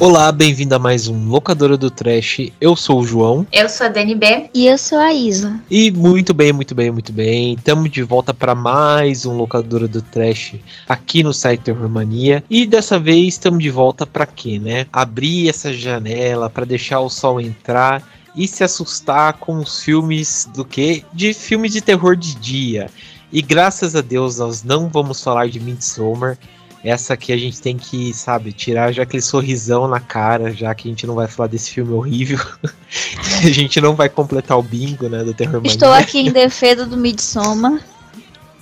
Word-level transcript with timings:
Olá, 0.00 0.32
bem-vindo 0.32 0.74
a 0.74 0.78
mais 0.78 1.08
um 1.08 1.28
Locadora 1.28 1.76
do 1.76 1.90
Trash. 1.90 2.50
Eu 2.58 2.74
sou 2.74 3.00
o 3.00 3.06
João. 3.06 3.46
Eu 3.52 3.68
sou 3.68 3.84
a 3.84 3.90
Dani 3.90 4.14
B. 4.14 4.48
E 4.54 4.66
eu 4.66 4.78
sou 4.78 4.98
a 4.98 5.12
Isa. 5.12 5.60
E 5.70 5.90
muito 5.90 6.32
bem, 6.32 6.54
muito 6.54 6.74
bem, 6.74 6.90
muito 6.90 7.12
bem. 7.12 7.52
Estamos 7.52 7.90
de 7.90 8.02
volta 8.02 8.32
para 8.32 8.54
mais 8.54 9.26
um 9.26 9.36
Locadora 9.36 9.86
do 9.86 10.00
Trash 10.00 10.54
aqui 10.88 11.22
no 11.22 11.34
site 11.34 11.64
Terror 11.64 11.86
Mania. 11.86 12.42
E 12.48 12.66
dessa 12.66 12.98
vez 12.98 13.34
estamos 13.34 13.62
de 13.62 13.68
volta 13.68 14.06
para 14.06 14.24
quê, 14.24 14.58
né? 14.58 14.86
Abrir 14.90 15.50
essa 15.50 15.70
janela 15.70 16.48
para 16.48 16.64
deixar 16.64 17.00
o 17.00 17.10
sol 17.10 17.38
entrar 17.38 18.02
e 18.34 18.48
se 18.48 18.64
assustar 18.64 19.34
com 19.34 19.58
os 19.58 19.84
filmes 19.84 20.48
do 20.54 20.64
que? 20.64 21.04
De 21.12 21.34
filmes 21.34 21.74
de 21.74 21.82
terror 21.82 22.16
de 22.16 22.36
dia. 22.36 22.88
E 23.30 23.42
graças 23.42 23.94
a 23.94 24.00
Deus 24.00 24.38
nós 24.38 24.64
não 24.64 24.88
vamos 24.88 25.22
falar 25.22 25.50
de 25.50 25.60
Midsommar 25.60 26.38
essa 26.82 27.14
aqui 27.14 27.32
a 27.32 27.36
gente 27.36 27.60
tem 27.60 27.76
que, 27.76 28.12
sabe, 28.14 28.52
tirar 28.52 28.90
já 28.92 29.02
aquele 29.02 29.22
sorrisão 29.22 29.86
na 29.86 30.00
cara, 30.00 30.52
já 30.52 30.74
que 30.74 30.88
a 30.88 30.90
gente 30.90 31.06
não 31.06 31.14
vai 31.14 31.28
falar 31.28 31.48
desse 31.48 31.70
filme 31.70 31.92
horrível. 31.92 32.38
a 33.44 33.50
gente 33.50 33.80
não 33.80 33.94
vai 33.94 34.08
completar 34.08 34.58
o 34.58 34.62
bingo, 34.62 35.08
né, 35.08 35.22
do 35.22 35.34
Terror 35.34 35.56
Mania. 35.56 35.70
Estou 35.70 35.92
aqui 35.92 36.20
em 36.20 36.32
defesa 36.32 36.86
do 36.86 36.96
Midsommar. 36.96 37.84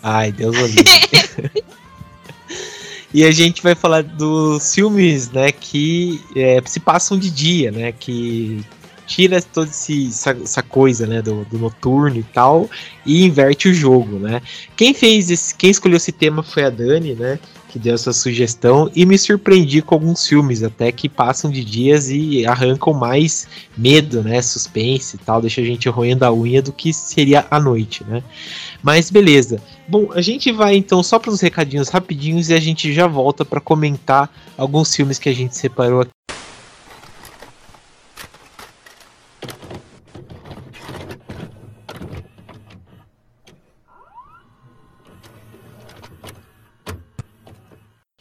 Ai, 0.03 0.33
Deus 0.33 0.57
livre. 0.57 1.63
e 3.15 3.25
a 3.25 3.31
gente 3.31 3.63
vai 3.63 3.77
falar 3.77 4.03
dos 4.03 4.75
filmes, 4.75 5.31
né, 5.31 5.53
que 5.53 6.21
é, 6.35 6.61
se 6.67 6.81
passam 6.81 7.17
de 7.17 7.31
dia, 7.31 7.71
né, 7.71 7.93
que 7.93 8.65
tira 9.07 9.41
toda 9.41 9.71
essa, 9.71 10.31
essa, 10.31 10.63
coisa, 10.63 11.07
né, 11.07 11.23
do, 11.23 11.45
do, 11.47 11.59
noturno 11.59 12.19
e 12.19 12.23
tal, 12.23 12.69
e 13.07 13.25
inverte 13.25 13.69
o 13.69 13.75
jogo, 13.75 14.19
né. 14.19 14.43
Quem 14.77 14.93
fez 14.93 15.31
esse, 15.31 15.55
quem 15.55 15.71
escolheu 15.71 15.97
esse 15.97 16.13
tema 16.13 16.43
foi 16.43 16.65
a 16.65 16.71
Dani, 16.71 17.15
né, 17.15 17.39
que 17.69 17.79
deu 17.79 17.95
essa 17.95 18.13
sugestão 18.13 18.91
e 18.95 19.05
me 19.05 19.19
surpreendi 19.19 19.83
com 19.83 19.95
alguns 19.95 20.27
filmes 20.27 20.63
até 20.63 20.91
que 20.91 21.09
passam 21.09 21.51
de 21.51 21.63
dias 21.65 22.09
e 22.11 22.47
arrancam 22.47 22.95
mais 22.95 23.47
medo, 23.77 24.23
né, 24.23 24.41
suspense 24.41 25.17
e 25.17 25.19
tal, 25.19 25.41
deixa 25.41 25.61
a 25.61 25.65
gente 25.65 25.89
roendo 25.89 26.25
a 26.25 26.33
unha 26.33 26.63
do 26.63 26.73
que 26.73 26.93
seria 26.93 27.47
a 27.51 27.61
noite, 27.61 28.05
né? 28.05 28.23
Mas 28.83 29.11
beleza. 29.11 29.61
Bom, 29.87 30.11
a 30.13 30.21
gente 30.21 30.51
vai 30.51 30.77
então 30.77 31.03
só 31.03 31.19
para 31.19 31.31
os 31.31 31.41
recadinhos 31.41 31.89
rapidinhos 31.89 32.49
e 32.49 32.55
a 32.55 32.61
gente 32.61 32.93
já 32.93 33.07
volta 33.07 33.45
para 33.45 33.61
comentar 33.61 34.31
alguns 34.57 34.95
filmes 34.95 35.19
que 35.19 35.29
a 35.29 35.35
gente 35.35 35.57
separou 35.57 36.01
aqui. 36.01 36.11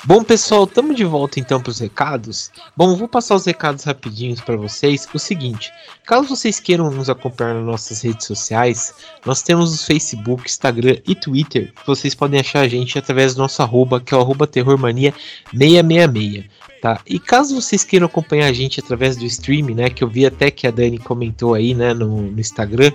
Bom, 0.07 0.23
pessoal, 0.23 0.63
estamos 0.63 0.95
de 0.95 1.03
volta 1.03 1.37
então 1.37 1.61
para 1.61 1.69
os 1.69 1.79
recados. 1.79 2.49
Bom, 2.77 2.95
vou 2.95 3.09
passar 3.09 3.35
os 3.35 3.45
recados 3.45 3.83
rapidinhos 3.83 4.39
para 4.39 4.55
vocês. 4.55 5.05
O 5.13 5.19
seguinte, 5.19 5.69
caso 6.05 6.29
vocês 6.29 6.61
queiram 6.61 6.89
nos 6.89 7.09
acompanhar 7.09 7.55
nas 7.55 7.65
nossas 7.65 8.03
redes 8.03 8.25
sociais, 8.25 8.93
nós 9.25 9.41
temos 9.41 9.75
o 9.75 9.85
Facebook, 9.85 10.45
Instagram 10.45 10.95
e 11.05 11.13
Twitter. 11.13 11.73
Vocês 11.85 12.15
podem 12.15 12.39
achar 12.39 12.61
a 12.61 12.69
gente 12.69 12.97
através 12.97 13.35
do 13.35 13.41
nosso 13.41 13.61
arroba, 13.61 13.99
que 13.99 14.13
é 14.13 14.17
o 14.17 14.21
arroba 14.21 14.47
terrormania666. 14.47 16.45
Tá? 16.87 17.01
E 17.05 17.19
caso 17.19 17.59
vocês 17.59 17.83
queiram 17.83 18.05
acompanhar 18.05 18.47
a 18.47 18.53
gente 18.53 18.79
através 18.79 19.17
do 19.17 19.25
stream, 19.25 19.75
né, 19.75 19.89
que 19.89 20.01
eu 20.01 20.07
vi 20.07 20.25
até 20.25 20.49
que 20.49 20.65
a 20.65 20.71
Dani 20.71 20.97
comentou 20.97 21.53
aí, 21.53 21.73
né, 21.73 21.93
no, 21.93 22.31
no 22.31 22.39
Instagram, 22.39 22.93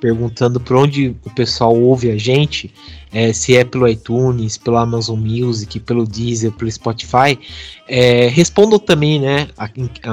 perguntando 0.00 0.58
por 0.58 0.76
onde 0.76 1.14
o 1.22 1.30
pessoal 1.34 1.78
ouve 1.78 2.10
a 2.10 2.16
gente, 2.16 2.72
é, 3.12 3.34
se 3.34 3.54
é 3.54 3.62
pelo 3.62 3.86
iTunes, 3.86 4.56
pelo 4.56 4.78
Amazon 4.78 5.18
Music, 5.18 5.78
pelo 5.80 6.06
Deezer, 6.06 6.52
pelo 6.52 6.72
Spotify, 6.72 7.38
é, 7.86 8.28
respondam 8.28 8.78
também, 8.78 9.20
né, 9.20 9.46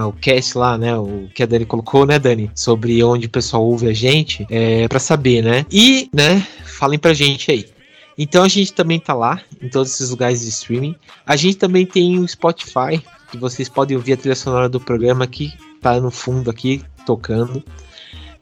o 0.05 0.11
cast 0.11 0.57
lá, 0.57 0.77
né, 0.77 0.93
o 0.97 1.29
que 1.33 1.41
a 1.41 1.45
Dani 1.45 1.65
colocou, 1.65 2.05
né, 2.05 2.19
Dani, 2.19 2.51
sobre 2.53 3.01
onde 3.01 3.27
o 3.27 3.29
pessoal 3.29 3.63
ouve 3.63 3.87
a 3.87 3.93
gente, 3.93 4.45
é, 4.49 4.89
para 4.89 4.99
saber, 4.99 5.41
né, 5.41 5.65
e, 5.71 6.09
né, 6.13 6.45
falem 6.65 6.99
pra 6.99 7.13
gente 7.13 7.49
aí. 7.49 7.65
Então 8.17 8.43
a 8.43 8.47
gente 8.49 8.73
também 8.73 8.99
tá 8.99 9.13
lá 9.13 9.41
em 9.61 9.69
todos 9.69 9.93
esses 9.93 10.09
lugares 10.09 10.41
de 10.41 10.49
streaming. 10.49 10.95
A 11.25 11.35
gente 11.35 11.55
também 11.55 11.85
tem 11.85 12.19
o 12.19 12.27
Spotify, 12.27 13.01
vocês 13.37 13.69
podem 13.69 13.97
ouvir 13.97 14.13
a 14.13 14.17
trilha 14.17 14.35
sonora 14.35 14.69
do 14.69 14.79
programa 14.79 15.25
que 15.27 15.53
tá 15.81 15.99
no 15.99 16.11
fundo 16.11 16.49
aqui 16.49 16.83
tocando. 17.05 17.63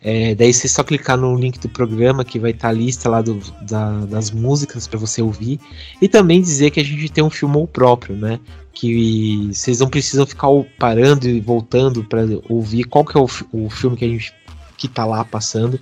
É, 0.01 0.33
daí 0.33 0.53
você 0.53 0.67
só 0.67 0.81
clicar 0.81 1.17
no 1.17 1.35
link 1.35 1.59
do 1.59 1.67
programa 1.67 2.23
que 2.23 2.39
vai 2.39 2.51
estar 2.51 2.69
tá 2.69 2.73
a 2.73 2.77
lista 2.77 3.09
lá 3.09 3.21
do, 3.21 3.39
da, 3.61 4.05
das 4.05 4.31
músicas 4.31 4.87
para 4.87 4.97
você 4.97 5.21
ouvir. 5.21 5.59
E 6.01 6.07
também 6.07 6.41
dizer 6.41 6.71
que 6.71 6.79
a 6.79 6.83
gente 6.83 7.11
tem 7.11 7.23
um 7.23 7.29
filme 7.29 7.67
próprio, 7.67 8.15
né? 8.15 8.39
Que 8.73 9.49
vocês 9.53 9.79
não 9.79 9.89
precisam 9.89 10.25
ficar 10.25 10.47
parando 10.77 11.27
e 11.27 11.41
voltando 11.41 12.03
para 12.03 12.21
ouvir 12.47 12.85
qual 12.85 13.03
que 13.03 13.17
é 13.17 13.19
o, 13.19 13.27
o 13.51 13.69
filme 13.69 13.97
que 13.97 14.05
a 14.05 14.07
gente 14.07 14.33
que 14.77 14.87
tá 14.87 15.05
lá 15.05 15.25
passando. 15.25 15.79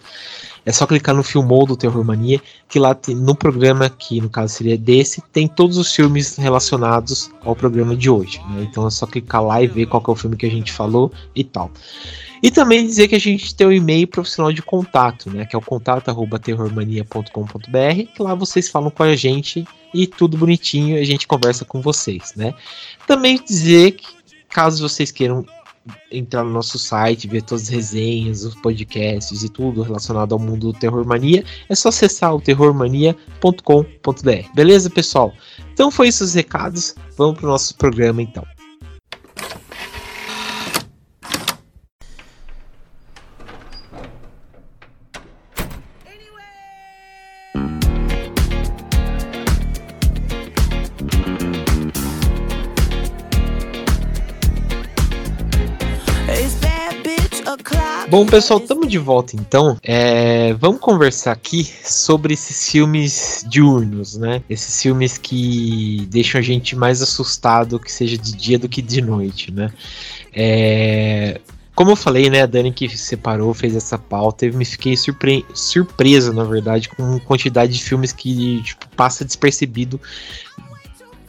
É 0.68 0.72
só 0.74 0.86
clicar 0.86 1.16
no 1.16 1.24
Filmou 1.24 1.66
do 1.66 1.78
Terror 1.78 2.04
Mania, 2.04 2.42
que 2.68 2.78
lá 2.78 2.94
tem, 2.94 3.16
no 3.16 3.34
programa, 3.34 3.90
que 3.90 4.20
no 4.20 4.30
caso 4.30 4.54
seria 4.54 4.78
desse, 4.78 5.24
tem 5.32 5.48
todos 5.48 5.78
os 5.78 5.96
filmes 5.96 6.36
relacionados 6.36 7.32
ao 7.46 7.56
programa 7.56 7.96
de 7.96 8.10
hoje. 8.10 8.42
Né? 8.50 8.68
Então 8.70 8.86
é 8.86 8.90
só 8.90 9.08
clicar 9.08 9.42
lá 9.42 9.62
e 9.62 9.68
ver 9.68 9.86
qual 9.86 10.04
é 10.06 10.12
o 10.12 10.16
filme 10.16 10.36
que 10.36 10.46
a 10.46 10.52
gente 10.52 10.74
falou 10.74 11.10
e 11.34 11.42
tal. 11.42 11.72
E 12.44 12.52
também 12.52 12.86
dizer 12.86 13.08
que 13.08 13.16
a 13.16 13.20
gente 13.20 13.56
tem 13.56 13.66
um 13.66 13.72
e-mail 13.72 14.10
profissional 14.10 14.52
de 14.52 14.62
contato, 14.62 15.30
né? 15.30 15.46
Que 15.46 15.56
é 15.56 15.60
o 15.60 15.62
contato@terrormania.com.br, 15.62 18.12
que 18.14 18.22
lá 18.22 18.36
vocês 18.36 18.68
falam 18.68 18.92
com 18.92 19.04
a 19.04 19.16
gente 19.16 19.66
e 19.94 20.06
tudo 20.06 20.38
bonitinho, 20.38 21.00
a 21.00 21.04
gente 21.06 21.26
conversa 21.26 21.64
com 21.64 21.80
vocês, 21.80 22.34
né? 22.36 22.54
Também 23.08 23.42
dizer 23.42 23.94
que 23.94 24.18
caso 24.50 24.86
vocês 24.88 25.12
queiram 25.12 25.46
entrar 26.12 26.44
no 26.44 26.52
nosso 26.52 26.80
site, 26.80 27.28
ver 27.28 27.42
todas 27.42 27.64
as 27.64 27.70
resenhas, 27.70 28.44
os 28.44 28.56
podcasts 28.56 29.44
e 29.44 29.50
tudo 29.50 29.82
relacionado 29.82 30.34
ao 30.34 30.40
mundo 30.40 30.72
do 30.72 30.80
Terror 30.80 31.06
Mania, 31.06 31.44
é 31.70 31.76
só 31.76 31.90
acessar 31.90 32.34
o 32.34 32.42
terrormania.com.br. 32.42 34.54
Beleza, 34.54 34.90
pessoal? 34.90 35.34
Então 35.74 35.92
foi 35.92 36.08
isso 36.08 36.24
os 36.24 36.34
recados. 36.34 36.96
Vamos 37.18 37.38
para 37.38 37.48
o 37.48 37.52
nosso 37.52 37.76
programa 37.76 38.22
então. 38.22 38.57
Bom, 58.10 58.26
pessoal, 58.26 58.60
estamos 58.60 58.88
de 58.88 58.98
volta 58.98 59.36
então. 59.36 59.78
É, 59.84 60.54
vamos 60.54 60.80
conversar 60.80 61.34
aqui 61.34 61.66
sobre 61.84 62.36
esses 62.36 62.72
filmes 62.72 63.46
diurnos, 63.50 64.16
né? 64.16 64.42
Esses 64.50 64.82
filmes 64.82 65.18
que 65.18 66.08
deixam 66.10 66.40
a 66.40 66.42
gente 66.42 66.74
mais 66.74 67.02
assustado, 67.02 67.78
que 67.78 67.92
seja 67.92 68.18
de 68.18 68.32
dia 68.34 68.58
do 68.58 68.70
que 68.70 68.82
de 68.82 69.02
noite, 69.02 69.52
né? 69.52 69.74
É, 70.34 71.42
como 71.76 71.92
eu 71.92 71.96
falei, 71.98 72.30
né, 72.30 72.42
a 72.42 72.46
Dani 72.48 72.72
que 72.72 72.90
separou, 72.98 73.54
fez 73.54 73.76
essa 73.76 74.00
pauta, 74.00 74.46
eu 74.48 74.54
me 74.56 74.66
fiquei 74.66 74.96
surpre 74.98 75.46
surpresa, 75.54 76.32
na 76.32 76.44
verdade, 76.44 76.90
com 76.90 77.18
a 77.18 77.20
quantidade 77.20 77.74
de 77.74 77.84
filmes 77.84 78.14
que 78.14 78.64
tipo, 78.64 78.88
passa 78.96 79.24
despercebido 79.24 80.00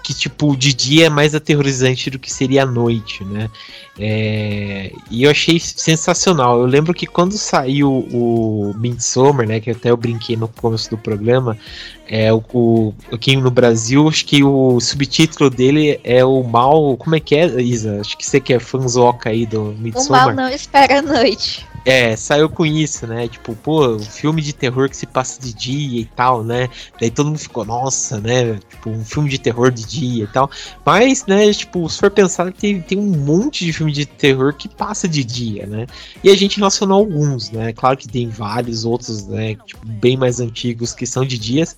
que, 0.02 0.14
tipo, 0.14 0.56
de 0.56 0.72
dia 0.72 1.06
é 1.06 1.08
mais 1.10 1.34
aterrorizante 1.34 2.10
do 2.10 2.18
que 2.18 2.32
seria 2.32 2.62
à 2.62 2.66
noite, 2.66 3.24
né? 3.24 3.50
É, 3.98 4.92
e 5.10 5.24
eu 5.24 5.30
achei 5.30 5.58
sensacional. 5.58 6.60
Eu 6.60 6.66
lembro 6.66 6.94
que 6.94 7.06
quando 7.06 7.36
saiu 7.36 8.06
o 8.12 8.72
Midsommar, 8.76 9.46
né? 9.46 9.60
Que 9.60 9.72
até 9.72 9.90
eu 9.90 9.96
brinquei 9.96 10.36
no 10.36 10.46
começo 10.46 10.88
do 10.90 10.96
programa, 10.96 11.58
é 12.06 12.32
o, 12.32 12.42
o 12.54 12.94
aqui 13.12 13.36
no 13.36 13.50
Brasil, 13.50 14.08
acho 14.08 14.24
que 14.24 14.42
o 14.42 14.80
subtítulo 14.80 15.50
dele 15.50 16.00
é 16.04 16.24
o 16.24 16.42
mal. 16.42 16.96
Como 16.96 17.16
é 17.16 17.20
que 17.20 17.34
é, 17.34 17.60
Isa? 17.60 18.00
Acho 18.00 18.16
que 18.16 18.24
você 18.24 18.40
que 18.40 18.54
é 18.54 18.60
fãzoca 18.60 19.30
aí 19.30 19.44
do 19.44 19.76
Midsommar. 19.78 20.22
O 20.22 20.26
mal 20.26 20.34
não 20.34 20.48
espera 20.48 21.00
a 21.00 21.02
noite. 21.02 21.66
É, 21.90 22.14
saiu 22.16 22.50
com 22.50 22.66
isso, 22.66 23.06
né? 23.06 23.26
Tipo, 23.28 23.56
pô, 23.56 23.94
um 23.94 23.98
filme 23.98 24.42
de 24.42 24.52
terror 24.52 24.90
que 24.90 24.96
se 24.96 25.06
passa 25.06 25.40
de 25.40 25.54
dia 25.54 26.02
e 26.02 26.04
tal, 26.04 26.44
né? 26.44 26.68
Daí 27.00 27.10
todo 27.10 27.28
mundo 27.28 27.38
ficou, 27.38 27.64
nossa, 27.64 28.20
né? 28.20 28.56
Tipo, 28.68 28.90
um 28.90 29.02
filme 29.02 29.30
de 29.30 29.38
terror 29.38 29.70
de 29.70 29.86
dia 29.86 30.24
e 30.24 30.26
tal. 30.26 30.50
Mas, 30.84 31.24
né, 31.24 31.50
tipo, 31.50 31.88
se 31.88 31.98
for 31.98 32.10
pensar, 32.10 32.52
tem, 32.52 32.82
tem 32.82 32.98
um 32.98 33.16
monte 33.16 33.64
de 33.64 33.72
filme 33.72 33.90
de 33.90 34.04
terror 34.04 34.52
que 34.52 34.68
passa 34.68 35.08
de 35.08 35.24
dia, 35.24 35.66
né? 35.66 35.86
E 36.22 36.28
a 36.28 36.36
gente 36.36 36.58
relacionou 36.58 36.98
alguns, 36.98 37.50
né? 37.50 37.72
Claro 37.72 37.96
que 37.96 38.06
tem 38.06 38.28
vários 38.28 38.84
outros, 38.84 39.26
né? 39.26 39.54
Tipo, 39.54 39.86
bem 39.86 40.14
mais 40.14 40.40
antigos 40.40 40.92
que 40.92 41.06
são 41.06 41.24
de 41.24 41.38
dias. 41.38 41.74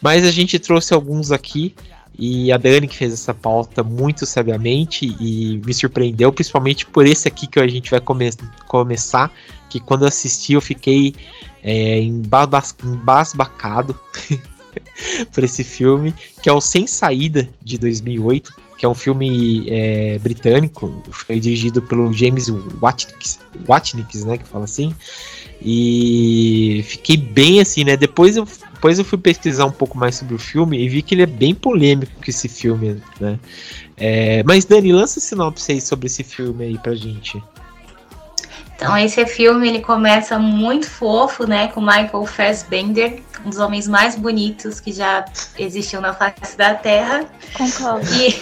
Mas 0.00 0.24
a 0.24 0.30
gente 0.30 0.58
trouxe 0.58 0.94
alguns 0.94 1.30
aqui 1.30 1.74
e 2.18 2.52
a 2.52 2.56
Dani 2.56 2.86
que 2.86 2.96
fez 2.96 3.12
essa 3.12 3.32
pauta 3.32 3.82
muito 3.82 4.26
sabiamente 4.26 5.06
e 5.18 5.60
me 5.64 5.72
surpreendeu, 5.72 6.32
principalmente 6.32 6.86
por 6.86 7.06
esse 7.06 7.26
aqui 7.26 7.46
que 7.46 7.58
a 7.58 7.66
gente 7.66 7.90
vai 7.90 8.00
come 8.00 8.30
começar, 8.66 9.32
que 9.68 9.80
quando 9.80 10.02
eu 10.02 10.08
assisti 10.08 10.52
eu 10.52 10.60
fiquei 10.60 11.14
é, 11.62 12.00
embasbacado 12.00 13.98
por 15.32 15.44
esse 15.44 15.64
filme, 15.64 16.14
que 16.42 16.48
é 16.48 16.52
o 16.52 16.60
Sem 16.60 16.86
Saída, 16.86 17.48
de 17.62 17.78
2008, 17.78 18.54
que 18.76 18.84
é 18.84 18.88
um 18.88 18.94
filme 18.94 19.66
é, 19.70 20.18
britânico, 20.18 21.02
foi 21.10 21.38
dirigido 21.38 21.80
pelo 21.80 22.12
James 22.12 22.48
Watnick, 22.80 23.38
Watnick, 23.68 24.18
né, 24.24 24.38
que 24.38 24.48
fala 24.48 24.64
assim, 24.64 24.94
e 25.60 26.84
fiquei 26.86 27.16
bem 27.16 27.60
assim, 27.60 27.84
né, 27.84 27.96
depois 27.96 28.36
eu, 28.36 28.46
depois 28.82 28.98
eu 28.98 29.04
fui 29.04 29.16
pesquisar 29.16 29.64
um 29.64 29.70
pouco 29.70 29.96
mais 29.96 30.16
sobre 30.16 30.34
o 30.34 30.38
filme 30.38 30.76
e 30.76 30.88
vi 30.88 31.02
que 31.02 31.14
ele 31.14 31.22
é 31.22 31.26
bem 31.26 31.54
polêmico 31.54 32.10
esse 32.26 32.48
filme, 32.48 33.00
né, 33.20 33.38
é, 33.96 34.42
mas 34.42 34.64
Dani, 34.64 34.92
lança 34.92 35.20
sinopse 35.20 35.70
aí 35.70 35.80
sobre 35.80 36.06
esse 36.06 36.24
filme 36.24 36.64
aí 36.64 36.76
pra 36.76 36.92
gente. 36.92 37.40
Então 38.74 38.98
esse 38.98 39.24
filme 39.24 39.68
ele 39.68 39.80
começa 39.80 40.36
muito 40.36 40.90
fofo, 40.90 41.46
né, 41.46 41.68
com 41.68 41.80
Michael 41.80 42.26
Fassbender, 42.26 43.22
um 43.46 43.50
dos 43.50 43.60
homens 43.60 43.86
mais 43.86 44.16
bonitos 44.16 44.80
que 44.80 44.90
já 44.90 45.26
existiu 45.56 46.00
na 46.00 46.12
face 46.12 46.58
da 46.58 46.74
Terra. 46.74 47.24
Concordo. 47.54 48.04
E 48.16 48.34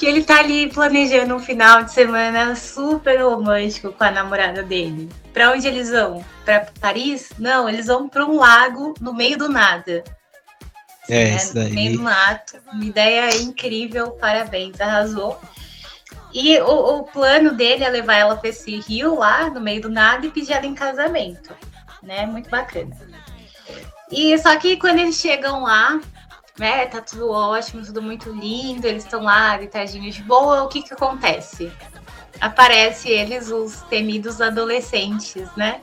que 0.00 0.06
ele 0.06 0.24
tá 0.24 0.38
ali 0.38 0.66
planejando 0.72 1.34
um 1.34 1.38
final 1.38 1.84
de 1.84 1.92
semana 1.92 2.56
super 2.56 3.20
romântico 3.20 3.92
com 3.92 4.02
a 4.02 4.10
namorada 4.10 4.62
dele. 4.62 5.10
Para 5.30 5.52
onde 5.52 5.68
eles 5.68 5.90
vão? 5.90 6.24
Para 6.42 6.66
Paris? 6.80 7.30
Não, 7.38 7.68
eles 7.68 7.86
vão 7.86 8.08
para 8.08 8.24
um 8.24 8.38
lago 8.38 8.94
no 8.98 9.12
meio 9.12 9.36
do 9.36 9.50
nada. 9.50 10.02
É, 11.06 11.24
né? 11.24 11.36
isso 11.36 11.54
daí. 11.54 11.68
No 11.68 11.74
meio 11.74 11.98
do 11.98 12.02
mato. 12.02 12.56
Uma 12.72 12.82
ideia 12.82 13.36
incrível, 13.42 14.12
parabéns, 14.12 14.80
arrasou. 14.80 15.38
E 16.32 16.58
o, 16.60 17.00
o, 17.00 17.02
plano 17.02 17.52
dele 17.52 17.84
é 17.84 17.90
levar 17.90 18.14
ela 18.14 18.36
para 18.36 18.48
esse 18.48 18.80
rio 18.80 19.18
lá, 19.18 19.50
no 19.50 19.60
meio 19.60 19.82
do 19.82 19.90
nada, 19.90 20.24
e 20.24 20.30
pedir 20.30 20.54
ela 20.54 20.64
em 20.64 20.74
casamento. 20.74 21.54
Né? 22.02 22.24
Muito 22.24 22.48
bacana. 22.48 22.96
E 24.10 24.38
só 24.38 24.56
que 24.56 24.78
quando 24.78 25.00
eles 25.00 25.16
chegam 25.16 25.64
lá, 25.64 26.00
né, 26.60 26.84
tá 26.86 27.00
tudo 27.00 27.30
ótimo, 27.30 27.82
tudo 27.82 28.02
muito 28.02 28.30
lindo, 28.30 28.86
eles 28.86 29.02
estão 29.02 29.22
lá, 29.22 29.56
deitadinhos 29.56 30.14
de 30.14 30.22
boa, 30.22 30.62
o 30.62 30.68
que 30.68 30.82
que 30.82 30.92
acontece? 30.92 31.72
Aparece 32.38 33.08
eles, 33.08 33.50
os 33.50 33.80
temidos 33.88 34.42
adolescentes, 34.42 35.48
né? 35.56 35.80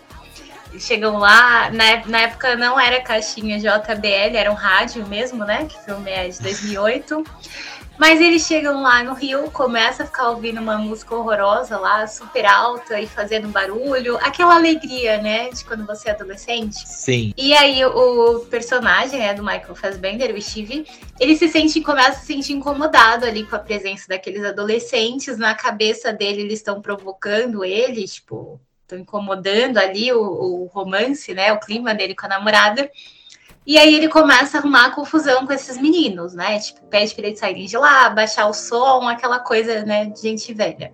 Chegam 0.78 1.18
lá, 1.18 1.72
na, 1.72 2.06
na 2.06 2.20
época 2.22 2.56
não 2.56 2.80
era 2.80 3.02
caixinha 3.02 3.58
JBL, 3.58 4.38
era 4.38 4.52
um 4.52 4.56
rádio 4.56 5.06
mesmo, 5.08 5.44
né? 5.44 5.66
Que 5.66 5.84
filme 5.84 6.12
é 6.12 6.30
de 6.30 6.40
2008. 6.42 7.24
Mas 7.98 8.22
eles 8.22 8.46
chegam 8.46 8.82
lá 8.82 9.04
no 9.04 9.14
Rio, 9.14 9.50
começa 9.50 10.04
a 10.04 10.06
ficar 10.06 10.30
ouvindo 10.30 10.62
uma 10.62 10.78
música 10.78 11.16
horrorosa 11.16 11.78
lá, 11.78 12.06
super 12.06 12.46
alta 12.46 13.00
e 13.00 13.08
fazendo 13.08 13.48
barulho. 13.48 14.18
Aquela 14.18 14.56
alegria, 14.56 15.20
né? 15.20 15.50
De 15.50 15.66
quando 15.66 15.86
você 15.86 16.10
é 16.10 16.12
adolescente. 16.12 16.88
Sim. 16.88 17.34
E 17.36 17.54
aí 17.54 17.84
o 17.84 18.42
personagem, 18.50 19.20
né, 19.20 19.34
do 19.34 19.44
Michael 19.44 19.76
Fassbender, 19.76 20.34
o 20.34 20.42
Steve, 20.42 20.86
ele 21.20 21.36
se 21.36 21.48
sente, 21.48 21.82
começa 21.82 22.12
a 22.12 22.14
se 22.14 22.28
sentir 22.28 22.54
incomodado 22.54 23.26
ali 23.26 23.44
com 23.44 23.56
a 23.56 23.60
presença 23.60 24.08
daqueles 24.08 24.46
adolescentes. 24.46 25.38
Na 25.38 25.56
cabeça 25.56 26.14
dele, 26.14 26.42
eles 26.42 26.60
estão 26.60 26.82
provocando 26.82 27.66
ele, 27.66 28.06
tipo, 28.06 28.62
estão 28.84 29.00
incomodando 29.00 29.78
ali 29.78 30.14
o, 30.14 30.22
o 30.22 30.66
romance, 30.66 31.34
né? 31.34 31.52
O 31.52 31.60
clima 31.60 31.96
dele 31.96 32.16
com 32.16 32.26
a 32.28 32.30
namorada. 32.30 32.90
E 33.68 33.78
aí 33.78 33.96
ele 33.96 34.08
começa 34.08 34.58
a 34.58 34.62
arrumar 34.62 34.92
confusão 34.92 35.46
com 35.46 35.52
esses 35.52 35.78
meninos, 35.78 36.34
né? 36.34 36.58
Tipo, 36.58 36.86
pede 36.86 37.14
para 37.14 37.28
eles 37.28 37.40
saírem 37.40 37.66
de 37.66 37.78
lá, 37.78 38.10
baixar 38.10 38.48
o 38.48 38.54
som, 38.54 39.06
aquela 39.10 39.40
coisa, 39.40 39.84
né, 39.84 40.06
de 40.06 40.22
gente 40.22 40.54
velha. 40.54 40.94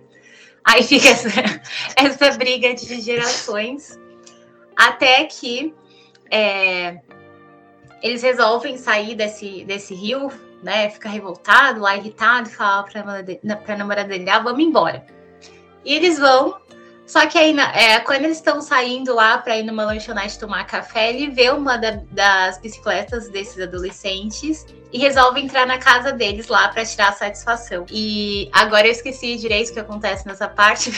Aí 0.64 0.82
fica 0.82 1.08
essa, 1.08 1.28
essa 1.94 2.36
briga 2.36 2.74
de 2.74 3.00
gerações, 3.00 3.96
até 4.74 5.24
que 5.26 5.72
é, 6.28 6.98
eles 8.02 8.22
resolvem 8.22 8.76
sair 8.76 9.14
desse, 9.14 9.64
desse 9.64 9.94
rio, 9.94 10.28
né? 10.60 10.90
Fica 10.90 11.08
revoltado, 11.08 11.80
lá 11.80 11.96
irritado, 11.96 12.48
e 12.48 12.52
fala 12.52 12.82
para 12.82 13.74
a 13.74 13.76
namorada 13.76 14.08
dele: 14.08 14.28
ah, 14.28 14.40
vamos 14.40 14.64
embora. 14.64 15.06
E 15.84 15.94
eles 15.94 16.18
vão, 16.18 16.56
só 17.06 17.26
que 17.26 17.36
aí, 17.36 17.54
é, 17.74 18.00
quando 18.00 18.24
eles 18.24 18.38
estão 18.38 18.62
saindo 18.62 19.14
lá 19.14 19.36
para 19.36 19.58
ir 19.58 19.62
numa 19.62 19.84
lanchonete 19.84 20.38
tomar 20.38 20.64
café, 20.64 21.10
ele 21.10 21.28
vê 21.28 21.50
uma 21.50 21.76
da, 21.76 22.00
das 22.10 22.58
bicicletas 22.58 23.28
desses 23.28 23.60
adolescentes 23.60 24.64
e 24.90 24.98
resolve 24.98 25.40
entrar 25.40 25.66
na 25.66 25.76
casa 25.76 26.12
deles 26.12 26.48
lá 26.48 26.68
para 26.68 26.84
tirar 26.84 27.10
a 27.10 27.12
satisfação. 27.12 27.84
E 27.90 28.48
agora 28.52 28.86
eu 28.86 28.92
esqueci 28.92 29.36
direito 29.36 29.70
o 29.70 29.72
que 29.74 29.80
acontece 29.80 30.26
nessa 30.26 30.48
parte. 30.48 30.90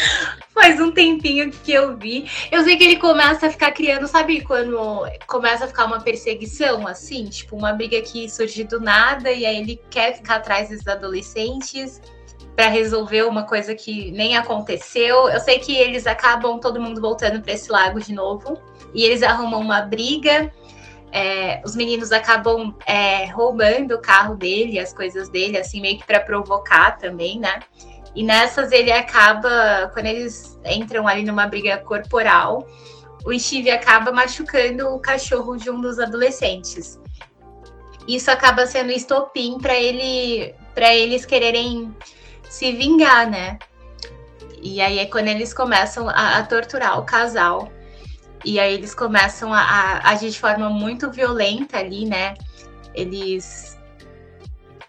Faz 0.52 0.80
um 0.80 0.90
tempinho 0.90 1.50
que 1.50 1.72
eu 1.72 1.96
vi. 1.96 2.28
Eu 2.50 2.62
sei 2.64 2.76
que 2.76 2.84
ele 2.84 2.96
começa 2.96 3.46
a 3.46 3.50
ficar 3.50 3.72
criando, 3.72 4.06
sabe 4.06 4.42
quando 4.42 5.06
começa 5.26 5.64
a 5.64 5.68
ficar 5.68 5.86
uma 5.86 6.00
perseguição 6.00 6.86
assim, 6.86 7.26
tipo 7.26 7.56
uma 7.56 7.72
briga 7.72 8.00
que 8.02 8.28
surge 8.28 8.64
do 8.64 8.80
nada 8.80 9.30
e 9.30 9.46
aí 9.46 9.58
ele 9.58 9.80
quer 9.88 10.16
ficar 10.16 10.36
atrás 10.36 10.68
desses 10.68 10.86
adolescentes 10.86 12.00
para 12.56 12.68
resolver 12.68 13.24
uma 13.24 13.44
coisa 13.44 13.74
que 13.74 14.10
nem 14.12 14.34
aconteceu. 14.34 15.28
Eu 15.28 15.38
sei 15.38 15.58
que 15.58 15.76
eles 15.76 16.06
acabam 16.06 16.58
todo 16.58 16.80
mundo 16.80 17.00
voltando 17.02 17.42
para 17.42 17.52
esse 17.52 17.70
lago 17.70 18.00
de 18.00 18.14
novo 18.14 18.58
e 18.94 19.04
eles 19.04 19.22
arrumam 19.22 19.60
uma 19.60 19.82
briga. 19.82 20.50
É, 21.12 21.62
os 21.64 21.76
meninos 21.76 22.12
acabam 22.12 22.74
é, 22.86 23.26
roubando 23.26 23.94
o 23.94 24.00
carro 24.00 24.34
dele, 24.34 24.78
as 24.78 24.92
coisas 24.92 25.28
dele, 25.28 25.58
assim, 25.58 25.82
meio 25.82 25.98
que 25.98 26.06
para 26.06 26.18
provocar 26.18 26.98
também, 26.98 27.38
né? 27.38 27.60
E 28.14 28.22
nessas 28.22 28.72
ele 28.72 28.90
acaba, 28.90 29.90
quando 29.92 30.06
eles 30.06 30.58
entram 30.64 31.06
ali 31.06 31.22
numa 31.22 31.46
briga 31.46 31.76
corporal, 31.76 32.66
o 33.26 33.38
Steve 33.38 33.70
acaba 33.70 34.10
machucando 34.10 34.88
o 34.88 34.98
cachorro 34.98 35.56
de 35.56 35.68
um 35.68 35.80
dos 35.80 35.98
adolescentes. 35.98 36.98
Isso 38.08 38.30
acaba 38.30 38.66
sendo 38.66 38.92
estopim 38.92 39.58
para 39.58 39.74
ele, 39.74 40.54
para 40.74 40.94
eles 40.94 41.26
quererem 41.26 41.94
se 42.48 42.72
vingar, 42.72 43.28
né? 43.28 43.58
E 44.62 44.80
aí 44.80 44.98
é 44.98 45.06
quando 45.06 45.28
eles 45.28 45.54
começam 45.54 46.08
a, 46.08 46.38
a 46.38 46.42
torturar 46.42 46.98
o 46.98 47.04
casal. 47.04 47.70
E 48.44 48.58
aí 48.58 48.74
eles 48.74 48.94
começam 48.94 49.52
a, 49.52 49.60
a 49.60 50.10
agir 50.10 50.30
de 50.30 50.38
forma 50.38 50.68
muito 50.70 51.10
violenta 51.10 51.78
ali, 51.78 52.04
né? 52.04 52.34
Eles. 52.94 53.76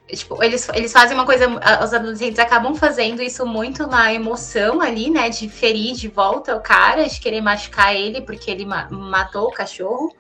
Tipo, 0.08 0.41
eles, 0.41 0.70
eles 0.70 0.91
fazem 0.91 1.15
uma 1.15 1.25
coisa. 1.25 1.48
Os 1.84 1.93
adolescentes 1.93 2.39
acabam 2.39 2.75
fazendo 2.75 3.22
isso 3.22 3.46
muito 3.46 3.86
na 3.88 4.13
emoção 4.13 4.82
ali, 4.82 5.10
né? 5.10 5.29
De 5.29 5.50
ferir 5.50 5.96
de 5.96 6.08
volta 6.08 6.55
o 6.55 6.62
cara, 6.62 7.08
de 7.08 7.20
querer 7.20 7.41
machucar 7.41 7.93
ele 7.93 8.22
porque 8.22 8.50
ele 8.50 8.65
ma 8.65 8.88
matou 8.89 9.48
o 9.48 9.51
cachorro. 9.51 10.15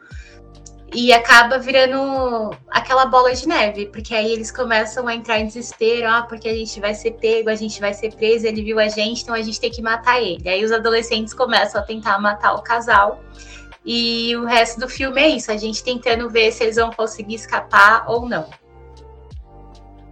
E 0.93 1.11
acaba 1.11 1.59
virando 1.59 2.51
aquela 2.69 3.05
bola 3.05 3.33
de 3.33 3.47
neve, 3.47 3.87
porque 3.87 4.15
aí 4.15 4.31
eles 4.31 4.51
começam 4.51 5.07
a 5.07 5.13
entrar 5.13 5.39
em 5.39 5.45
desespero, 5.45 6.07
ah, 6.07 6.21
porque 6.21 6.47
a 6.47 6.53
gente 6.53 6.79
vai 6.79 6.95
ser 6.95 7.11
pego, 7.11 7.49
a 7.49 7.55
gente 7.55 7.79
vai 7.79 7.93
ser 7.93 8.13
preso, 8.15 8.47
ele 8.47 8.63
viu 8.63 8.79
a 8.79 8.87
gente, 8.87 9.21
então 9.21 9.35
a 9.35 9.41
gente 9.41 9.59
tem 9.59 9.69
que 9.69 9.81
matar 9.81 10.21
ele. 10.21 10.47
Aí 10.47 10.63
os 10.63 10.71
adolescentes 10.71 11.33
começam 11.33 11.81
a 11.81 11.83
tentar 11.83 12.19
matar 12.19 12.53
o 12.53 12.61
casal. 12.61 13.21
E 13.85 14.35
o 14.35 14.45
resto 14.45 14.79
do 14.79 14.87
filme 14.87 15.21
é 15.21 15.27
isso, 15.29 15.51
a 15.51 15.57
gente 15.57 15.83
tentando 15.83 16.29
ver 16.29 16.51
se 16.51 16.63
eles 16.63 16.77
vão 16.77 16.91
conseguir 16.91 17.35
escapar 17.35 18.05
ou 18.09 18.27
não. 18.27 18.49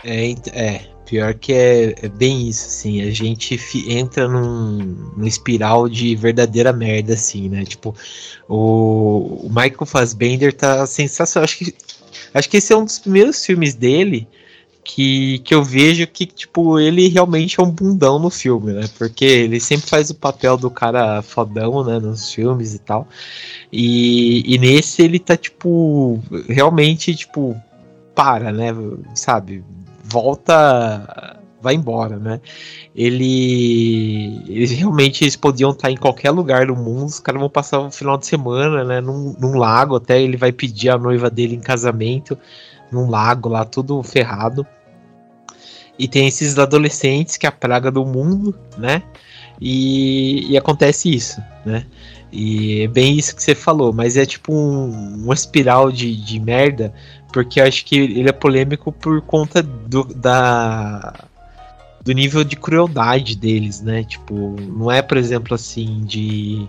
É, 0.04 0.32
é 0.54 0.95
Pior 1.06 1.36
que 1.36 1.54
é, 1.54 1.96
é, 2.02 2.10
bem 2.10 2.48
isso, 2.48 2.66
assim, 2.66 3.02
a 3.02 3.12
gente 3.12 3.60
entra 3.88 4.28
num, 4.28 4.78
num, 5.16 5.28
espiral 5.28 5.88
de 5.88 6.16
verdadeira 6.16 6.74
merda, 6.74 7.14
assim, 7.14 7.48
né? 7.48 7.64
Tipo, 7.64 7.96
o, 8.50 9.46
o 9.46 9.50
Michael 9.50 9.86
Fassbender 9.86 10.52
tá 10.52 10.86
sensacional. 10.88 11.46
Acho 11.46 11.58
que, 11.58 11.76
acho 12.34 12.50
que 12.50 12.58
esse 12.58 12.74
é 12.74 12.78
um 12.78 12.86
dos 12.86 12.98
primeiros 12.98 13.46
filmes 13.46 13.76
dele 13.76 14.28
que, 14.86 15.40
que 15.40 15.54
eu 15.54 15.64
vejo 15.64 16.06
que, 16.08 16.28
tipo, 16.28 16.80
ele 16.80 17.08
realmente 17.08 17.60
é 17.60 17.64
um 17.64 17.72
bundão 17.72 18.20
no 18.20 18.30
filme, 18.30 18.72
né? 18.72 18.88
Porque 18.98 19.26
ele 19.26 19.60
sempre 19.60 19.90
faz 19.90 20.12
o 20.12 20.16
papel 20.16 20.58
do 20.58 20.70
cara 20.70 21.22
fodão, 21.24 21.84
né? 21.84 22.00
Nos 22.00 22.32
filmes 22.32 22.76
e 22.76 22.80
tal. 22.80 23.08
E, 23.72 24.44
e 24.54 24.58
nesse 24.60 25.02
ele 25.02 25.20
tá, 25.20 25.36
tipo, 25.36 26.22
realmente, 26.48 27.16
tipo, 27.16 27.60
para, 28.14 28.52
né? 28.52 28.74
Sabe? 29.16 29.64
Volta 30.06 31.42
vai 31.66 31.74
embora, 31.74 32.18
né? 32.18 32.40
Ele, 32.96 34.44
eles 34.48 34.70
realmente 34.72 35.24
eles 35.24 35.36
podiam 35.36 35.72
estar 35.72 35.90
em 35.90 35.98
qualquer 35.98 36.30
lugar 36.30 36.68
do 36.68 36.76
mundo, 36.76 37.08
os 37.08 37.20
caras 37.20 37.42
vão 37.42 37.50
passar 37.50 37.80
um 37.80 37.90
final 37.90 38.18
de 38.20 38.28
semana, 38.28 38.84
né? 38.84 39.02
Num, 39.02 39.36
num, 39.40 39.58
lago, 39.58 39.96
até 39.96 40.22
ele 40.22 40.38
vai 40.38 40.52
pedir 40.52 40.90
a 40.90 40.98
noiva 40.98 41.28
dele 41.28 41.56
em 41.56 41.60
casamento, 41.60 42.38
num 42.92 43.10
lago 43.10 43.50
lá, 43.50 43.66
tudo 43.66 44.04
ferrado. 44.04 44.66
E 45.98 46.08
tem 46.08 46.28
esses 46.28 46.60
adolescentes 46.60 47.36
que 47.36 47.48
é 47.48 47.50
a 47.50 47.52
praga 47.52 47.90
do 47.90 48.06
mundo, 48.06 48.54
né? 48.78 49.02
E, 49.60 50.52
e 50.52 50.58
acontece 50.58 51.12
isso, 51.12 51.42
né? 51.66 51.86
E 52.32 52.82
é 52.82 52.88
bem 52.88 53.18
isso 53.18 53.36
que 53.36 53.42
você 53.42 53.56
falou, 53.56 53.94
mas 53.94 54.18
é 54.18 54.26
tipo 54.26 54.54
um, 54.54 55.24
uma 55.24 55.34
espiral 55.34 55.92
de, 55.92 56.16
de 56.16 56.40
merda 56.40 56.94
porque 57.36 57.60
acho 57.60 57.84
que 57.84 57.98
ele 57.98 58.30
é 58.30 58.32
polêmico 58.32 58.94
por 58.94 59.22
conta 59.22 59.62
do, 59.62 60.06
da, 60.06 61.14
do 62.02 62.14
nível 62.14 62.46
de 62.46 62.56
crueldade 62.56 63.36
deles, 63.36 63.82
né? 63.82 64.06
Tipo, 64.06 64.56
não 64.62 64.90
é, 64.90 65.02
por 65.02 65.18
exemplo, 65.18 65.54
assim, 65.54 66.06
de. 66.06 66.66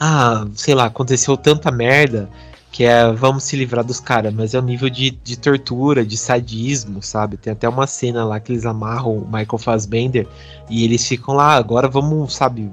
Ah, 0.00 0.46
sei 0.54 0.74
lá, 0.74 0.86
aconteceu 0.86 1.36
tanta 1.36 1.70
merda 1.70 2.30
que 2.72 2.84
é 2.84 3.12
vamos 3.12 3.44
se 3.44 3.56
livrar 3.56 3.84
dos 3.84 4.00
caras, 4.00 4.32
mas 4.32 4.54
é 4.54 4.58
um 4.58 4.62
nível 4.62 4.88
de, 4.88 5.10
de 5.10 5.38
tortura, 5.38 6.02
de 6.04 6.16
sadismo, 6.16 7.02
sabe? 7.02 7.36
Tem 7.36 7.52
até 7.52 7.68
uma 7.68 7.86
cena 7.86 8.24
lá 8.24 8.40
que 8.40 8.52
eles 8.52 8.64
amarram 8.64 9.18
o 9.18 9.26
Michael 9.26 9.58
Fassbender 9.58 10.26
e 10.70 10.82
eles 10.82 11.06
ficam 11.06 11.34
lá, 11.34 11.56
agora 11.56 11.88
vamos, 11.88 12.34
sabe, 12.34 12.70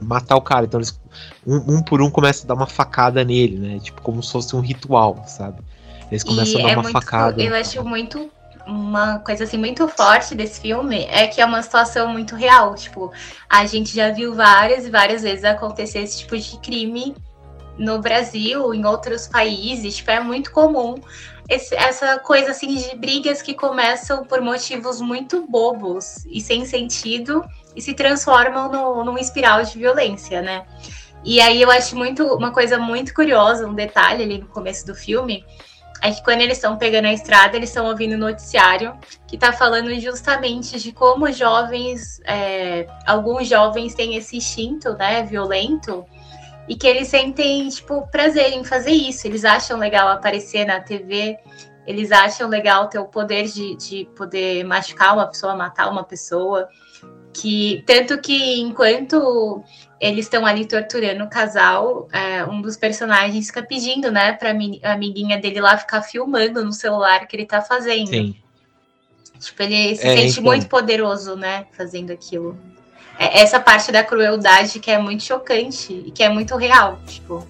matar 0.00 0.36
o 0.36 0.40
cara. 0.40 0.66
Então 0.66 0.78
eles 0.78 0.96
um, 1.44 1.74
um 1.74 1.82
por 1.82 2.00
um 2.00 2.08
começam 2.08 2.44
a 2.44 2.48
dar 2.48 2.54
uma 2.54 2.68
facada 2.68 3.24
nele, 3.24 3.58
né? 3.58 3.80
Tipo, 3.80 4.00
como 4.00 4.22
se 4.22 4.30
fosse 4.30 4.54
um 4.54 4.60
ritual, 4.60 5.24
sabe? 5.26 5.60
Eles 6.14 6.24
começam 6.24 6.60
e 6.60 6.62
a 6.62 6.66
dar 6.66 6.70
é 6.70 6.74
uma 6.74 6.82
muito, 6.82 6.92
facada. 6.92 7.42
Eu 7.42 7.54
acho 7.54 7.84
muito 7.84 8.30
uma 8.66 9.18
coisa 9.18 9.44
assim 9.44 9.58
muito 9.58 9.86
forte 9.88 10.34
desse 10.34 10.60
filme 10.60 11.04
é 11.10 11.26
que 11.26 11.40
é 11.40 11.44
uma 11.44 11.62
situação 11.62 12.08
muito 12.08 12.34
real. 12.34 12.74
Tipo, 12.74 13.12
a 13.48 13.66
gente 13.66 13.94
já 13.94 14.10
viu 14.10 14.34
várias 14.34 14.86
e 14.86 14.90
várias 14.90 15.22
vezes 15.22 15.44
acontecer 15.44 16.00
esse 16.00 16.20
tipo 16.20 16.36
de 16.36 16.58
crime 16.58 17.14
no 17.76 18.00
Brasil, 18.00 18.72
em 18.72 18.86
outros 18.86 19.26
países, 19.26 19.96
tipo, 19.96 20.10
é 20.10 20.20
muito 20.20 20.52
comum 20.52 20.94
esse, 21.48 21.74
essa 21.74 22.18
coisa 22.18 22.52
assim 22.52 22.74
de 22.74 22.96
brigas 22.96 23.42
que 23.42 23.54
começam 23.54 24.24
por 24.24 24.40
motivos 24.40 25.00
muito 25.00 25.46
bobos 25.46 26.24
e 26.26 26.40
sem 26.40 26.64
sentido 26.64 27.44
e 27.76 27.82
se 27.82 27.94
transformam 27.94 28.70
no, 28.70 29.04
num 29.04 29.18
espiral 29.18 29.62
de 29.62 29.78
violência, 29.78 30.40
né? 30.40 30.64
E 31.24 31.40
aí 31.40 31.60
eu 31.60 31.70
acho 31.70 31.96
muito 31.96 32.24
uma 32.34 32.52
coisa 32.52 32.78
muito 32.78 33.14
curiosa, 33.14 33.66
um 33.66 33.74
detalhe 33.74 34.22
ali 34.22 34.38
no 34.38 34.46
começo 34.46 34.86
do 34.86 34.94
filme, 34.94 35.44
é 36.04 36.12
que 36.12 36.22
quando 36.22 36.42
eles 36.42 36.58
estão 36.58 36.76
pegando 36.76 37.06
a 37.06 37.12
estrada, 37.14 37.56
eles 37.56 37.70
estão 37.70 37.86
ouvindo 37.86 38.12
o 38.12 38.18
noticiário 38.18 38.94
que 39.26 39.36
está 39.36 39.54
falando 39.54 39.88
justamente 39.98 40.78
de 40.78 40.92
como 40.92 41.32
jovens, 41.32 42.20
é, 42.26 42.86
alguns 43.06 43.48
jovens 43.48 43.94
têm 43.94 44.14
esse 44.14 44.36
instinto, 44.36 44.92
né, 44.98 45.22
violento, 45.22 46.04
e 46.68 46.76
que 46.76 46.86
eles 46.86 47.08
sentem, 47.08 47.66
tipo, 47.70 48.06
prazer 48.08 48.52
em 48.52 48.62
fazer 48.62 48.90
isso. 48.90 49.26
Eles 49.26 49.46
acham 49.46 49.78
legal 49.78 50.08
aparecer 50.08 50.66
na 50.66 50.78
TV, 50.78 51.38
eles 51.86 52.12
acham 52.12 52.50
legal 52.50 52.86
ter 52.88 52.98
o 52.98 53.06
poder 53.06 53.44
de, 53.44 53.74
de 53.74 54.04
poder 54.14 54.62
machucar 54.62 55.14
uma 55.14 55.26
pessoa, 55.26 55.56
matar 55.56 55.88
uma 55.90 56.04
pessoa. 56.04 56.68
Que, 57.34 57.82
tanto 57.84 58.18
que 58.18 58.60
enquanto 58.60 59.62
eles 60.00 60.26
estão 60.26 60.46
ali 60.46 60.64
torturando 60.64 61.24
o 61.24 61.28
casal, 61.28 62.08
é, 62.12 62.44
um 62.44 62.62
dos 62.62 62.76
personagens 62.76 63.46
fica 63.46 63.62
pedindo, 63.62 64.10
né, 64.10 64.32
pra 64.32 64.50
a 64.50 64.92
amiguinha 64.92 65.38
dele 65.38 65.60
lá 65.60 65.76
ficar 65.76 66.02
filmando 66.02 66.64
no 66.64 66.72
celular 66.72 67.26
que 67.26 67.34
ele 67.34 67.44
tá 67.46 67.60
fazendo. 67.60 68.08
Sim. 68.08 68.36
Tipo, 69.40 69.62
ele 69.62 69.96
se 69.96 70.06
É, 70.06 70.16
sente 70.16 70.32
então. 70.32 70.44
muito 70.44 70.66
poderoso, 70.68 71.34
né, 71.34 71.66
fazendo 71.72 72.12
aquilo. 72.12 72.56
É 73.18 73.40
essa 73.40 73.58
parte 73.60 73.90
da 73.90 74.02
crueldade 74.02 74.78
que 74.78 74.90
é 74.90 74.98
muito 74.98 75.22
chocante 75.22 75.92
e 76.06 76.10
que 76.10 76.22
é 76.22 76.28
muito 76.28 76.56
real, 76.56 76.98
tipo. 77.06 77.46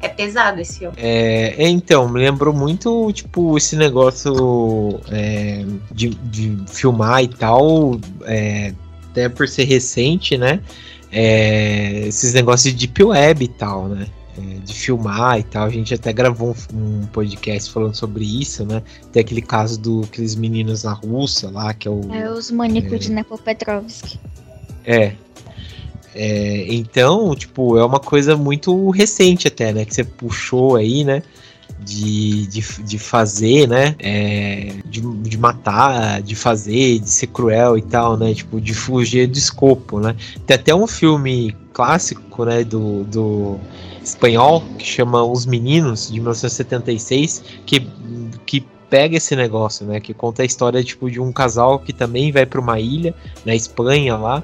É 0.00 0.08
pesado 0.08 0.60
esse 0.60 0.80
filme. 0.80 0.94
É, 0.98 1.54
é, 1.56 1.68
então, 1.68 2.06
me 2.08 2.20
lembrou 2.20 2.52
muito, 2.52 3.10
tipo, 3.12 3.56
esse 3.56 3.76
negócio 3.76 5.00
é, 5.10 5.64
de, 5.90 6.10
de 6.10 6.64
filmar 6.68 7.22
e 7.22 7.28
tal, 7.28 7.98
é, 8.26 8.74
até 9.16 9.28
por 9.30 9.48
ser 9.48 9.64
recente, 9.64 10.36
né? 10.36 10.60
É, 11.10 12.06
esses 12.06 12.34
negócios 12.34 12.74
de 12.74 12.86
deep 12.86 13.02
web 13.02 13.42
e 13.44 13.48
tal, 13.48 13.88
né? 13.88 14.06
É, 14.36 14.58
de 14.62 14.74
filmar 14.74 15.38
e 15.38 15.42
tal. 15.42 15.64
A 15.64 15.70
gente 15.70 15.94
até 15.94 16.12
gravou 16.12 16.54
um, 16.74 17.00
um 17.00 17.06
podcast 17.06 17.72
falando 17.72 17.94
sobre 17.94 18.24
isso, 18.24 18.66
né? 18.66 18.82
Tem 19.10 19.22
aquele 19.22 19.40
caso 19.40 19.80
do 19.80 20.02
aqueles 20.02 20.36
meninos 20.36 20.84
na 20.84 20.92
Rússia 20.92 21.48
lá, 21.50 21.72
que 21.72 21.88
é 21.88 21.90
o. 21.90 22.14
É 22.14 22.30
os 22.30 22.50
maníacos 22.50 23.00
de 23.00 23.10
Nepopetrovsk. 23.10 24.18
É. 24.84 25.12
É, 26.18 26.66
então, 26.72 27.34
tipo, 27.34 27.76
é 27.78 27.84
uma 27.84 28.00
coisa 28.00 28.36
muito 28.36 28.90
recente 28.90 29.48
até, 29.48 29.72
né? 29.72 29.84
Que 29.84 29.94
você 29.94 30.04
puxou 30.04 30.76
aí, 30.76 31.04
né? 31.04 31.22
De, 31.78 32.46
de, 32.46 32.62
de 32.82 32.98
fazer, 32.98 33.68
né? 33.68 33.94
É, 33.98 34.72
de, 34.86 35.00
de 35.00 35.38
matar, 35.38 36.22
de 36.22 36.34
fazer, 36.34 36.98
de 36.98 37.08
ser 37.08 37.28
cruel 37.28 37.76
e 37.78 37.82
tal, 37.82 38.16
né? 38.16 38.34
Tipo, 38.34 38.60
de 38.60 38.74
fugir 38.74 39.28
do 39.28 39.36
escopo, 39.36 40.00
né? 40.00 40.16
Tem 40.46 40.56
até 40.56 40.74
um 40.74 40.86
filme 40.86 41.54
clássico, 41.72 42.44
né? 42.44 42.64
Do, 42.64 43.04
do 43.04 43.60
espanhol 44.02 44.62
que 44.78 44.86
chama 44.86 45.22
Os 45.22 45.44
Meninos, 45.46 46.08
de 46.08 46.14
1976, 46.14 47.44
que, 47.66 47.86
que 48.46 48.64
pega 48.88 49.16
esse 49.16 49.34
negócio, 49.34 49.86
né? 49.86 50.00
Que 50.00 50.14
conta 50.14 50.42
a 50.42 50.44
história 50.46 50.82
tipo 50.82 51.10
de 51.10 51.20
um 51.20 51.32
casal 51.32 51.78
que 51.78 51.92
também 51.92 52.32
vai 52.32 52.46
para 52.46 52.60
uma 52.60 52.78
ilha 52.78 53.14
na 53.44 53.54
Espanha 53.54 54.16
lá 54.16 54.42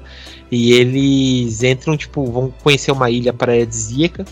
e 0.51 0.73
eles 0.73 1.63
entram 1.63 1.97
tipo 1.97 2.25
vão 2.25 2.53
conhecer 2.63 2.91
uma 2.91 3.09
ilha 3.09 3.33
paradisíaca 3.33 4.25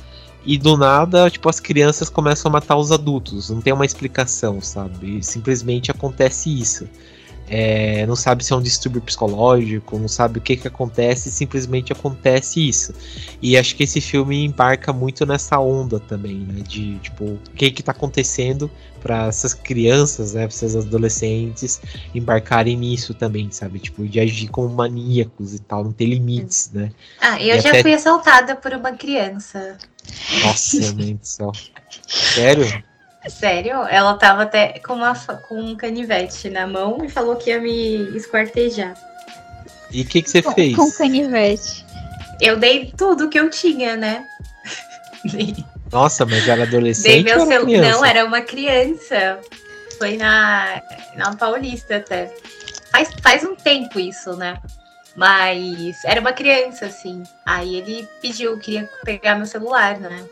e 0.46 0.58
do 0.58 0.76
nada 0.78 1.30
tipo 1.30 1.48
as 1.50 1.60
crianças 1.60 2.10
começam 2.10 2.50
a 2.50 2.54
matar 2.54 2.76
os 2.78 2.92
adultos. 2.92 3.50
Não 3.50 3.62
tem 3.62 3.74
uma 3.74 3.86
explicação, 3.86 4.60
sabe? 4.62 5.24
Simplesmente 5.24 5.92
acontece 5.92 6.50
isso. 6.50 6.88
É, 7.54 8.06
não 8.06 8.16
sabe 8.16 8.46
se 8.46 8.54
é 8.54 8.56
um 8.56 8.62
distúrbio 8.62 9.02
psicológico, 9.02 10.00
não 10.00 10.08
sabe 10.08 10.38
o 10.40 10.42
que 10.42 10.56
que 10.56 10.70
acontece, 10.70 11.30
simplesmente 11.30 11.92
acontece 11.92 12.66
isso. 12.66 12.94
E 13.42 13.58
acho 13.58 13.76
que 13.76 13.84
esse 13.84 14.00
filme 14.00 14.46
embarca 14.46 14.94
muito 14.94 15.26
nessa 15.26 15.60
onda 15.60 16.00
também, 16.00 16.38
né? 16.38 16.62
De 16.66 16.98
tipo, 17.00 17.26
o 17.26 17.40
que 17.54 17.70
que 17.72 17.84
tá 17.84 17.92
acontecendo 17.92 18.72
para 19.02 19.26
essas 19.26 19.54
crianças, 19.54 20.34
né? 20.34 20.48
Pra 20.48 20.56
esses 20.56 20.76
adolescentes 20.78 21.82
embarcarem 22.16 22.78
nisso 22.78 23.14
também, 23.14 23.52
sabe? 23.52 23.80
Tipo, 23.80 24.08
de 24.08 24.22
agir 24.22 24.48
como 24.48 24.70
maníacos 24.70 25.54
e 25.54 25.60
tal, 25.60 25.84
não 25.84 25.92
ter 25.92 26.06
limites, 26.06 26.72
né? 26.74 26.90
Ah, 27.20 27.38
eu 27.42 27.58
E 27.58 27.60
já 27.60 27.70
até- 27.72 27.82
fui 27.82 27.94
assaltada 27.94 28.56
por 28.56 28.72
uma 28.74 28.94
criança. 28.94 29.78
Nossa, 30.44 30.78
meu 30.80 30.94
Deus 30.94 31.20
do 31.20 31.26
céu. 31.26 31.52
Sério? 32.08 32.84
Sério? 33.30 33.84
Ela 33.88 34.16
tava 34.16 34.44
até 34.44 34.80
com, 34.80 34.94
uma, 34.94 35.14
com 35.16 35.60
um 35.62 35.76
canivete 35.76 36.50
na 36.50 36.66
mão 36.66 37.04
e 37.06 37.10
falou 37.10 37.36
que 37.36 37.50
ia 37.52 37.60
me 37.62 38.16
esquartejar. 38.18 38.96
E 39.92 40.02
o 40.02 40.06
que 40.06 40.22
que 40.22 40.30
você 40.30 40.42
Com, 40.42 40.52
fez? 40.54 40.76
com 40.76 40.92
canivete. 40.92 41.86
Eu 42.40 42.58
dei 42.58 42.92
tudo 42.98 43.30
que 43.30 43.40
eu 43.40 43.50
tinha, 43.50 43.96
né? 43.96 44.26
Dei, 45.26 45.54
Nossa, 45.92 46.26
mas 46.26 46.48
era 46.48 46.66
dei 46.66 46.68
adolescente 46.68 47.24
meu 47.24 47.36
ou 47.42 47.42
era 47.44 47.52
celu- 47.52 47.66
criança? 47.66 47.92
Não, 47.92 48.06
era 48.06 48.26
uma 48.26 48.42
criança. 48.42 49.40
Foi 50.00 50.18
na, 50.18 50.82
na 51.16 51.36
Paulista 51.36 51.98
até. 51.98 52.34
Faz, 52.92 53.10
faz 53.22 53.44
um 53.44 53.56
tempo 53.56 54.00
isso, 54.00 54.36
né? 54.36 54.58
Mas 55.16 56.04
era 56.06 56.22
uma 56.22 56.34
criança, 56.34 56.86
assim. 56.86 57.24
Aí 57.46 57.76
ele 57.76 58.08
pediu, 58.22 58.58
queria 58.58 58.90
pegar 59.04 59.36
meu 59.36 59.46
celular, 59.46 60.00
né? 60.00 60.26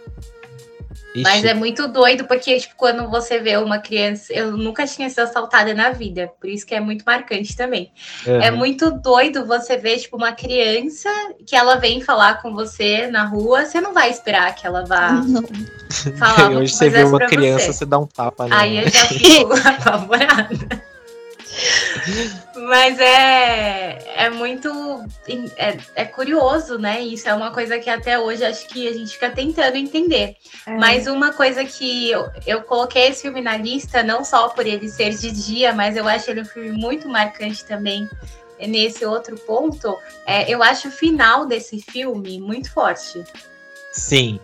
Ixi, 1.13 1.23
Mas 1.23 1.43
é 1.43 1.53
muito 1.55 1.87
doido, 1.87 2.25
porque, 2.25 2.55
tipo, 2.59 2.75
quando 2.77 3.09
você 3.09 3.39
vê 3.39 3.57
uma 3.57 3.79
criança. 3.79 4.31
Eu 4.31 4.55
nunca 4.55 4.85
tinha 4.85 5.09
sido 5.09 5.19
assaltada 5.21 5.73
na 5.73 5.89
vida, 5.89 6.31
por 6.39 6.47
isso 6.47 6.65
que 6.65 6.75
é 6.75 6.79
muito 6.79 7.03
marcante 7.03 7.55
também. 7.55 7.91
aham. 8.27 8.41
É 8.41 8.51
muito 8.51 8.91
doido 8.91 9.45
você 9.45 9.75
ver, 9.75 9.97
tipo, 9.97 10.17
uma 10.17 10.33
criança 10.33 11.09
que 11.45 11.55
ela 11.55 11.75
vem 11.75 11.99
falar 12.01 12.41
com 12.41 12.53
você 12.53 13.07
na 13.07 13.25
rua, 13.25 13.65
você 13.65 13.81
não 13.81 13.93
vai 13.93 14.09
esperar 14.11 14.53
que 14.53 14.67
ela 14.67 14.85
vá 14.85 15.23
Não. 15.25 15.43
falar 16.17 16.51
hoje 16.57 16.75
você 16.75 16.89
vê 16.89 17.03
uma 17.03 17.19
criança, 17.19 17.65
você. 17.65 17.73
você 17.73 17.85
dá 17.85 17.97
um 17.97 18.05
tapa 18.05 18.47
nela. 18.47 18.61
Aí 18.61 18.77
eu 18.77 18.89
já 18.89 19.05
fico 19.07 19.53
apavorada. 19.67 20.89
Mas 22.55 22.99
é, 22.99 24.25
é 24.25 24.29
muito. 24.29 24.69
É, 25.57 25.77
é 25.95 26.05
curioso, 26.05 26.77
né? 26.77 27.01
Isso 27.01 27.27
é 27.27 27.33
uma 27.33 27.51
coisa 27.51 27.79
que 27.79 27.89
até 27.89 28.19
hoje 28.19 28.43
acho 28.45 28.67
que 28.67 28.87
a 28.87 28.93
gente 28.93 29.13
fica 29.13 29.29
tentando 29.29 29.77
entender. 29.77 30.35
É. 30.65 30.71
Mas 30.77 31.07
uma 31.07 31.33
coisa 31.33 31.63
que 31.65 32.11
eu, 32.11 32.29
eu 32.45 32.61
coloquei 32.63 33.07
esse 33.07 33.21
filme 33.21 33.41
na 33.41 33.57
lista, 33.57 34.03
não 34.03 34.23
só 34.23 34.49
por 34.49 34.65
ele 34.65 34.89
ser 34.89 35.11
de 35.11 35.31
dia, 35.31 35.73
mas 35.73 35.95
eu 35.95 36.07
acho 36.07 36.29
ele 36.29 36.41
um 36.41 36.45
filme 36.45 36.71
muito 36.71 37.07
marcante 37.07 37.65
também 37.65 38.09
nesse 38.59 39.05
outro 39.05 39.37
ponto. 39.37 39.97
É, 40.25 40.49
eu 40.51 40.61
acho 40.61 40.89
o 40.89 40.91
final 40.91 41.45
desse 41.45 41.81
filme 41.81 42.39
muito 42.39 42.71
forte. 42.71 43.23
Sim, 43.91 44.39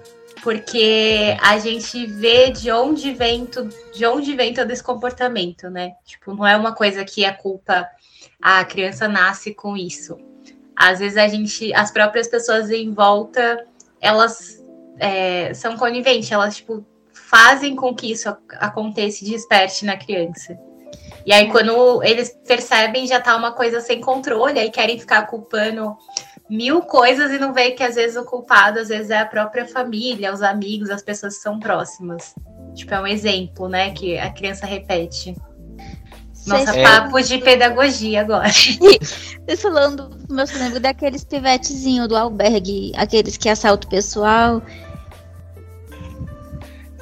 Porque 0.46 1.36
a 1.42 1.58
gente 1.58 2.06
vê 2.06 2.52
de 2.52 2.72
onde 2.72 3.12
vem 3.14 3.48
tudo, 3.48 3.74
de 3.92 4.06
onde 4.06 4.36
vem 4.36 4.54
todo 4.54 4.70
esse 4.70 4.84
comportamento, 4.84 5.72
né? 5.72 5.96
Tipo, 6.06 6.36
não 6.36 6.46
é 6.46 6.56
uma 6.56 6.72
coisa 6.72 7.04
que 7.04 7.26
é 7.26 7.34
culpa 7.34 7.90
a 8.40 8.64
criança 8.64 9.08
nasce 9.08 9.56
com 9.56 9.76
isso. 9.76 10.20
Às 10.76 11.00
vezes 11.00 11.18
a 11.18 11.28
gente, 11.28 11.74
as 11.74 11.90
próprias 11.90 12.28
pessoas 12.28 12.70
em 12.70 12.94
volta, 12.94 13.66
elas 14.00 14.64
é, 15.00 15.52
são 15.56 15.76
coniventes, 15.76 16.32
elas 16.32 16.58
tipo 16.58 16.86
fazem 17.12 17.76
com 17.76 17.96
que 17.96 18.12
isso 18.12 18.30
ac- 18.30 18.58
aconteça 18.60 19.24
e 19.24 19.30
desperte 19.32 19.84
na 19.84 19.98
criança. 19.98 20.56
E 21.26 21.34
aí, 21.34 21.50
quando 21.50 22.04
eles 22.04 22.38
percebem, 22.46 23.08
já 23.08 23.20
tá 23.20 23.36
uma 23.36 23.52
coisa 23.52 23.82
sem 23.82 24.00
controle, 24.00 24.60
aí 24.60 24.70
querem 24.70 25.00
ficar 25.00 25.24
culpando 25.24 25.98
mil 26.50 26.82
coisas 26.82 27.32
e 27.32 27.40
não 27.40 27.54
vê 27.54 27.72
que 27.72 27.84
às 27.84 27.96
vezes 27.96 28.16
o 28.16 28.24
culpado 28.24 28.80
às 28.80 28.90
vezes 28.90 29.10
é 29.10 29.20
a 29.20 29.26
própria 29.26 29.68
família, 29.68 30.34
os 30.34 30.42
amigos, 30.42 30.90
as 30.90 31.02
pessoas 31.02 31.38
que 31.38 31.44
são 31.44 31.60
próximas. 31.60 32.36
Tipo, 32.74 32.94
é 32.94 33.02
um 33.02 33.08
exemplo, 33.08 33.68
né, 33.68 33.92
que 33.92 34.18
a 34.18 34.32
criança 34.32 34.66
repete. 34.66 35.36
Nossa, 36.46 36.78
É. 36.78 36.84
papo 36.84 37.20
de 37.22 37.40
pedagogia 37.40 38.22
agora. 38.22 38.50
Vocês 38.50 39.60
falando, 39.62 40.12
eu 40.30 40.48
só 40.48 40.58
lembro 40.60 40.80
daqueles 40.80 41.24
pivetezinhos 41.24 42.08
do 42.08 42.16
albergue, 42.16 42.92
aqueles 42.96 43.36
que 43.36 43.50
assaltam 43.50 43.88
o 43.88 43.92
pessoal. 43.92 44.62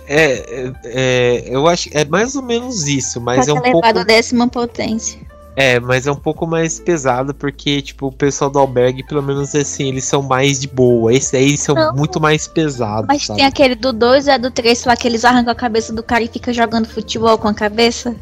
É, 0.07 0.33
é, 0.33 0.73
é, 0.85 1.43
eu 1.47 1.67
acho 1.67 1.89
é 1.93 2.05
mais 2.05 2.35
ou 2.35 2.43
menos 2.43 2.87
isso, 2.87 3.19
mas 3.19 3.47
é 3.47 3.53
um 3.53 3.61
pouco. 3.61 4.05
décima 4.05 4.47
potência. 4.47 5.19
É, 5.55 5.79
mas 5.79 6.07
é 6.07 6.11
um 6.11 6.15
pouco 6.15 6.47
mais 6.47 6.79
pesado 6.79 7.33
porque, 7.33 7.81
tipo, 7.81 8.07
o 8.07 8.11
pessoal 8.11 8.49
do 8.49 8.57
albergue, 8.57 9.03
pelo 9.03 9.21
menos 9.21 9.53
assim, 9.53 9.89
eles 9.89 10.03
são 10.03 10.23
mais 10.23 10.59
de 10.59 10.67
boa. 10.67 11.13
Esse 11.13 11.37
aí 11.37 11.55
são 11.57 11.75
Não, 11.75 11.95
muito 11.95 12.19
mais 12.19 12.47
pesados. 12.47 13.07
Mas 13.07 13.25
sabe? 13.25 13.37
tem 13.37 13.47
aquele 13.47 13.75
do 13.75 13.93
2 13.93 14.27
e 14.27 14.31
a 14.31 14.37
do 14.37 14.49
3 14.49 14.85
lá 14.85 14.95
que 14.95 15.07
eles 15.07 15.23
arrancam 15.23 15.51
a 15.51 15.55
cabeça 15.55 15.93
do 15.93 16.01
cara 16.01 16.23
e 16.23 16.27
fica 16.27 16.51
jogando 16.51 16.87
futebol 16.87 17.37
com 17.37 17.47
a 17.47 17.53
cabeça. 17.53 18.15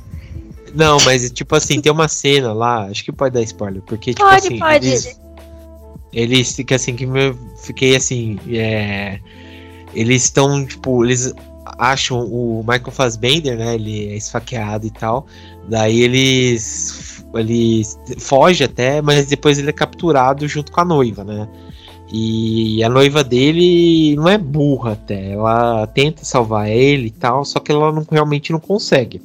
Não, 0.74 0.98
mas 1.06 1.30
tipo 1.32 1.56
assim, 1.56 1.80
tem 1.80 1.92
uma 1.92 2.08
cena 2.08 2.54
lá, 2.54 2.86
acho 2.86 3.04
que 3.04 3.12
pode 3.12 3.34
dar 3.34 3.42
spoiler, 3.44 3.82
porque 3.82 4.14
tipo 4.14 4.28
pode, 4.28 4.48
assim, 4.48 4.60
pode. 4.60 4.88
eles 4.88 5.20
eles 6.14 6.56
que 6.56 6.74
assim 6.74 6.96
que 6.96 7.04
eu 7.04 7.38
fiquei 7.62 7.96
assim, 7.96 8.40
é, 8.50 9.20
eles 9.94 10.24
estão 10.24 10.66
tipo, 10.66 11.04
eles 11.04 11.34
acham 11.78 12.26
o 12.26 12.64
Michael 12.68 12.92
Fassbender, 12.92 13.58
né, 13.58 13.76
ele 13.76 14.10
é 14.10 14.16
esfaqueado 14.16 14.86
e 14.86 14.92
tal. 14.92 15.26
Daí 15.68 16.02
eles 16.02 17.11
ele 17.36 17.84
foge 18.20 18.64
até, 18.64 19.02
mas 19.02 19.28
depois 19.28 19.58
ele 19.58 19.70
é 19.70 19.74
capturado 19.74 20.48
junto 20.48 20.72
com 20.72 20.82
a 20.82 20.86
noiva, 20.86 21.24
né? 21.24 21.48
E 22.14 22.84
a 22.84 22.90
noiva 22.90 23.24
dele 23.24 24.16
não 24.18 24.28
é 24.28 24.38
burra 24.38 24.94
até, 24.94 25.32
ela 25.32 25.88
tenta 25.88 26.26
salvar 26.26 26.70
ele 26.70 27.08
e 27.08 27.12
tal, 27.12 27.46
só 27.46 27.60
que 27.60 27.72
ela 27.72 27.92
não, 27.92 28.06
realmente 28.10 28.52
não 28.52 28.60
consegue. 28.60 29.22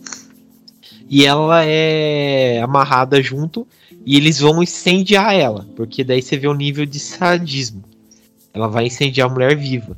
E 1.11 1.25
ela 1.25 1.65
é 1.65 2.61
amarrada 2.63 3.21
junto 3.21 3.67
e 4.05 4.17
eles 4.17 4.39
vão 4.39 4.63
incendiar 4.63 5.35
ela, 5.35 5.67
porque 5.75 6.05
daí 6.05 6.23
você 6.23 6.37
vê 6.37 6.47
o 6.47 6.55
nível 6.55 6.87
de 6.87 7.01
sadismo. 7.01 7.83
Ela 8.55 8.69
vai 8.69 8.87
incendiar 8.87 9.29
a 9.29 9.33
mulher 9.33 9.57
viva. 9.57 9.97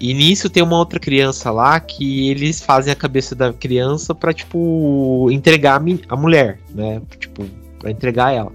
E 0.00 0.12
nisso 0.12 0.50
tem 0.50 0.62
uma 0.62 0.76
outra 0.76 0.98
criança 0.98 1.50
lá 1.50 1.78
que 1.78 2.28
eles 2.28 2.60
fazem 2.60 2.92
a 2.92 2.96
cabeça 2.96 3.34
da 3.34 3.52
criança 3.52 4.14
para 4.14 4.32
tipo 4.32 5.28
entregar 5.30 5.80
a, 6.08 6.16
mulher, 6.16 6.58
né? 6.74 7.00
Tipo, 7.18 7.44
para 7.78 7.90
entregar 7.90 8.32
ela. 8.32 8.52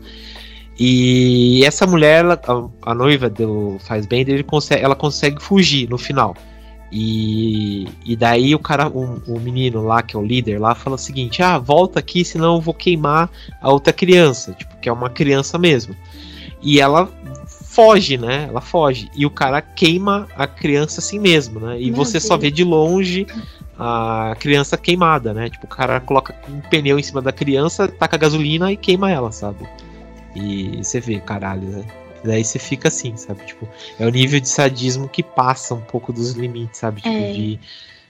E 0.80 1.64
essa 1.66 1.86
mulher, 1.86 2.24
ela, 2.24 2.40
a, 2.48 2.92
a, 2.92 2.96
noiva 2.96 3.30
do 3.30 3.78
Faz 3.80 4.08
ele 4.10 4.44
consegue, 4.44 4.82
ela 4.84 4.96
consegue 4.96 5.42
fugir 5.42 5.90
no 5.90 5.98
final. 5.98 6.36
E, 6.92 7.88
e 8.06 8.16
daí 8.16 8.56
o 8.56 8.60
cara, 8.60 8.88
o, 8.88 9.22
o 9.28 9.40
menino 9.40 9.84
lá, 9.84 10.02
que 10.02 10.16
é 10.16 10.20
o 10.20 10.26
líder 10.26 10.60
lá, 10.60 10.74
fala 10.74 10.96
o 10.96 11.00
seguinte: 11.00 11.42
ah, 11.44 11.58
volta 11.58 12.00
aqui, 12.00 12.24
senão 12.26 12.56
eu 12.56 12.62
vou 12.62 12.74
queimar 12.74 13.30
a 13.62 13.70
outra 13.70 13.94
criança, 13.94 14.54
tipo, 14.54 14.76
que 14.78 14.90
é 14.90 14.92
uma 14.92 15.10
criança 15.10 15.58
mesmo. 15.58 15.96
E 16.62 16.80
ela 16.80 17.10
foge, 17.70 18.18
né? 18.18 18.48
Ela 18.50 18.62
foge. 18.62 19.10
E 19.16 19.26
o 19.26 19.30
cara 19.30 19.62
queima 19.62 20.28
a 20.36 20.48
criança 20.48 21.00
assim 21.00 21.20
mesmo, 21.20 21.60
né? 21.60 21.80
E 21.80 21.86
Meu 21.86 21.96
você 21.96 22.14
Deus. 22.14 22.26
só 22.26 22.36
vê 22.36 22.50
de 22.50 22.64
longe 22.64 23.28
a 23.78 24.36
criança 24.40 24.76
queimada, 24.76 25.34
né? 25.34 25.50
Tipo, 25.50 25.66
o 25.68 25.70
cara 25.70 26.00
coloca 26.00 26.36
um 26.50 26.60
pneu 26.62 26.98
em 26.98 27.04
cima 27.04 27.22
da 27.22 27.32
criança, 27.32 27.88
taca 27.88 28.18
gasolina 28.18 28.72
e 28.72 28.78
queima 28.78 29.12
ela, 29.12 29.32
sabe? 29.32 29.70
E 30.36 30.78
você 30.84 31.00
vê, 31.00 31.20
caralho, 31.20 31.68
né? 31.68 31.86
Daí 32.24 32.44
você 32.44 32.58
fica 32.58 32.88
assim, 32.88 33.16
sabe? 33.16 33.46
Tipo, 33.46 33.70
é 34.00 34.06
o 34.06 34.10
nível 34.10 34.40
de 34.40 34.50
sadismo 34.50 35.08
que 35.08 35.22
passa 35.22 35.76
um 35.76 35.82
pouco 35.82 36.12
dos 36.12 36.32
limites, 36.32 36.80
sabe? 36.80 37.02
Tipo, 37.02 37.16
é. 37.16 37.32
de. 37.32 37.60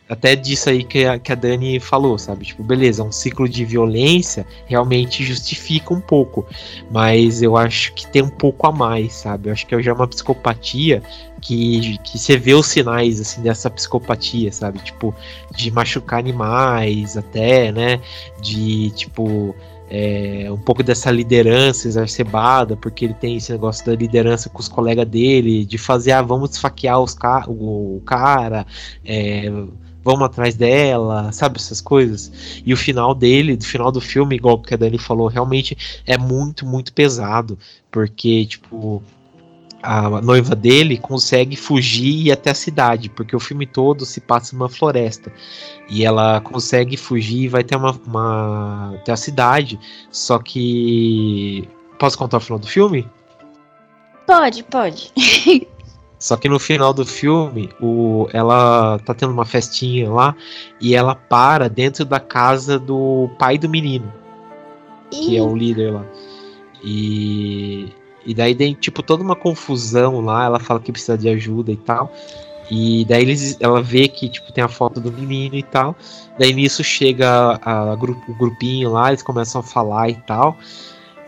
Até 0.10 0.36
disso 0.36 0.72
aí 0.72 0.84
que 0.84 1.06
a, 1.06 1.20
que 1.20 1.32
a 1.32 1.36
Dani 1.36 1.80
falou, 1.80 2.18
sabe? 2.18 2.44
Tipo, 2.44 2.64
beleza, 2.64 3.04
um 3.04 3.12
ciclo 3.12 3.48
de 3.48 3.64
violência 3.64 4.44
realmente 4.66 5.24
justifica 5.24 5.94
um 5.94 6.02
pouco. 6.02 6.48
Mas 6.90 7.44
eu 7.44 7.56
acho 7.56 7.94
que 7.94 8.08
tem 8.08 8.24
um 8.24 8.30
pouco 8.30 8.66
a 8.66 8.72
mais, 8.72 9.14
sabe? 9.14 9.50
Eu 9.50 9.54
acho 9.54 9.68
que 9.68 9.76
é 9.76 9.84
já 9.84 9.94
uma 9.94 10.08
psicopatia 10.08 11.04
que, 11.40 12.00
que 12.00 12.18
você 12.18 12.38
vê 12.38 12.56
os 12.56 12.66
sinais, 12.66 13.22
assim, 13.22 13.44
dessa 13.44 13.70
psicopatia, 13.70 14.52
sabe? 14.52 14.80
Tipo, 14.80 15.14
de 15.56 15.70
machucar 15.70 16.20
animais 16.20 17.16
até, 17.16 17.72
né? 17.72 18.02
De, 18.42 18.90
tipo, 18.92 19.56
é, 19.92 20.48
um 20.52 20.58
pouco 20.58 20.82
dessa 20.82 21.12
liderança 21.12 21.88
exacerbada, 21.88 22.76
porque 22.76 23.06
ele 23.06 23.14
tem 23.14 23.38
esse 23.38 23.52
negócio 23.52 23.86
da 23.86 23.96
liderança 23.96 24.50
com 24.50 24.60
os 24.60 24.68
colegas 24.68 25.08
dele, 25.08 25.66
de 25.66 25.78
fazer, 25.78 26.14
ah, 26.14 26.22
vamos 26.24 26.52
esfaquear 26.52 27.00
os 27.00 27.16
o 27.48 28.02
cara, 28.06 28.66
é, 29.06 29.52
vamos 30.04 30.24
atrás 30.24 30.56
dela, 30.56 31.32
sabe, 31.32 31.58
essas 31.58 31.82
coisas. 31.82 32.62
E 32.66 32.74
o 32.74 32.78
final 32.78 33.14
dele, 33.14 33.56
do 33.56 33.66
final 33.66 33.92
do 33.92 34.02
filme, 34.02 34.36
igual 34.36 34.60
que 34.62 34.74
a 34.74 34.78
Dani 34.78 34.98
falou, 34.98 35.28
realmente 35.28 35.78
é 36.06 36.18
muito, 36.18 36.66
muito 36.66 36.94
pesado, 36.94 37.58
porque, 37.92 38.46
tipo, 38.46 39.04
a 39.82 40.22
noiva 40.22 40.56
dele 40.56 40.98
consegue 40.98 41.56
fugir 41.56 42.06
e 42.06 42.28
ir 42.28 42.32
até 42.32 42.52
a 42.52 42.56
cidade, 42.56 43.10
porque 43.10 43.36
o 43.36 43.40
filme 43.40 43.66
todo 43.66 44.06
se 44.06 44.20
passa 44.20 44.56
numa 44.56 44.70
floresta. 44.70 45.32
E 45.90 46.06
ela 46.06 46.42
consegue 46.42 46.98
fugir 46.98 47.44
e 47.44 47.48
vai 47.48 47.62
até 47.62 47.76
uma, 47.76 47.92
uma 48.06 48.96
até 48.96 49.12
a 49.12 49.18
cidade. 49.18 49.80
Só 50.12 50.40
que. 50.40 51.68
Posso 51.98 52.18
contar 52.18 52.38
o 52.38 52.42
final 52.42 52.60
do 52.60 52.68
filme? 52.68 53.08
Pode, 54.26 54.64
pode. 54.64 55.12
Só 56.20 56.36
que 56.36 56.50
no 56.50 56.60
final 56.60 56.94
do 56.94 57.06
filme, 57.06 57.70
o, 57.82 58.28
ela 58.34 59.00
tá 59.00 59.14
tendo 59.14 59.32
uma 59.32 59.46
festinha 59.46 60.12
lá 60.12 60.36
e 60.80 60.94
ela 60.94 61.16
para 61.16 61.70
dentro 61.70 62.04
da 62.04 62.20
casa 62.20 62.78
do 62.78 63.30
pai 63.40 63.58
do 63.58 63.70
menino, 63.70 64.12
que 65.10 65.38
é 65.38 65.42
o 65.42 65.56
líder 65.56 65.94
lá. 65.94 66.06
E 66.84 67.94
e 68.26 68.34
daí 68.34 68.54
tem, 68.54 68.74
tipo, 68.74 69.02
toda 69.02 69.24
uma 69.24 69.36
confusão 69.36 70.22
lá, 70.22 70.46
ela 70.46 70.60
fala 70.60 70.80
que 70.80 70.92
precisa 70.92 71.18
de 71.18 71.30
ajuda 71.30 71.72
e 71.72 71.78
tal. 71.78 72.14
E 72.70 73.04
daí 73.06 73.24
eles, 73.24 73.58
ela 73.60 73.82
vê 73.82 74.08
que, 74.08 74.30
tipo, 74.30 74.52
tem 74.52 74.64
a 74.64 74.68
foto 74.68 75.00
do 75.00 75.12
menino 75.12 75.56
e 75.56 75.64
tal. 75.64 75.96
Daí 76.38 76.54
nisso 76.54 76.84
chega 76.84 77.28
a, 77.28 77.92
a, 77.92 77.94
o 77.94 78.36
grupinho 78.38 78.92
lá, 78.92 79.10
eles 79.10 79.24
começam 79.24 79.62
a 79.62 79.64
falar 79.64 80.10
e 80.10 80.16
tal. 80.28 80.58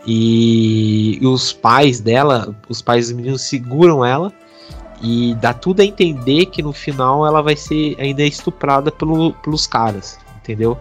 E, 0.06 1.18
e 1.20 1.26
os 1.26 1.52
pais 1.52 2.00
dela, 2.00 2.54
os 2.68 2.80
pais 2.80 3.08
do 3.08 3.16
menino 3.16 3.38
seguram 3.38 4.04
ela. 4.04 4.32
E 5.02 5.34
dá 5.34 5.52
tudo 5.52 5.80
a 5.80 5.84
entender 5.84 6.46
que 6.46 6.62
no 6.62 6.72
final 6.72 7.26
ela 7.26 7.42
vai 7.42 7.56
ser 7.56 7.96
ainda 7.98 8.22
estuprada 8.22 8.92
pelo, 8.92 9.32
pelos 9.34 9.66
caras, 9.66 10.18
entendeu? 10.36 10.78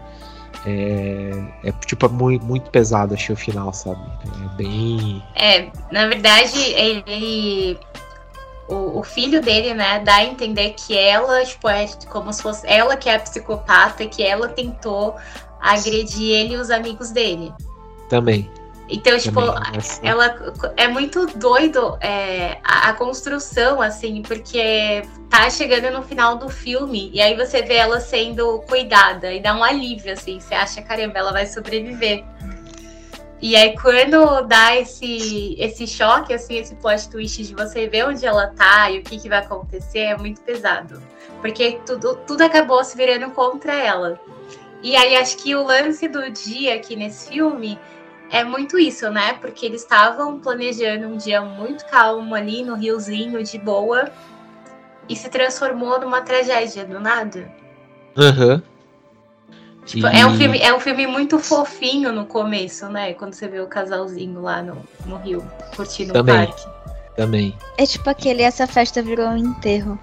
É, 0.65 1.43
é 1.63 1.71
tipo 1.85 2.07
muito, 2.07 2.45
muito 2.45 2.69
pesado, 2.69 3.15
achei 3.15 3.33
o 3.33 3.37
final, 3.37 3.73
sabe? 3.73 3.99
É 4.45 4.55
bem. 4.55 5.23
É, 5.35 5.71
na 5.91 6.07
verdade, 6.07 6.59
ele. 6.59 7.79
O, 8.67 8.99
o, 8.99 9.03
filho 9.03 9.41
dele, 9.41 9.73
né, 9.73 9.99
dá 9.99 10.17
a 10.17 10.23
entender 10.23 10.75
que 10.77 10.97
ela, 10.97 11.43
tipo, 11.43 11.67
é 11.67 11.87
como 12.09 12.31
se 12.31 12.41
fosse 12.41 12.65
ela 12.65 12.95
que 12.95 13.09
é 13.09 13.15
a 13.15 13.19
psicopata, 13.19 14.05
que 14.05 14.23
ela 14.23 14.47
tentou 14.47 15.15
agredir 15.59 16.29
ele 16.29 16.53
e 16.53 16.57
os 16.57 16.69
amigos 16.69 17.11
dele. 17.11 17.51
Também. 18.07 18.49
Então, 18.91 19.17
tipo, 19.17 19.39
ela 20.03 20.35
é 20.75 20.85
muito 20.89 21.25
doido 21.37 21.97
é, 22.01 22.57
a, 22.61 22.89
a, 22.89 22.93
construção, 22.93 23.81
assim, 23.81 24.21
porque 24.21 25.01
tá 25.29 25.49
chegando 25.49 25.89
no 25.93 26.03
final 26.03 26.37
do 26.37 26.49
filme 26.49 27.09
e 27.13 27.21
aí 27.21 27.33
você 27.33 27.61
vê 27.61 27.75
ela 27.75 28.01
sendo 28.01 28.59
cuidada 28.67 29.31
e 29.31 29.39
dá 29.39 29.55
um 29.55 29.63
alívio, 29.63 30.11
assim, 30.11 30.41
você 30.41 30.53
acha, 30.53 30.81
caramba, 30.81 31.17
ela 31.17 31.31
vai 31.31 31.45
sobreviver. 31.45 32.25
E 33.41 33.55
aí, 33.55 33.75
quando 33.79 34.41
dá 34.41 34.75
esse, 34.75 35.55
esse 35.57 35.87
choque, 35.87 36.33
assim, 36.33 36.57
esse 36.57 36.75
plot 36.75 37.09
twist 37.09 37.43
de 37.43 37.55
você 37.55 37.87
ver 37.87 38.05
onde 38.05 38.25
ela 38.25 38.47
tá 38.47 38.91
e 38.91 38.99
o 38.99 39.03
que, 39.03 39.17
que 39.17 39.29
vai 39.29 39.39
acontecer, 39.39 39.99
é 39.99 40.17
muito 40.17 40.41
pesado. 40.41 41.01
Porque 41.39 41.79
tudo, 41.85 42.17
tudo 42.27 42.43
acabou 42.43 42.83
se 42.83 42.95
virando 42.95 43.31
contra 43.31 43.73
ela. 43.73 44.19
E 44.83 44.95
aí, 44.95 45.15
acho 45.15 45.37
que 45.37 45.55
o 45.55 45.63
lance 45.63 46.07
do 46.07 46.29
dia 46.29 46.75
aqui 46.75 46.95
nesse 46.95 47.29
filme 47.29 47.79
é 48.31 48.43
muito 48.43 48.79
isso, 48.79 49.09
né? 49.09 49.33
Porque 49.33 49.65
eles 49.65 49.81
estavam 49.81 50.39
planejando 50.39 51.07
um 51.07 51.17
dia 51.17 51.41
muito 51.41 51.85
calmo 51.85 52.33
ali 52.33 52.63
no 52.63 52.75
riozinho, 52.75 53.43
de 53.43 53.57
boa, 53.57 54.09
e 55.09 55.15
se 55.15 55.29
transformou 55.29 55.99
numa 55.99 56.21
tragédia 56.21 56.85
do 56.85 56.99
nada. 56.99 57.51
Aham. 58.17 58.55
Uhum. 58.55 58.61
Tipo, 59.85 60.07
e... 60.07 60.19
é, 60.19 60.25
um 60.25 60.37
filme, 60.37 60.59
é 60.59 60.73
um 60.73 60.79
filme 60.79 61.07
muito 61.07 61.39
fofinho 61.39 62.11
no 62.11 62.25
começo, 62.25 62.87
né? 62.87 63.13
Quando 63.13 63.33
você 63.33 63.47
vê 63.47 63.59
o 63.59 63.67
casalzinho 63.67 64.41
lá 64.41 64.61
no, 64.61 64.81
no 65.05 65.17
Rio, 65.17 65.43
curtindo 65.75 66.13
Também. 66.13 66.43
o 66.43 66.47
parque. 66.47 66.63
Também. 67.15 67.57
É 67.77 67.85
tipo 67.85 68.09
aquele, 68.09 68.43
essa 68.43 68.65
festa 68.67 69.01
virou 69.01 69.27
um 69.27 69.37
enterro. 69.37 69.99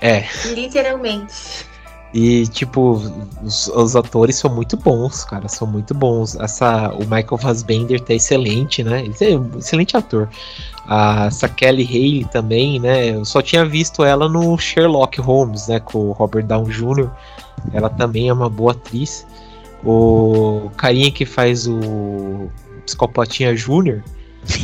É. 0.00 0.24
Literalmente. 0.46 1.66
E, 2.14 2.46
tipo, 2.46 3.02
os, 3.42 3.66
os, 3.66 3.96
atores 3.96 4.36
são 4.36 4.54
muito 4.54 4.76
bons, 4.76 5.24
cara, 5.24 5.48
são 5.48 5.66
muito 5.66 5.92
bons. 5.92 6.36
Essa, 6.36 6.94
o 6.94 7.00
Michael 7.00 7.36
Fassbender 7.36 8.00
tá 8.00 8.14
excelente, 8.14 8.84
né? 8.84 9.04
Ele 9.04 9.32
é 9.32 9.36
um 9.36 9.58
excelente 9.58 9.96
ator. 9.96 10.28
A, 10.86 11.26
essa 11.26 11.48
Kelly 11.48 11.84
Haley 11.84 12.24
também, 12.30 12.78
né? 12.78 13.16
Eu 13.16 13.24
só 13.24 13.42
tinha 13.42 13.66
visto 13.66 14.04
ela 14.04 14.28
no 14.28 14.56
Sherlock 14.56 15.20
Holmes, 15.20 15.66
né? 15.66 15.80
Com 15.80 16.10
o 16.10 16.12
Robert 16.12 16.46
Downey 16.46 16.72
Jr. 16.72 17.10
Ela 17.72 17.90
também 17.90 18.28
é 18.28 18.32
uma 18.32 18.48
boa 18.48 18.70
atriz. 18.70 19.26
O 19.84 20.70
carinha 20.76 21.10
que 21.10 21.26
faz 21.26 21.66
o 21.66 22.48
Psicopatinha 22.86 23.56
Júnior, 23.56 24.04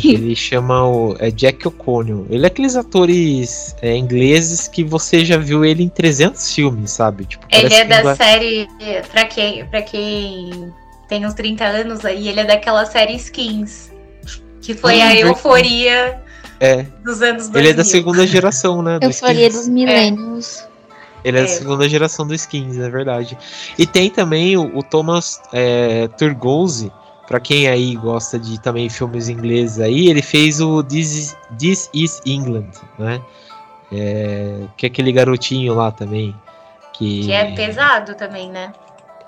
Ele 0.05 0.37
chama 0.37 0.87
o 0.87 1.16
é 1.19 1.31
Jack 1.31 1.66
O'Connell. 1.66 2.27
Ele 2.29 2.45
é 2.45 2.47
aqueles 2.47 2.77
atores 2.77 3.75
é, 3.81 3.97
ingleses 3.97 4.69
que 4.69 4.85
você 4.85 5.25
já 5.25 5.37
viu 5.37 5.64
ele 5.64 5.83
em 5.83 5.88
300 5.88 6.55
filmes, 6.55 6.90
sabe? 6.90 7.25
Tipo, 7.25 7.47
ele 7.51 7.73
é 7.73 7.85
da 7.85 8.03
vai... 8.03 8.16
série, 8.16 8.69
pra 9.11 9.25
quem, 9.25 9.64
pra 9.66 9.83
quem 9.83 10.73
tem 11.09 11.27
uns 11.27 11.35
30 11.35 11.64
anos 11.64 12.05
aí, 12.05 12.29
ele 12.29 12.40
é 12.40 12.45
daquela 12.45 12.85
série 12.87 13.16
Skins, 13.16 13.90
que 14.61 14.75
foi 14.75 14.99
hum, 14.99 15.03
a 15.03 15.14
euforia 15.16 16.23
é. 16.61 16.85
dos 17.05 17.23
anos 17.23 17.49
2000. 17.49 17.59
Ele 17.59 17.69
é 17.69 17.73
da 17.73 17.85
segunda 17.85 18.27
geração, 18.27 18.83
né? 18.83 18.99
Do 18.99 19.07
euforia 19.07 19.49
Skins. 19.49 19.55
dos 19.55 19.69
milênios. 19.69 20.61
É. 20.61 20.71
Ele 21.25 21.38
é, 21.38 21.40
é, 21.40 21.45
da 21.45 21.49
segunda 21.49 21.88
geração 21.88 22.27
do 22.27 22.35
Skins, 22.35 22.79
é 22.79 22.88
verdade. 22.88 23.37
E 23.79 23.87
tem 23.87 24.11
também 24.11 24.57
o, 24.57 24.79
o 24.79 24.83
Thomas 24.83 25.40
é, 25.53 26.09
Turgose, 26.16 26.93
para 27.31 27.38
quem 27.38 27.69
aí 27.69 27.95
gosta 27.95 28.40
de 28.40 28.61
também 28.61 28.90
filmes 28.90 29.29
ingleses 29.29 29.79
aí, 29.79 30.09
ele 30.09 30.21
fez 30.21 30.61
o 30.61 30.83
This 30.83 31.14
is, 31.16 31.37
This 31.57 31.88
is 31.95 32.21
England, 32.27 32.73
né? 32.99 33.23
É, 33.93 34.64
que 34.77 34.85
é 34.85 34.88
aquele 34.88 35.12
garotinho 35.12 35.73
lá 35.75 35.93
também. 35.93 36.35
Que, 36.93 37.27
que 37.27 37.33
é 37.33 37.55
pesado 37.55 38.16
também, 38.16 38.51
né? 38.51 38.73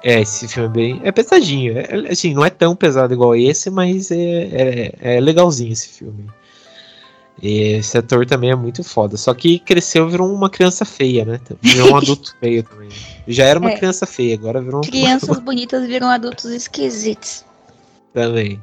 É, 0.03 0.21
esse 0.21 0.49
filme 0.49 0.69
é 0.69 0.73
bem. 0.73 1.01
É 1.05 1.12
pesadinho. 1.12 1.79
É, 1.79 2.11
assim, 2.11 2.35
não 2.35 2.45
é 2.45 2.51
tão 2.51 2.75
pesado 2.75 3.15
igual 3.15 3.37
esse, 3.37 3.71
mas 3.71 4.11
é, 4.11 4.17
é, 4.17 5.17
é 5.17 5.21
legalzinho 5.21 5.73
esse 5.73 5.88
filme. 5.91 6.27
E 7.41 7.75
esse 7.75 7.97
ator 7.97 8.27
também 8.27 8.51
é 8.51 8.57
muito 8.57 8.83
foda. 8.83 9.17
Só 9.17 9.33
que 9.33 9.61
cresceu 9.61 10.09
virou 10.09 10.29
uma 10.29 10.51
criança 10.51 10.85
feia, 10.85 11.25
né? 11.25 11.41
Virou 11.62 11.93
um 11.93 11.97
adulto 11.97 12.35
feio 12.41 12.65
também. 12.65 12.88
Já 13.29 13.45
era 13.45 13.61
uma 13.61 13.71
é. 13.71 13.77
criança 13.77 14.07
feia, 14.07 14.35
agora 14.35 14.61
virou 14.61 14.81
Crianças 14.81 15.38
bonitas 15.41 15.87
viram 15.87 16.09
adultos 16.09 16.47
esquisitos 16.47 17.45
também. 18.12 18.62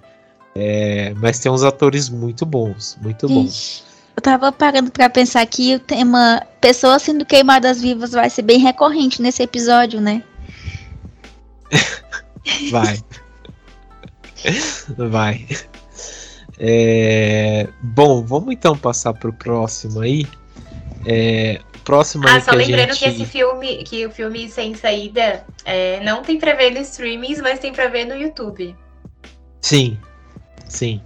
É, 0.56 1.14
mas 1.18 1.40
tem 1.40 1.52
uns 1.52 1.64
atores 1.64 2.10
muito 2.10 2.46
bons, 2.46 2.98
muito 3.02 3.28
bons. 3.28 3.86
Eu 4.16 4.22
tava 4.22 4.52
parando 4.52 4.92
para 4.92 5.10
pensar 5.10 5.46
que 5.46 5.76
o 5.76 5.80
tema 5.80 6.46
pessoas 6.60 7.04
sendo 7.04 7.26
queimadas 7.26 7.82
vivas 7.82 8.12
vai 8.12 8.30
ser 8.30 8.42
bem 8.42 8.60
recorrente 8.60 9.22
nesse 9.22 9.42
episódio, 9.42 10.02
né? 10.02 10.24
vai. 12.72 13.00
vai. 15.10 15.48
É, 16.60 17.70
bom, 17.82 18.22
vamos 18.22 18.54
então 18.54 18.78
passar 18.78 19.14
pro 19.14 19.32
próximo 19.32 20.02
aí. 20.02 20.26
É, 21.06 21.62
próximo 21.86 22.28
ah, 22.28 22.42
só 22.42 22.52
lembrando 22.52 22.94
gente... 22.94 23.00
que 23.00 23.06
esse 23.06 23.26
filme, 23.26 23.84
que 23.84 24.06
o 24.06 24.12
filme 24.12 24.50
Sem 24.50 24.76
Saída, 24.76 25.46
é, 25.64 26.04
não 26.04 26.22
tem 26.22 26.38
pra 26.38 26.54
ver 26.54 26.72
no 26.72 26.80
streamings, 26.80 27.40
mas 27.42 27.60
tem 27.60 27.72
pra 27.72 27.88
ver 27.88 28.06
no 28.06 28.16
YouTube. 28.16 28.76
Sim, 29.62 29.98
sim. 30.68 31.02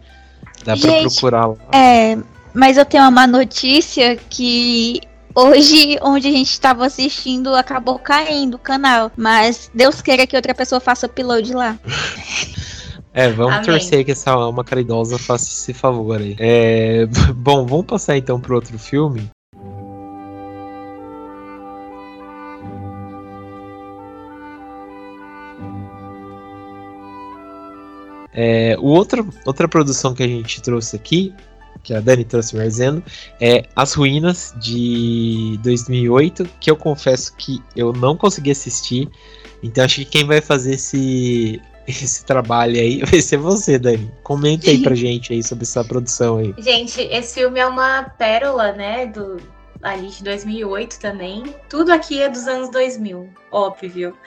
Dá 0.63 0.75
Gente, 0.75 0.87
pra 0.87 1.01
procurar 1.01 1.45
lá. 1.47 1.55
É, 1.73 2.17
mas 2.53 2.77
eu 2.77 2.85
tenho 2.85 3.03
uma 3.03 3.11
má 3.11 3.27
notícia 3.27 4.15
que 4.15 5.01
hoje, 5.35 5.97
onde 6.01 6.27
a 6.27 6.31
gente 6.31 6.51
estava 6.51 6.85
assistindo, 6.85 7.53
acabou 7.55 7.97
caindo 7.99 8.55
o 8.55 8.59
canal. 8.59 9.11
Mas 9.17 9.69
Deus 9.73 10.01
queira 10.01 10.27
que 10.27 10.35
outra 10.35 10.53
pessoa 10.53 10.79
faça 10.79 11.07
upload 11.07 11.53
lá. 11.53 11.77
É, 13.15 13.29
vamos 13.29 13.53
Amém. 13.53 13.65
torcer 13.65 14.03
que 14.03 14.11
essa 14.11 14.31
alma 14.31 14.63
caridosa 14.63 15.19
faça 15.19 15.45
esse 15.45 15.71
favor 15.71 16.19
aí. 16.19 16.35
É, 16.39 17.05
bom, 17.35 17.63
vamos 17.63 17.85
passar 17.85 18.17
então 18.17 18.41
pro 18.41 18.55
outro 18.55 18.79
filme. 18.79 19.29
É, 28.33 28.75
o 28.79 28.87
outro, 28.87 29.29
outra 29.45 29.67
produção 29.67 30.13
que 30.13 30.23
a 30.23 30.27
gente 30.27 30.61
trouxe 30.61 30.95
aqui, 30.95 31.33
que 31.83 31.93
a 31.93 31.99
Dani 31.99 32.23
trouxe 32.23 32.55
me 32.55 32.63
dizendo, 32.63 33.03
é 33.39 33.65
As 33.75 33.93
Ruínas 33.93 34.53
de 34.57 35.59
2008, 35.61 36.47
que 36.59 36.71
eu 36.71 36.77
confesso 36.77 37.35
que 37.35 37.61
eu 37.75 37.91
não 37.91 38.15
consegui 38.15 38.51
assistir. 38.51 39.09
Então 39.61 39.83
acho 39.83 39.95
que 39.97 40.05
quem 40.05 40.25
vai 40.25 40.41
fazer 40.41 40.75
esse, 40.75 41.61
esse 41.87 42.25
trabalho 42.25 42.79
aí 42.79 43.03
vai 43.03 43.21
ser 43.21 43.37
você, 43.37 43.77
Dani. 43.77 44.11
Comenta 44.23 44.69
aí 44.69 44.81
pra 44.81 44.95
gente 44.95 45.33
aí 45.33 45.43
sobre 45.43 45.63
essa 45.63 45.83
produção 45.83 46.37
aí. 46.37 46.55
Gente, 46.57 47.01
esse 47.01 47.35
filme 47.35 47.59
é 47.59 47.65
uma 47.65 48.03
pérola, 48.03 48.71
né, 48.71 49.05
do 49.07 49.37
ali 49.81 50.07
de 50.07 50.23
2008 50.23 50.97
também. 50.97 51.43
Tudo 51.69 51.91
aqui 51.91 52.21
é 52.21 52.29
dos 52.29 52.47
anos 52.47 52.69
2000, 52.69 53.29
óbvio. 53.51 54.17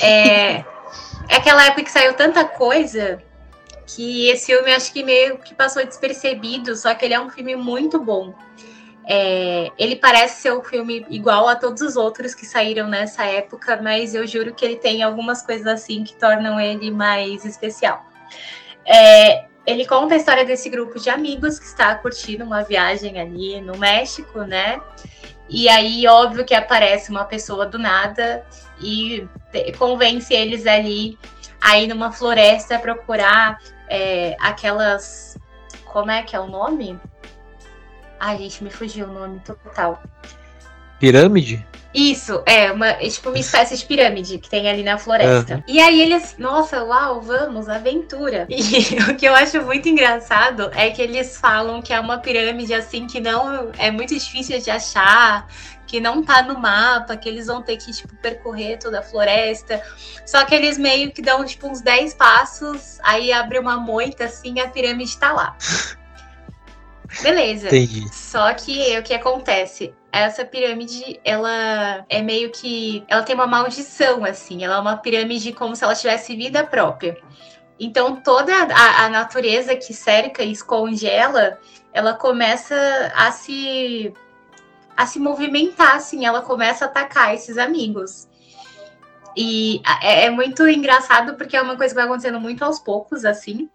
É, 0.00 0.64
é 1.28 1.36
aquela 1.36 1.66
época 1.66 1.84
que 1.84 1.90
saiu 1.90 2.14
tanta 2.14 2.46
coisa 2.46 3.22
que 3.86 4.28
esse 4.28 4.46
filme 4.46 4.72
acho 4.72 4.92
que 4.92 5.02
meio 5.02 5.38
que 5.38 5.54
passou 5.54 5.84
despercebido, 5.84 6.74
só 6.76 6.94
que 6.94 7.04
ele 7.04 7.14
é 7.14 7.20
um 7.20 7.30
filme 7.30 7.56
muito 7.56 8.00
bom. 8.00 8.34
É, 9.04 9.70
ele 9.78 9.96
parece 9.96 10.42
ser 10.42 10.52
um 10.52 10.62
filme 10.62 11.04
igual 11.10 11.48
a 11.48 11.56
todos 11.56 11.82
os 11.82 11.96
outros 11.96 12.34
que 12.34 12.46
saíram 12.46 12.88
nessa 12.88 13.24
época, 13.24 13.80
mas 13.82 14.14
eu 14.14 14.26
juro 14.26 14.54
que 14.54 14.64
ele 14.64 14.76
tem 14.76 15.02
algumas 15.02 15.42
coisas 15.42 15.66
assim 15.66 16.04
que 16.04 16.14
tornam 16.14 16.60
ele 16.60 16.90
mais 16.90 17.44
especial. 17.44 18.06
É, 18.86 19.46
ele 19.66 19.86
conta 19.86 20.14
a 20.14 20.16
história 20.16 20.44
desse 20.44 20.68
grupo 20.68 20.98
de 20.98 21.10
amigos 21.10 21.58
que 21.58 21.66
está 21.66 21.94
curtindo 21.94 22.44
uma 22.44 22.62
viagem 22.62 23.20
ali 23.20 23.60
no 23.60 23.76
México, 23.76 24.40
né? 24.42 24.80
E 25.48 25.68
aí, 25.68 26.06
óbvio 26.06 26.44
que 26.44 26.54
aparece 26.54 27.10
uma 27.10 27.24
pessoa 27.24 27.66
do 27.66 27.78
nada 27.78 28.44
e 28.80 29.28
convence 29.78 30.32
eles 30.32 30.66
ali 30.66 31.18
a 31.62 31.78
ir 31.78 31.86
numa 31.86 32.10
floresta 32.10 32.78
procurar 32.78 33.58
é, 33.88 34.36
aquelas. 34.40 35.38
Como 35.84 36.10
é 36.10 36.22
que 36.22 36.34
é 36.34 36.40
o 36.40 36.46
nome? 36.46 36.98
Ai, 38.18 38.38
gente, 38.38 38.64
me 38.64 38.70
fugiu 38.70 39.06
o 39.06 39.12
nome 39.12 39.40
total. 39.40 40.02
Pirâmide? 40.98 41.66
Isso, 41.94 42.42
é, 42.46 42.72
uma, 42.72 42.86
é 42.86 43.08
tipo 43.08 43.28
uma 43.28 43.38
espécie 43.38 43.76
de 43.76 43.84
pirâmide 43.84 44.38
que 44.38 44.48
tem 44.48 44.68
ali 44.68 44.82
na 44.82 44.96
floresta. 44.96 45.56
Uhum. 45.56 45.62
E 45.68 45.78
aí 45.78 46.00
eles, 46.00 46.36
nossa, 46.38 46.82
uau, 46.82 47.20
vamos, 47.20 47.68
aventura. 47.68 48.46
E 48.52 49.10
o 49.10 49.16
que 49.16 49.26
eu 49.26 49.34
acho 49.34 49.60
muito 49.62 49.88
engraçado 49.88 50.70
é 50.74 50.90
que 50.90 51.02
eles 51.02 51.36
falam 51.36 51.82
que 51.82 51.92
é 51.92 52.00
uma 52.00 52.18
pirâmide 52.18 52.72
assim 52.72 53.06
que 53.06 53.20
não 53.20 53.70
é 53.76 53.90
muito 53.90 54.14
difícil 54.14 54.58
de 54.58 54.70
achar, 54.70 55.46
que 55.92 56.00
não 56.00 56.22
tá 56.22 56.40
no 56.40 56.58
mapa, 56.58 57.18
que 57.18 57.28
eles 57.28 57.48
vão 57.48 57.60
ter 57.60 57.76
que, 57.76 57.92
tipo, 57.92 58.16
percorrer 58.16 58.78
toda 58.78 59.00
a 59.00 59.02
floresta. 59.02 59.82
Só 60.24 60.42
que 60.46 60.54
eles 60.54 60.78
meio 60.78 61.12
que 61.12 61.20
dão, 61.20 61.44
tipo, 61.44 61.68
uns 61.68 61.82
10 61.82 62.14
passos, 62.14 62.98
aí 63.02 63.30
abre 63.30 63.58
uma 63.58 63.76
moita, 63.76 64.24
assim, 64.24 64.54
e 64.56 64.60
a 64.60 64.70
pirâmide 64.70 65.18
tá 65.18 65.34
lá. 65.34 65.54
Beleza. 67.20 67.66
Entendi. 67.66 68.08
Só 68.10 68.54
que 68.54 68.98
o 68.98 69.02
que 69.02 69.12
acontece? 69.12 69.92
Essa 70.10 70.46
pirâmide, 70.46 71.20
ela 71.22 72.06
é 72.08 72.22
meio 72.22 72.50
que. 72.50 73.04
Ela 73.06 73.22
tem 73.22 73.34
uma 73.34 73.46
maldição, 73.46 74.24
assim. 74.24 74.64
Ela 74.64 74.76
é 74.76 74.80
uma 74.80 74.96
pirâmide 74.96 75.52
como 75.52 75.76
se 75.76 75.84
ela 75.84 75.94
tivesse 75.94 76.34
vida 76.34 76.64
própria. 76.64 77.18
Então, 77.78 78.16
toda 78.16 78.50
a, 78.54 79.04
a 79.04 79.08
natureza 79.10 79.76
que 79.76 79.92
cerca 79.92 80.42
e 80.42 80.52
esconde 80.52 81.06
ela, 81.06 81.58
ela 81.92 82.14
começa 82.14 83.12
a 83.14 83.30
se 83.30 84.14
a 84.96 85.06
se 85.06 85.18
movimentar, 85.18 85.96
assim, 85.96 86.24
ela 86.26 86.42
começa 86.42 86.84
a 86.84 86.88
atacar 86.88 87.34
esses 87.34 87.58
amigos. 87.58 88.28
E 89.36 89.80
é, 90.02 90.26
é 90.26 90.30
muito 90.30 90.68
engraçado 90.68 91.34
porque 91.36 91.56
é 91.56 91.62
uma 91.62 91.76
coisa 91.76 91.94
que 91.94 92.00
vai 92.00 92.04
acontecendo 92.04 92.40
muito 92.40 92.62
aos 92.64 92.78
poucos, 92.78 93.24
assim. 93.24 93.68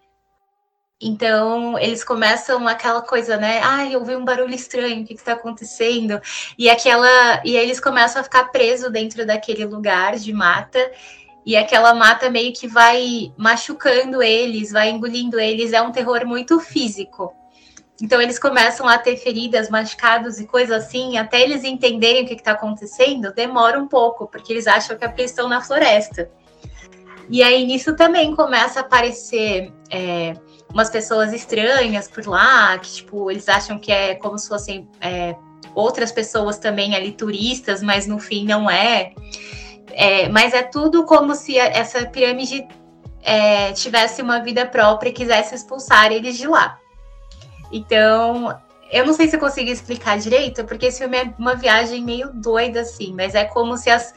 Então, 0.99 1.77
eles 1.77 2.03
começam 2.03 2.67
aquela 2.67 3.01
coisa, 3.01 3.38
né? 3.38 3.60
Ai, 3.63 3.93
eu 3.93 3.99
ouvi 3.99 4.15
um 4.15 4.25
barulho 4.25 4.56
estranho, 4.56 5.03
o 5.03 5.06
que 5.06 5.13
está 5.13 5.34
acontecendo? 5.34 6.19
E 6.58 6.69
aquela. 6.69 7.08
E 7.45 7.56
aí 7.56 7.63
eles 7.63 7.80
começam 7.80 8.19
a 8.19 8.23
ficar 8.23 8.45
presos 8.45 8.91
dentro 8.91 9.25
daquele 9.25 9.65
lugar 9.65 10.15
de 10.15 10.34
mata. 10.34 10.80
E 11.45 11.56
aquela 11.56 11.93
mata 11.93 12.30
meio 12.30 12.51
que 12.51 12.67
vai 12.67 13.32
machucando 13.38 14.23
eles, 14.23 14.71
vai 14.71 14.89
engolindo 14.89 15.39
eles. 15.39 15.71
É 15.71 15.82
um 15.82 15.91
terror 15.91 16.25
muito 16.25 16.60
físico. 16.60 17.37
Então 18.01 18.21
eles 18.21 18.38
começam 18.38 18.88
a 18.88 18.97
ter 18.97 19.17
feridas, 19.17 19.69
machucados 19.69 20.39
e 20.39 20.45
coisas 20.45 20.86
assim, 20.86 21.17
até 21.17 21.41
eles 21.41 21.63
entenderem 21.63 22.23
o 22.23 22.27
que 22.27 22.36
está 22.36 22.51
acontecendo, 22.51 23.33
demora 23.33 23.79
um 23.79 23.88
pouco, 23.88 24.27
porque 24.27 24.53
eles 24.53 24.67
acham 24.67 24.95
que 24.95 25.03
é 25.03 25.07
porque 25.07 25.23
estão 25.23 25.49
na 25.49 25.62
floresta. 25.62 26.29
E 27.29 27.41
aí 27.41 27.65
nisso 27.65 27.95
também 27.95 28.36
começa 28.36 28.79
a 28.79 28.83
aparecer 28.83 29.73
é, 29.89 30.33
umas 30.71 30.89
pessoas 30.89 31.33
estranhas 31.33 32.07
por 32.07 32.25
lá, 32.27 32.77
que 32.77 32.89
tipo, 32.89 33.31
eles 33.31 33.49
acham 33.49 33.79
que 33.79 33.91
é 33.91 34.15
como 34.15 34.38
se 34.38 34.47
fossem 34.47 34.88
é, 35.01 35.36
outras 35.73 36.12
pessoas 36.12 36.57
também 36.60 36.95
ali, 36.95 37.12
turistas, 37.12 37.81
mas 37.81 38.05
no 38.05 38.19
fim 38.19 38.45
não 38.45 38.69
é. 38.69 39.13
é 39.91 40.29
mas 40.29 40.53
é 40.53 40.62
tudo 40.62 41.03
como 41.05 41.33
se 41.33 41.57
essa 41.57 42.05
pirâmide 42.05 42.67
é, 43.23 43.73
tivesse 43.73 44.21
uma 44.21 44.39
vida 44.39 44.65
própria 44.65 45.10
e 45.10 45.13
quisesse 45.13 45.55
expulsar 45.55 46.12
eles 46.12 46.38
de 46.38 46.47
lá. 46.47 46.79
Então, 47.71 48.58
eu 48.91 49.06
não 49.06 49.13
sei 49.13 49.27
se 49.27 49.36
eu 49.36 49.39
consigo 49.39 49.69
explicar 49.69 50.17
direito, 50.17 50.63
porque 50.65 50.88
esse 50.88 50.99
filme 50.99 51.17
é 51.17 51.34
uma 51.38 51.56
viagem 51.56 52.03
meio 52.03 52.32
doida, 52.34 52.82
assim, 52.82 53.13
mas 53.13 53.36
é 53.36 53.43
como 53.43 53.77
se 53.77 53.89
as, 53.89 54.13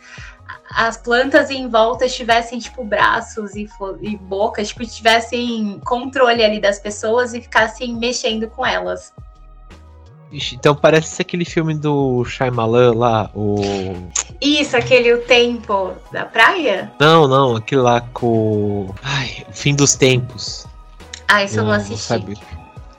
as 0.70 0.96
plantas 0.96 1.50
em 1.50 1.68
volta 1.68 2.08
tivessem, 2.08 2.58
tipo, 2.58 2.84
braços 2.84 3.54
e, 3.54 3.68
e 4.00 4.16
bocas, 4.16 4.68
tipo, 4.68 4.86
tivessem 4.86 5.80
controle 5.84 6.44
ali 6.44 6.60
das 6.60 6.78
pessoas 6.78 7.34
e 7.34 7.40
ficassem 7.40 7.96
mexendo 7.96 8.48
com 8.48 8.64
elas. 8.64 9.12
Então 10.52 10.76
parece 10.76 11.20
aquele 11.20 11.44
filme 11.44 11.74
do 11.74 12.24
Shyamalan 12.24 12.94
lá, 12.94 13.30
o. 13.34 13.56
Isso, 14.40 14.76
aquele 14.76 15.12
O 15.12 15.22
Tempo 15.22 15.92
da 16.12 16.24
Praia? 16.24 16.92
Não, 17.00 17.26
não, 17.26 17.56
aquele 17.56 17.80
lá 17.80 18.00
com. 18.12 18.94
Ai, 19.02 19.44
Fim 19.50 19.74
dos 19.74 19.96
Tempos. 19.96 20.68
Ah, 21.26 21.42
isso 21.42 21.58
eu 21.58 21.64
não 21.64 21.72
assisti. 21.72 22.06
Sabe? 22.06 22.38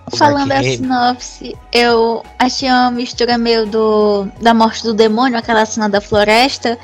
Falando 0.09 0.49
da 0.49 0.61
sinopse, 0.61 1.55
eu 1.71 2.23
achei 2.37 2.69
uma 2.69 2.91
mistura 2.91 3.37
meio 3.37 3.65
do 3.65 4.27
da 4.41 4.53
morte 4.53 4.83
do 4.83 4.93
demônio, 4.93 5.37
aquela 5.37 5.65
cena 5.65 5.87
da 5.87 6.01
floresta. 6.01 6.77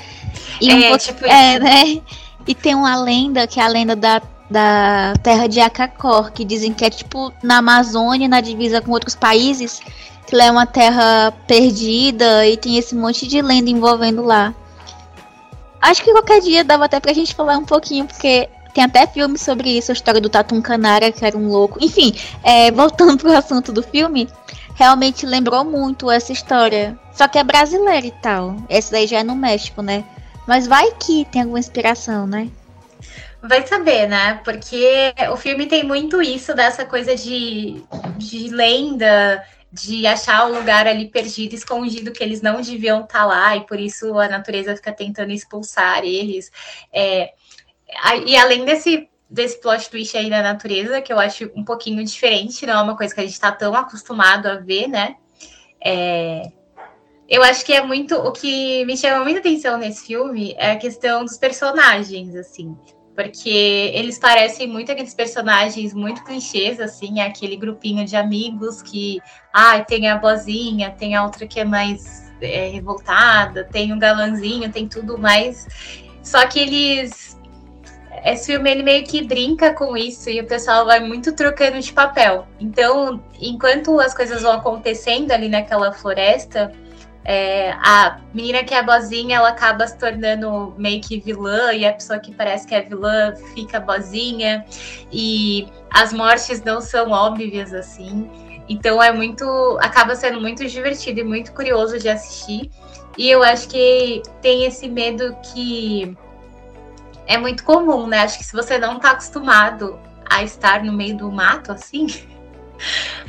E 0.61 0.69
é, 0.69 0.75
um 0.75 0.81
pouco, 0.81 0.97
tipo 0.99 1.25
é, 1.27 1.53
isso. 1.53 1.63
né? 1.63 2.01
E 2.47 2.55
tem 2.55 2.75
uma 2.75 2.95
lenda, 2.95 3.45
que 3.45 3.59
é 3.59 3.63
a 3.63 3.67
lenda 3.67 3.95
da, 3.95 4.21
da 4.49 5.13
terra 5.21 5.47
de 5.47 5.59
Acacor, 5.59 6.31
que 6.31 6.45
dizem 6.45 6.73
que 6.73 6.85
é 6.85 6.89
tipo 6.89 7.33
na 7.43 7.57
Amazônia, 7.57 8.27
na 8.27 8.39
divisa 8.39 8.81
com 8.81 8.91
outros 8.91 9.15
países, 9.15 9.81
que 10.25 10.35
lá 10.35 10.45
é 10.45 10.51
uma 10.51 10.65
terra 10.65 11.33
perdida 11.45 12.47
e 12.47 12.55
tem 12.55 12.77
esse 12.77 12.95
monte 12.95 13.27
de 13.27 13.41
lenda 13.41 13.69
envolvendo 13.69 14.23
lá. 14.23 14.53
Acho 15.81 16.03
que 16.03 16.11
qualquer 16.11 16.41
dia 16.41 16.63
dava 16.63 16.85
até 16.85 16.99
pra 16.99 17.13
gente 17.13 17.35
falar 17.35 17.57
um 17.57 17.65
pouquinho, 17.65 18.05
porque 18.05 18.49
tem 18.77 18.83
até 18.83 19.07
filme 19.07 19.39
sobre 19.39 19.75
isso, 19.75 19.91
a 19.91 19.93
história 19.93 20.21
do 20.21 20.29
Tatum 20.29 20.61
Canara, 20.61 21.11
que 21.11 21.25
era 21.25 21.35
um 21.35 21.47
louco. 21.47 21.83
Enfim, 21.83 22.13
é, 22.43 22.69
voltando 22.71 23.17
pro 23.23 23.35
assunto 23.35 23.73
do 23.73 23.81
filme, 23.81 24.29
realmente 24.75 25.25
lembrou 25.25 25.65
muito 25.65 26.11
essa 26.11 26.31
história. 26.31 26.95
Só 27.11 27.27
que 27.27 27.39
é 27.39 27.43
brasileira 27.43 28.05
e 28.05 28.11
tal. 28.11 28.55
Essa 28.69 28.91
daí 28.91 29.07
já 29.07 29.21
é 29.21 29.23
no 29.23 29.35
México, 29.35 29.81
né? 29.81 30.05
Mas 30.47 30.67
vai 30.67 30.91
que 30.91 31.25
tem 31.31 31.41
alguma 31.41 31.57
inspiração, 31.57 32.27
né? 32.27 32.51
Vai 33.41 33.65
saber, 33.65 34.07
né? 34.07 34.39
Porque 34.43 35.11
o 35.31 35.37
filme 35.37 35.65
tem 35.65 35.83
muito 35.83 36.21
isso 36.21 36.53
dessa 36.53 36.85
coisa 36.85 37.15
de, 37.15 37.81
de 38.15 38.49
lenda, 38.49 39.43
de 39.73 40.05
achar 40.05 40.45
o 40.45 40.53
lugar 40.53 40.85
ali 40.85 41.07
perdido, 41.07 41.55
escondido, 41.55 42.11
que 42.11 42.23
eles 42.23 42.43
não 42.43 42.61
deviam 42.61 43.01
estar 43.01 43.21
tá 43.21 43.25
lá, 43.25 43.55
e 43.55 43.61
por 43.61 43.79
isso 43.79 44.19
a 44.19 44.29
natureza 44.29 44.75
fica 44.75 44.91
tentando 44.91 45.31
expulsar 45.31 46.03
eles. 46.03 46.51
É, 46.93 47.31
e 48.25 48.35
além 48.35 48.65
desse, 48.65 49.09
desse 49.29 49.59
plot 49.61 49.89
twist 49.89 50.17
aí 50.17 50.29
da 50.29 50.41
natureza, 50.41 51.01
que 51.01 51.11
eu 51.11 51.19
acho 51.19 51.51
um 51.55 51.63
pouquinho 51.63 52.03
diferente, 52.03 52.65
não 52.65 52.79
é 52.79 52.81
uma 52.81 52.97
coisa 52.97 53.13
que 53.13 53.21
a 53.21 53.23
gente 53.23 53.33
está 53.33 53.51
tão 53.51 53.73
acostumado 53.73 54.47
a 54.47 54.55
ver, 54.55 54.87
né? 54.87 55.15
É, 55.83 56.51
eu 57.29 57.43
acho 57.43 57.65
que 57.65 57.73
é 57.73 57.83
muito. 57.83 58.15
O 58.15 58.31
que 58.31 58.85
me 58.85 58.95
chama 58.95 59.23
muita 59.23 59.39
atenção 59.39 59.77
nesse 59.77 60.05
filme 60.05 60.55
é 60.57 60.71
a 60.71 60.77
questão 60.77 61.25
dos 61.25 61.37
personagens, 61.37 62.35
assim. 62.35 62.75
Porque 63.15 63.49
eles 63.95 64.19
parecem 64.19 64.67
muito 64.67 64.91
aqueles 64.91 65.13
personagens 65.13 65.93
muito 65.93 66.23
clichês, 66.23 66.79
assim, 66.79 67.19
aquele 67.19 67.55
grupinho 67.55 68.05
de 68.05 68.15
amigos 68.15 68.81
que, 68.83 69.19
ah, 69.51 69.79
tem 69.81 70.07
a 70.07 70.19
vozinha, 70.19 70.91
tem 70.91 71.15
a 71.15 71.23
outra 71.23 71.47
que 71.47 71.59
é 71.59 71.65
mais 71.65 72.31
é, 72.39 72.69
revoltada, 72.69 73.63
tem 73.63 73.91
um 73.91 73.97
galãzinho, 73.97 74.71
tem 74.71 74.87
tudo 74.87 75.17
mais. 75.17 75.67
Só 76.21 76.45
que 76.45 76.59
eles 76.59 77.36
esse 78.23 78.51
filme 78.51 78.69
ele 78.69 78.83
meio 78.83 79.03
que 79.05 79.23
brinca 79.23 79.73
com 79.73 79.95
isso 79.95 80.29
e 80.29 80.39
o 80.39 80.45
pessoal 80.45 80.85
vai 80.85 80.99
muito 80.99 81.33
trocando 81.33 81.79
de 81.79 81.91
papel. 81.93 82.47
Então, 82.59 83.23
enquanto 83.39 83.99
as 83.99 84.13
coisas 84.13 84.41
vão 84.41 84.53
acontecendo 84.53 85.31
ali 85.31 85.49
naquela 85.49 85.91
floresta, 85.91 86.71
é, 87.29 87.71
a 87.71 88.21
menina 88.33 88.63
que 88.63 88.73
é 88.73 88.81
boazinha, 88.81 89.35
ela 89.35 89.49
acaba 89.49 89.85
se 89.85 89.97
tornando 89.97 90.73
meio 90.77 91.01
que 91.01 91.19
vilã, 91.19 91.73
e 91.73 91.85
a 91.85 91.91
pessoa 91.91 92.19
que 92.19 92.33
parece 92.33 92.65
que 92.65 92.73
é 92.73 92.81
vilã 92.81 93.33
fica 93.53 93.81
boazinha, 93.81 94.65
e 95.11 95.67
as 95.91 96.13
mortes 96.13 96.63
não 96.63 96.79
são 96.79 97.11
óbvias 97.11 97.73
assim. 97.73 98.29
Então 98.69 99.03
é 99.03 99.11
muito. 99.11 99.45
acaba 99.81 100.15
sendo 100.15 100.39
muito 100.39 100.65
divertido 100.67 101.19
e 101.19 101.23
muito 101.23 101.53
curioso 101.53 101.99
de 101.99 102.07
assistir. 102.07 102.69
E 103.17 103.29
eu 103.29 103.43
acho 103.43 103.67
que 103.67 104.21
tem 104.41 104.65
esse 104.65 104.87
medo 104.87 105.35
que 105.53 106.15
é 107.27 107.37
muito 107.37 107.63
comum, 107.63 108.07
né? 108.07 108.21
Acho 108.21 108.37
que 108.37 108.43
se 108.43 108.53
você 108.53 108.77
não 108.77 108.99
tá 108.99 109.11
acostumado 109.11 109.99
a 110.29 110.43
estar 110.43 110.83
no 110.83 110.93
meio 110.93 111.17
do 111.17 111.31
mato 111.31 111.71
assim, 111.71 112.07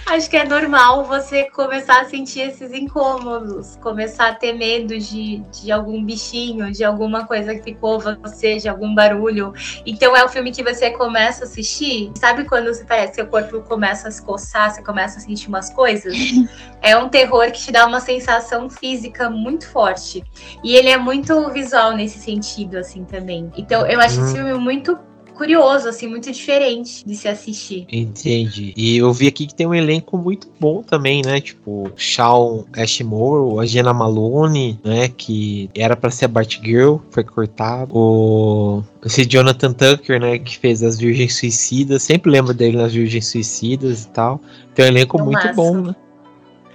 Acho 0.07 0.31
que 0.31 0.37
é 0.37 0.45
normal 0.45 1.05
você 1.05 1.45
começar 1.51 2.01
a 2.01 2.05
sentir 2.05 2.41
esses 2.41 2.73
incômodos, 2.73 3.77
começar 3.77 4.29
a 4.29 4.35
ter 4.35 4.55
medo 4.55 4.99
de, 4.99 5.39
de 5.53 5.71
algum 5.71 6.03
bichinho, 6.03 6.73
de 6.73 6.85
alguma 6.85 7.27
coisa 7.27 7.55
que 7.55 7.63
ficou 7.63 8.01
você, 8.01 8.57
de 8.57 8.69
algum 8.69 8.95
barulho. 8.95 9.53
Então 9.85 10.17
é 10.17 10.25
o 10.25 10.29
filme 10.29 10.51
que 10.51 10.63
você 10.63 10.91
começa 10.91 11.45
a 11.45 11.47
assistir. 11.47 12.11
Sabe 12.17 12.45
quando 12.45 12.67
você 12.67 12.85
parece 12.85 13.09
que 13.11 13.15
seu 13.17 13.27
corpo 13.27 13.61
começa 13.63 14.09
a 14.09 14.11
se 14.11 14.23
coçar, 14.25 14.71
você 14.71 14.83
começa 14.83 15.19
a 15.19 15.21
sentir 15.21 15.49
umas 15.49 15.71
coisas? 15.71 16.15
É 16.81 16.97
um 16.97 17.09
terror 17.09 17.51
que 17.51 17.59
te 17.59 17.73
dá 17.73 17.85
uma 17.85 18.01
sensação 18.01 18.71
física 18.71 19.29
muito 19.29 19.67
forte. 19.69 20.23
E 20.63 20.77
ele 20.77 20.89
é 20.89 20.97
muito 20.97 21.51
visual 21.51 21.93
nesse 21.93 22.21
sentido, 22.21 22.79
assim, 22.79 23.05
também. 23.05 23.51
Então 23.57 23.85
eu 23.85 24.01
acho 24.01 24.21
esse 24.21 24.39
uhum. 24.39 24.47
filme 24.47 24.55
muito 24.55 24.97
curioso, 25.39 25.89
assim, 25.89 26.09
muito 26.09 26.31
diferente 26.31 27.07
de 27.07 27.15
se 27.15 27.29
assistir. 27.29 27.87
Entendi. 27.91 28.75
E 28.77 28.99
eu 28.99 29.13
vi 29.13 29.29
aqui 29.29 29.47
que 29.47 29.55
tem 29.55 29.67
um 29.67 29.75
elenco 29.75 30.19
muito 30.19 30.49
bom 30.59 30.83
também, 30.83 31.23
né? 31.25 31.41
Tipo, 31.41 31.91
Shawn 31.97 32.65
Ashmore, 32.77 33.61
a 33.61 33.65
Jenna 33.65 33.95
Malone, 33.95 34.79
né? 34.85 35.09
Que 35.09 35.71
era 35.75 35.97
para 35.97 36.11
ser 36.11 36.25
a 36.25 36.29
Batgirl, 36.29 36.97
foi 37.11 37.23
cortado. 37.23 37.97
O 37.97 38.83
esse 39.05 39.25
Jonathan 39.25 39.73
Tucker, 39.73 40.21
né, 40.21 40.39
que 40.39 40.59
fez 40.59 40.83
as 40.83 40.99
Virgens 40.99 41.37
Suicidas, 41.37 42.03
sempre 42.03 42.31
lembro 42.31 42.53
dele 42.53 42.77
nas 42.77 42.93
Virgens 42.93 43.29
Suicidas 43.29 44.05
e 44.05 44.09
tal. 44.09 44.41
Tem 44.75 44.85
um 44.85 44.89
elenco 44.89 45.23
muito 45.23 45.35
massa. 45.35 45.53
bom, 45.53 45.81
né? 45.81 45.97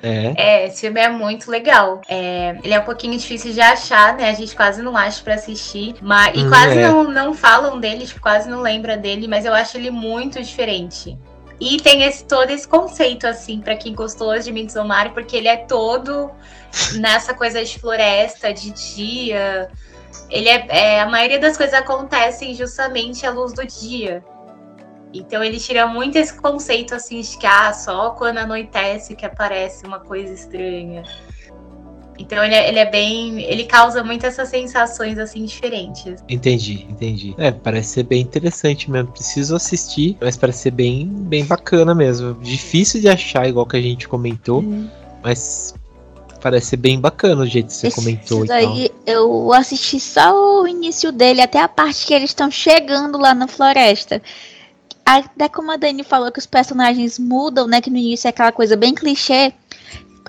É. 0.03 0.33
é, 0.35 0.67
esse 0.67 0.81
filme 0.81 0.99
é 0.99 1.07
muito 1.07 1.49
legal. 1.49 2.01
É, 2.09 2.57
ele 2.61 2.73
é 2.73 2.79
um 2.79 2.83
pouquinho 2.83 3.17
difícil 3.17 3.53
de 3.53 3.61
achar, 3.61 4.17
né? 4.17 4.29
A 4.29 4.33
gente 4.33 4.53
quase 4.53 4.81
não 4.81 4.97
acha 4.97 5.23
para 5.23 5.35
assistir. 5.35 5.95
Mas, 6.01 6.35
e 6.35 6.43
hum, 6.43 6.49
quase 6.49 6.77
é. 6.77 6.87
não, 6.87 7.03
não 7.05 7.33
falam 7.33 7.79
dele, 7.79 8.05
tipo, 8.05 8.19
quase 8.19 8.49
não 8.49 8.61
lembra 8.61 8.97
dele, 8.97 9.29
mas 9.29 9.45
eu 9.45 9.53
acho 9.53 9.77
ele 9.77 9.89
muito 9.89 10.43
diferente. 10.43 11.17
E 11.57 11.79
tem 11.79 12.03
esse, 12.03 12.25
todo 12.25 12.49
esse 12.49 12.67
conceito, 12.67 13.25
assim, 13.25 13.61
para 13.61 13.77
quem 13.77 13.95
gostou 13.95 14.37
de 14.37 14.51
Midsommar, 14.51 15.13
porque 15.13 15.37
ele 15.37 15.47
é 15.47 15.55
todo 15.55 16.29
nessa 16.95 17.33
coisa 17.33 17.63
de 17.63 17.79
floresta, 17.79 18.53
de 18.53 18.71
dia. 18.71 19.69
Ele 20.29 20.49
é, 20.49 20.65
é, 20.67 21.01
a 21.01 21.07
maioria 21.07 21.39
das 21.39 21.55
coisas 21.55 21.73
acontecem 21.73 22.53
justamente 22.53 23.25
à 23.25 23.31
luz 23.31 23.53
do 23.53 23.65
dia. 23.65 24.21
Então 25.13 25.43
ele 25.43 25.59
tira 25.59 25.85
muito 25.85 26.17
esse 26.17 26.33
conceito 26.33 26.95
assim 26.95 27.21
de 27.21 27.37
que 27.37 27.45
ah, 27.45 27.71
só 27.71 28.11
quando 28.11 28.39
anoitece 28.39 29.15
que 29.15 29.25
aparece 29.25 29.85
uma 29.85 29.99
coisa 29.99 30.33
estranha. 30.33 31.03
Então 32.17 32.43
ele 32.43 32.53
é, 32.53 32.69
ele 32.69 32.79
é, 32.79 32.89
bem. 32.89 33.41
Ele 33.43 33.65
causa 33.65 34.03
muitas 34.03 34.33
essas 34.33 34.49
sensações 34.49 35.17
assim 35.17 35.45
diferentes. 35.45 36.23
Entendi, 36.29 36.85
entendi. 36.89 37.35
É, 37.37 37.51
parece 37.51 37.89
ser 37.89 38.03
bem 38.03 38.21
interessante 38.21 38.89
mesmo. 38.89 39.11
Preciso 39.11 39.55
assistir, 39.55 40.17
mas 40.21 40.37
parece 40.37 40.59
ser 40.59 40.71
bem, 40.71 41.07
bem 41.07 41.45
bacana 41.45 41.93
mesmo. 41.93 42.35
Difícil 42.35 43.01
de 43.01 43.09
achar, 43.09 43.47
igual 43.47 43.65
que 43.65 43.77
a 43.77 43.81
gente 43.81 44.07
comentou, 44.07 44.61
uhum. 44.61 44.87
mas 45.23 45.73
parece 46.39 46.67
ser 46.67 46.77
bem 46.77 46.99
bacana 46.99 47.41
o 47.41 47.47
jeito 47.47 47.67
que 47.67 47.73
você 47.73 47.87
Esse 47.87 47.95
comentou. 47.95 48.45
Daí 48.45 48.91
eu 49.05 49.51
assisti 49.53 49.99
só 49.99 50.61
o 50.61 50.67
início 50.67 51.11
dele, 51.11 51.41
até 51.41 51.59
a 51.61 51.67
parte 51.67 52.05
que 52.05 52.13
eles 52.13 52.29
estão 52.29 52.51
chegando 52.51 53.17
lá 53.17 53.33
na 53.33 53.47
floresta. 53.47 54.21
Até 55.05 55.49
como 55.49 55.71
a 55.71 55.77
Dani 55.77 56.03
falou 56.03 56.31
que 56.31 56.39
os 56.39 56.45
personagens 56.45 57.19
mudam, 57.19 57.67
né? 57.67 57.81
Que 57.81 57.89
no 57.89 57.97
início 57.97 58.27
é 58.27 58.29
aquela 58.29 58.51
coisa 58.51 58.75
bem 58.75 58.93
clichê. 58.93 59.53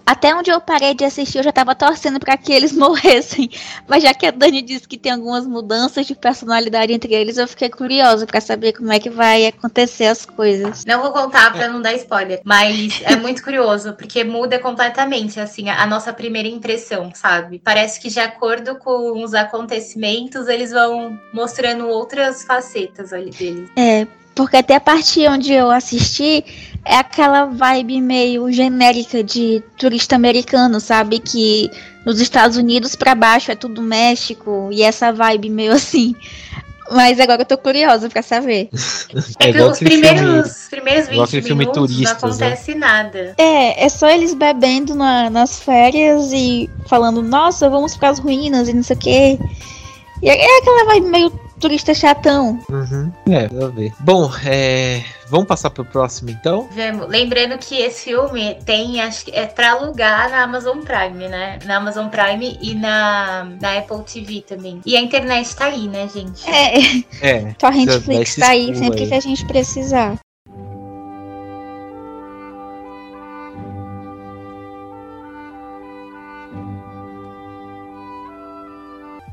Até 0.06 0.34
onde 0.34 0.50
eu 0.50 0.60
parei 0.60 0.92
de 0.92 1.02
assistir, 1.02 1.38
eu 1.38 1.44
já 1.44 1.52
tava 1.52 1.74
torcendo 1.74 2.20
para 2.20 2.36
que 2.36 2.52
eles 2.52 2.72
morressem. 2.76 3.48
Mas 3.88 4.02
já 4.02 4.12
que 4.12 4.26
a 4.26 4.30
Dani 4.30 4.60
disse 4.60 4.86
que 4.86 4.98
tem 4.98 5.12
algumas 5.12 5.46
mudanças 5.46 6.06
de 6.06 6.14
personalidade 6.14 6.92
entre 6.92 7.14
eles, 7.14 7.38
eu 7.38 7.48
fiquei 7.48 7.70
curiosa 7.70 8.26
para 8.26 8.40
saber 8.40 8.72
como 8.72 8.92
é 8.92 8.98
que 8.98 9.08
vai 9.08 9.46
acontecer 9.46 10.06
as 10.06 10.26
coisas. 10.26 10.84
Não 10.84 11.00
vou 11.00 11.10
contar 11.10 11.52
para 11.52 11.68
não 11.68 11.80
dar 11.80 11.94
spoiler, 11.94 12.40
mas 12.44 13.00
é 13.02 13.16
muito 13.16 13.42
curioso, 13.42 13.94
porque 13.94 14.22
muda 14.24 14.58
completamente, 14.58 15.40
assim, 15.40 15.70
a 15.70 15.86
nossa 15.86 16.12
primeira 16.12 16.48
impressão, 16.48 17.10
sabe? 17.14 17.60
Parece 17.64 17.98
que 17.98 18.10
de 18.10 18.20
acordo 18.20 18.76
com 18.76 19.22
os 19.22 19.32
acontecimentos, 19.32 20.48
eles 20.48 20.70
vão 20.70 21.18
mostrando 21.32 21.88
outras 21.88 22.44
facetas 22.44 23.12
ali 23.12 23.30
deles. 23.30 23.70
É, 23.76 24.06
porque 24.34 24.56
até 24.56 24.74
a 24.74 24.80
parte 24.80 25.26
onde 25.28 25.52
eu 25.52 25.70
assisti 25.70 26.44
é 26.84 26.96
aquela 26.96 27.46
vibe 27.46 28.00
meio 28.00 28.52
genérica 28.52 29.22
de 29.22 29.62
turista 29.78 30.16
americano, 30.16 30.80
sabe? 30.80 31.18
Que 31.18 31.70
nos 32.04 32.20
Estados 32.20 32.56
Unidos 32.56 32.94
para 32.94 33.14
baixo 33.14 33.50
é 33.50 33.54
tudo 33.54 33.80
México 33.80 34.68
e 34.70 34.82
essa 34.82 35.12
vibe 35.12 35.48
meio 35.48 35.72
assim. 35.74 36.14
Mas 36.90 37.18
agora 37.18 37.42
eu 37.42 37.46
tô 37.46 37.56
curiosa 37.56 38.10
pra 38.10 38.22
saber. 38.22 38.68
É, 39.38 39.50
é 39.50 39.52
que 39.52 39.60
os 39.60 39.78
primeiros, 39.78 40.68
filme, 40.68 40.70
primeiros 40.70 41.08
20 41.08 41.54
minutos 41.54 41.92
turistas, 41.92 42.22
não 42.22 42.28
né? 42.30 42.46
acontece 42.46 42.74
né? 42.74 42.80
nada. 42.80 43.34
É, 43.38 43.84
é 43.84 43.88
só 43.88 44.08
eles 44.08 44.34
bebendo 44.34 44.94
na, 44.94 45.30
nas 45.30 45.60
férias 45.60 46.32
e 46.32 46.68
falando, 46.88 47.22
nossa, 47.22 47.70
vamos 47.70 47.96
para 47.96 48.10
as 48.10 48.18
ruínas 48.18 48.68
e 48.68 48.72
não 48.72 48.82
sei 48.82 48.96
o 48.96 48.98
quê. 48.98 49.38
E 50.20 50.28
é 50.28 50.58
aquela 50.58 50.84
vibe 50.86 51.06
meio 51.08 51.43
turista 51.60 51.94
chatão. 51.94 52.58
Uhum. 52.68 53.12
É, 53.28 53.46
vamos 53.48 53.74
ver. 53.74 53.92
Bom, 54.00 54.30
é... 54.44 55.02
vamos 55.28 55.46
passar 55.46 55.70
pro 55.70 55.84
próximo 55.84 56.30
então? 56.30 56.68
Vamos. 56.72 57.08
Lembrando 57.08 57.56
que 57.58 57.76
esse 57.76 58.04
filme 58.04 58.56
tem, 58.66 59.00
acho 59.00 59.24
que 59.24 59.30
é 59.32 59.46
pra 59.46 59.72
alugar 59.72 60.30
na 60.30 60.42
Amazon 60.42 60.78
Prime, 60.80 61.28
né? 61.28 61.58
Na 61.64 61.76
Amazon 61.76 62.08
Prime 62.08 62.58
e 62.60 62.74
na, 62.74 63.48
na 63.60 63.78
Apple 63.78 64.02
TV 64.04 64.42
também. 64.42 64.80
E 64.84 64.96
a 64.96 65.00
internet 65.00 65.54
tá 65.56 65.66
aí, 65.66 65.88
né, 65.88 66.08
gente? 66.08 66.48
É, 66.48 66.74
É. 67.20 67.54
só 67.60 67.68
a 67.68 67.70
Netflix 67.70 68.36
tá 68.36 68.48
aí 68.48 68.74
sempre 68.76 69.02
aí. 69.02 69.08
que 69.08 69.14
a 69.14 69.20
gente 69.20 69.44
precisar. 69.46 70.18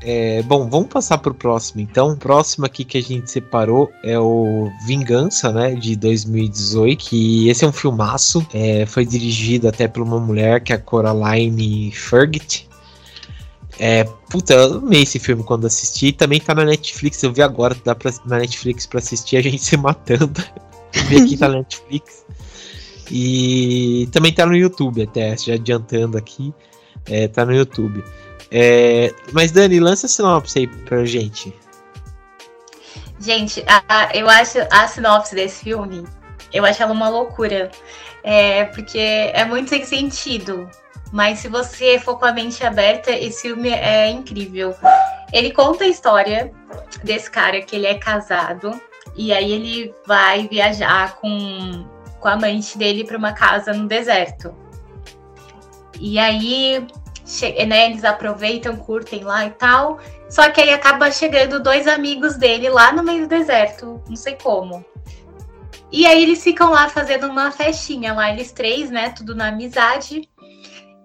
É, 0.04 0.42
bom, 0.42 0.68
vamos 0.68 0.88
passar 0.88 1.18
pro 1.18 1.32
próximo 1.32 1.80
então. 1.80 2.10
O 2.10 2.16
próximo 2.16 2.66
aqui 2.66 2.84
que 2.84 2.98
a 2.98 3.02
gente 3.02 3.30
separou 3.30 3.90
é 4.02 4.18
o 4.18 4.70
Vingança, 4.84 5.52
né, 5.52 5.74
de 5.74 5.94
2018. 5.94 7.04
Que 7.04 7.48
esse 7.48 7.64
é 7.64 7.68
um 7.68 7.72
filmaço. 7.72 8.44
É, 8.52 8.84
foi 8.84 9.06
dirigido 9.06 9.68
até 9.68 9.86
por 9.86 10.02
uma 10.02 10.18
mulher 10.18 10.60
que 10.60 10.72
é 10.72 10.76
a 10.76 10.78
Coraline 10.78 11.92
Fergit. 11.92 12.68
É, 13.78 14.04
puta, 14.28 14.54
eu 14.54 14.78
amei 14.78 15.02
esse 15.02 15.20
filme 15.20 15.44
quando 15.44 15.66
assisti. 15.66 16.12
Também 16.12 16.40
tá 16.40 16.52
na 16.54 16.64
Netflix. 16.64 17.22
Eu 17.22 17.32
vi 17.32 17.42
agora, 17.42 17.76
dá 17.84 17.94
pra, 17.94 18.12
na 18.26 18.38
Netflix 18.38 18.86
pra 18.86 18.98
assistir 18.98 19.36
a 19.36 19.42
gente 19.42 19.58
se 19.62 19.76
matando. 19.76 20.42
vi 21.08 21.16
aqui 21.16 21.36
na 21.36 21.48
Netflix. 21.48 22.24
E 23.10 24.08
também 24.10 24.32
tá 24.32 24.46
no 24.46 24.56
YouTube, 24.56 25.02
até, 25.02 25.36
já 25.36 25.54
adiantando 25.54 26.18
aqui. 26.18 26.52
É, 27.06 27.28
tá 27.28 27.44
no 27.44 27.54
YouTube. 27.54 28.02
É, 28.54 29.14
mas 29.32 29.50
Dani, 29.50 29.80
lança 29.80 30.04
a 30.04 30.08
sinopse 30.08 30.58
aí 30.58 30.66
pra 30.66 31.04
gente. 31.06 31.54
Gente, 33.18 33.64
a- 33.66 34.10
eu 34.14 34.28
acho 34.28 34.58
a 34.70 34.86
sinopse 34.86 35.34
desse 35.34 35.64
filme, 35.64 36.04
eu 36.52 36.64
acho 36.64 36.82
ela 36.82 36.92
uma 36.92 37.08
loucura. 37.08 37.70
É, 38.22 38.66
porque 38.66 38.98
é 38.98 39.44
muito 39.44 39.70
sem 39.70 39.84
sentido. 39.84 40.68
Mas 41.10 41.40
se 41.40 41.48
você 41.48 41.98
for 41.98 42.18
com 42.18 42.24
a 42.26 42.32
mente 42.32 42.64
aberta, 42.64 43.10
esse 43.10 43.42
filme 43.42 43.68
é 43.70 44.08
incrível. 44.10 44.74
Ele 45.32 45.50
conta 45.50 45.84
a 45.84 45.88
história 45.88 46.52
desse 47.02 47.30
cara 47.30 47.60
que 47.62 47.74
ele 47.76 47.86
é 47.86 47.94
casado. 47.98 48.80
E 49.14 49.32
aí 49.32 49.50
ele 49.52 49.94
vai 50.06 50.48
viajar 50.48 51.16
com, 51.16 51.86
com 52.20 52.28
a 52.28 52.32
amante 52.32 52.78
dele 52.78 53.04
para 53.04 53.18
uma 53.18 53.32
casa 53.32 53.72
no 53.74 53.86
deserto. 53.86 54.54
E 56.00 56.18
aí 56.18 56.86
né, 57.66 57.86
eles 57.86 58.04
aproveitam, 58.04 58.76
curtem 58.76 59.24
lá 59.24 59.46
e 59.46 59.50
tal. 59.50 59.98
Só 60.28 60.50
que 60.50 60.60
aí 60.60 60.70
acaba 60.70 61.10
chegando 61.10 61.62
dois 61.62 61.86
amigos 61.86 62.36
dele 62.36 62.68
lá 62.68 62.92
no 62.92 63.02
meio 63.02 63.22
do 63.22 63.28
deserto, 63.28 64.02
não 64.08 64.16
sei 64.16 64.36
como. 64.42 64.84
E 65.90 66.06
aí 66.06 66.22
eles 66.22 66.42
ficam 66.42 66.70
lá 66.70 66.88
fazendo 66.88 67.26
uma 67.26 67.50
festinha 67.50 68.14
lá, 68.14 68.30
eles 68.30 68.50
três, 68.50 68.90
né? 68.90 69.10
Tudo 69.10 69.34
na 69.34 69.48
amizade. 69.48 70.28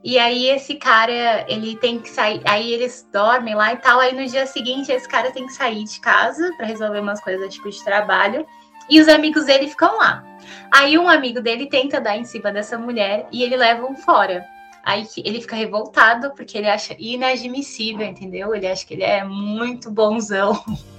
E 0.01 0.17
aí 0.17 0.47
esse 0.47 0.75
cara, 0.75 1.45
ele 1.49 1.75
tem 1.75 1.99
que 1.99 2.09
sair, 2.09 2.41
aí 2.45 2.71
eles 2.71 3.05
dormem 3.11 3.53
lá 3.53 3.73
e 3.73 3.77
tal. 3.77 3.99
Aí 3.99 4.15
no 4.15 4.25
dia 4.25 4.45
seguinte 4.45 4.89
esse 4.89 5.07
cara 5.07 5.31
tem 5.31 5.45
que 5.45 5.51
sair 5.51 5.83
de 5.83 5.99
casa 5.99 6.53
para 6.55 6.65
resolver 6.65 6.99
umas 6.99 7.19
coisas 7.19 7.53
tipo 7.53 7.69
de 7.69 7.83
trabalho. 7.83 8.45
E 8.89 9.01
os 9.01 9.09
amigos 9.09 9.45
dele 9.45 9.67
ficam 9.67 9.97
lá. 9.97 10.23
Aí 10.71 10.97
um 10.97 11.09
amigo 11.09 11.41
dele 11.41 11.67
tenta 11.67 11.99
dar 11.99 12.15
em 12.15 12.23
cima 12.23 12.53
dessa 12.53 12.77
mulher 12.77 13.27
e 13.31 13.43
ele 13.43 13.57
leva 13.57 13.85
um 13.85 13.95
fora. 13.95 14.45
Aí 14.87 15.05
ele 15.17 15.41
fica 15.41 15.53
revoltado 15.53 16.31
porque 16.31 16.57
ele 16.57 16.69
acha 16.69 16.95
inadmissível, 16.97 18.07
entendeu? 18.07 18.55
Ele 18.55 18.65
acha 18.65 18.85
que 18.85 18.93
ele 18.93 19.03
é 19.03 19.21
muito 19.21 19.91
bonzão. 19.91 20.63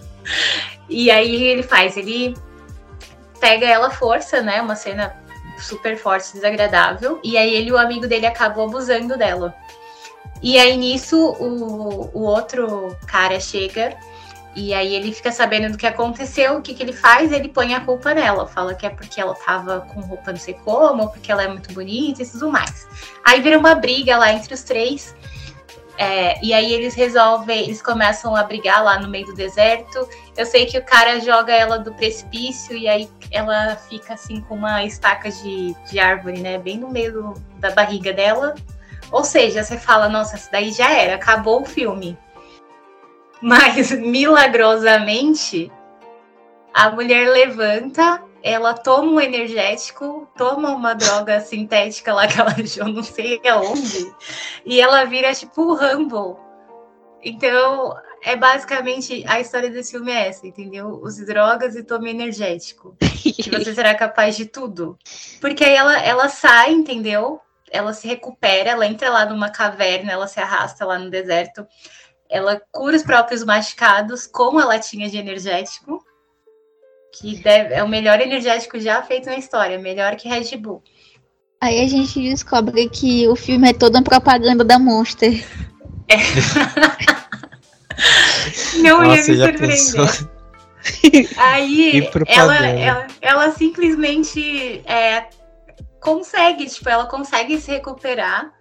E 0.90 1.10
aí 1.10 1.42
ele 1.42 1.62
faz, 1.62 1.96
ele 1.96 2.36
pega 3.40 3.64
ela 3.64 3.88
força, 3.88 4.42
né? 4.42 4.60
Uma 4.60 4.76
cena 4.76 5.16
super 5.58 5.96
forte, 5.96 6.34
desagradável. 6.34 7.18
E 7.24 7.38
aí 7.38 7.54
ele 7.54 7.72
o 7.72 7.78
amigo 7.78 8.06
dele 8.06 8.26
acabam 8.26 8.68
abusando 8.68 9.16
dela. 9.16 9.54
E 10.42 10.58
aí 10.58 10.76
nisso 10.76 11.16
o, 11.18 12.10
o 12.12 12.22
outro 12.24 12.94
cara 13.06 13.40
chega 13.40 13.96
e 14.56 14.74
aí 14.74 14.94
ele 14.94 15.12
fica 15.12 15.30
sabendo 15.30 15.72
do 15.72 15.78
que 15.78 15.86
aconteceu, 15.86 16.56
o 16.56 16.62
que, 16.62 16.74
que 16.74 16.82
ele 16.82 16.92
faz, 16.92 17.30
ele 17.32 17.48
põe 17.48 17.74
a 17.74 17.80
culpa 17.80 18.12
nela, 18.14 18.46
fala 18.46 18.74
que 18.74 18.86
é 18.86 18.90
porque 18.90 19.20
ela 19.20 19.34
tava 19.34 19.80
com 19.82 20.00
roupa 20.00 20.32
não 20.32 20.38
sei 20.38 20.54
como, 20.54 21.02
ou 21.02 21.08
porque 21.10 21.30
ela 21.30 21.42
é 21.42 21.48
muito 21.48 21.72
bonita 21.72 22.22
e 22.22 22.26
tudo 22.26 22.50
mais. 22.50 22.88
Aí 23.24 23.40
vira 23.40 23.58
uma 23.58 23.74
briga 23.74 24.16
lá 24.16 24.32
entre 24.32 24.54
os 24.54 24.62
três. 24.62 25.14
é, 25.98 26.38
e 26.44 26.54
aí 26.54 26.72
eles 26.72 26.94
resolvem, 26.94 27.64
eles 27.64 27.82
começam 27.82 28.34
a 28.34 28.44
brigar 28.44 28.82
lá 28.84 28.98
no 29.00 29.08
meio 29.08 29.26
do 29.26 29.34
deserto. 29.34 30.08
Eu 30.36 30.46
sei 30.46 30.64
que 30.64 30.78
o 30.78 30.84
cara 30.84 31.20
joga 31.20 31.52
ela 31.52 31.78
do 31.78 31.92
precipício 31.94 32.76
e 32.76 32.88
aí 32.88 33.10
ela 33.30 33.76
fica 33.76 34.14
assim 34.14 34.40
com 34.40 34.54
uma 34.54 34.84
estaca 34.84 35.30
de, 35.30 35.74
de 35.90 35.98
árvore, 35.98 36.40
né? 36.40 36.56
Bem 36.56 36.78
no 36.78 36.88
meio 36.88 37.34
da 37.58 37.70
barriga 37.72 38.12
dela. 38.12 38.54
Ou 39.10 39.24
seja, 39.24 39.62
você 39.62 39.76
fala, 39.78 40.08
nossa, 40.08 40.36
isso 40.36 40.48
daí 40.52 40.70
já 40.70 40.92
era, 40.92 41.14
acabou 41.14 41.62
o 41.62 41.64
filme. 41.64 42.16
Mas 43.40 43.90
milagrosamente 43.98 45.70
a 46.74 46.90
mulher 46.90 47.28
levanta, 47.28 48.22
ela 48.42 48.74
toma 48.74 49.12
um 49.12 49.20
energético, 49.20 50.28
toma 50.36 50.70
uma 50.70 50.94
droga 50.94 51.40
sintética 51.42 52.12
lá 52.12 52.26
que 52.26 52.40
ela 52.40 52.52
achou 52.52 52.88
não 52.88 53.02
sei 53.02 53.40
aonde, 53.48 54.12
e 54.64 54.80
ela 54.80 55.04
vira 55.04 55.34
tipo 55.34 55.62
o 55.62 55.74
Rambo. 55.74 56.38
Então, 57.20 57.96
é 58.22 58.36
basicamente 58.36 59.24
a 59.26 59.40
história 59.40 59.70
desse 59.70 59.92
filme 59.92 60.12
é 60.12 60.28
essa, 60.28 60.46
entendeu? 60.46 61.00
Use 61.02 61.24
drogas 61.24 61.74
e 61.76 61.82
tome 61.82 62.10
energético. 62.10 62.96
Que 63.38 63.50
você 63.50 63.74
será 63.74 63.94
capaz 63.94 64.36
de 64.36 64.46
tudo. 64.46 64.98
Porque 65.40 65.62
aí 65.62 65.74
ela, 65.74 65.98
ela 66.00 66.28
sai, 66.28 66.72
entendeu? 66.72 67.40
Ela 67.70 67.92
se 67.92 68.08
recupera, 68.08 68.70
ela 68.70 68.86
entra 68.86 69.10
lá 69.10 69.26
numa 69.26 69.50
caverna, 69.50 70.12
ela 70.12 70.26
se 70.26 70.40
arrasta 70.40 70.84
lá 70.84 70.98
no 70.98 71.10
deserto. 71.10 71.66
Ela 72.30 72.60
cura 72.72 72.96
os 72.96 73.02
próprios 73.02 73.44
machucados 73.44 74.26
com 74.26 74.58
a 74.58 74.64
latinha 74.64 75.08
de 75.08 75.16
energético. 75.16 76.04
Que 77.18 77.36
deve- 77.36 77.74
é 77.74 77.82
o 77.82 77.88
melhor 77.88 78.20
energético 78.20 78.78
já 78.78 79.02
feito 79.02 79.26
na 79.26 79.36
história, 79.36 79.78
melhor 79.78 80.14
que 80.16 80.28
Red 80.28 80.56
Bull. 80.56 80.82
Aí 81.60 81.80
a 81.82 81.88
gente 81.88 82.20
descobre 82.20 82.88
que 82.88 83.26
o 83.26 83.34
filme 83.34 83.70
é 83.70 83.72
toda 83.72 83.98
uma 83.98 84.04
propaganda 84.04 84.62
da 84.62 84.78
Monster. 84.78 85.44
Não 88.76 89.02
ia 89.02 89.08
Nossa, 89.16 89.30
me 89.30 89.36
já 89.36 89.44
surpreender. 89.46 90.28
Aí 91.38 92.10
ela, 92.28 92.66
ela, 92.66 93.06
ela 93.20 93.50
simplesmente 93.52 94.82
é, 94.86 95.28
consegue, 96.00 96.66
tipo, 96.66 96.88
ela 96.88 97.06
consegue 97.06 97.60
se 97.60 97.70
recuperar. 97.70 98.52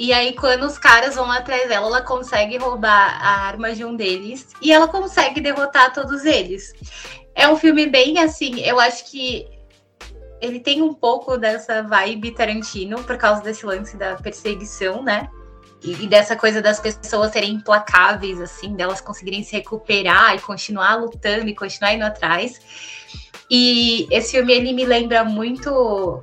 E 0.00 0.14
aí, 0.14 0.32
quando 0.32 0.62
os 0.62 0.78
caras 0.78 1.14
vão 1.14 1.30
atrás 1.30 1.68
dela, 1.68 1.86
ela 1.86 2.00
consegue 2.00 2.56
roubar 2.56 3.22
a 3.22 3.48
arma 3.48 3.74
de 3.74 3.84
um 3.84 3.94
deles 3.94 4.48
e 4.62 4.72
ela 4.72 4.88
consegue 4.88 5.42
derrotar 5.42 5.92
todos 5.92 6.24
eles. 6.24 6.72
É 7.34 7.46
um 7.46 7.54
filme 7.54 7.86
bem 7.86 8.18
assim, 8.18 8.60
eu 8.60 8.80
acho 8.80 9.10
que 9.10 9.46
ele 10.40 10.58
tem 10.58 10.80
um 10.80 10.94
pouco 10.94 11.36
dessa 11.36 11.82
vibe 11.82 12.30
Tarantino 12.30 13.04
por 13.04 13.18
causa 13.18 13.42
desse 13.42 13.66
lance 13.66 13.94
da 13.98 14.16
perseguição, 14.16 15.02
né? 15.02 15.28
E, 15.84 16.04
e 16.04 16.06
dessa 16.06 16.34
coisa 16.34 16.62
das 16.62 16.80
pessoas 16.80 17.30
serem 17.30 17.56
implacáveis, 17.56 18.40
assim, 18.40 18.74
delas 18.74 19.02
conseguirem 19.02 19.42
se 19.42 19.52
recuperar 19.52 20.34
e 20.34 20.40
continuar 20.40 20.94
lutando 20.94 21.46
e 21.46 21.54
continuar 21.54 21.92
indo 21.92 22.06
atrás. 22.06 22.58
E 23.50 24.08
esse 24.10 24.30
filme, 24.30 24.54
ele 24.54 24.72
me 24.72 24.86
lembra 24.86 25.24
muito. 25.24 26.22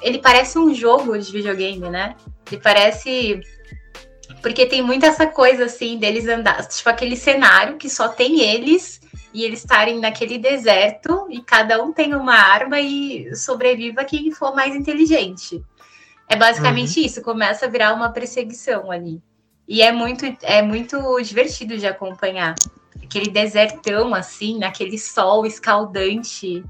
Ele 0.00 0.18
parece 0.18 0.58
um 0.58 0.74
jogo 0.74 1.18
de 1.18 1.30
videogame, 1.30 1.88
né? 1.88 2.16
Ele 2.50 2.60
parece. 2.60 3.40
Porque 4.42 4.66
tem 4.66 4.80
muito 4.80 5.04
essa 5.04 5.26
coisa, 5.26 5.64
assim, 5.64 5.98
deles 5.98 6.26
andar. 6.26 6.66
Tipo, 6.66 6.88
aquele 6.88 7.16
cenário 7.16 7.76
que 7.76 7.90
só 7.90 8.08
tem 8.08 8.40
eles 8.40 9.00
e 9.32 9.44
eles 9.44 9.60
estarem 9.60 9.98
naquele 10.00 10.38
deserto 10.38 11.26
e 11.30 11.40
cada 11.40 11.82
um 11.82 11.92
tem 11.92 12.14
uma 12.14 12.34
arma 12.34 12.80
e 12.80 13.34
sobreviva 13.36 14.04
quem 14.04 14.30
for 14.32 14.54
mais 14.54 14.74
inteligente. 14.74 15.62
É 16.28 16.36
basicamente 16.36 17.04
isso, 17.04 17.22
começa 17.22 17.66
a 17.66 17.68
virar 17.68 17.92
uma 17.92 18.10
perseguição 18.10 18.90
ali. 18.90 19.20
E 19.66 19.82
é 19.82 19.92
muito, 19.92 20.24
é 20.42 20.62
muito 20.62 21.20
divertido 21.22 21.76
de 21.76 21.86
acompanhar. 21.86 22.54
Aquele 23.02 23.30
desertão, 23.30 24.14
assim, 24.14 24.58
naquele 24.58 24.98
sol 24.98 25.44
escaldante. 25.44 26.64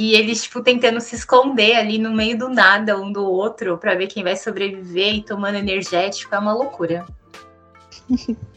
E 0.00 0.14
eles, 0.14 0.44
tipo, 0.44 0.62
tentando 0.62 1.00
se 1.00 1.16
esconder 1.16 1.74
ali 1.74 1.98
no 1.98 2.12
meio 2.12 2.38
do 2.38 2.48
nada, 2.48 2.96
um 2.96 3.10
do 3.10 3.24
outro, 3.24 3.76
para 3.76 3.96
ver 3.96 4.06
quem 4.06 4.22
vai 4.22 4.36
sobreviver 4.36 5.16
e 5.16 5.22
tomando 5.24 5.56
energético. 5.56 6.32
É 6.32 6.38
uma 6.38 6.52
loucura. 6.52 7.04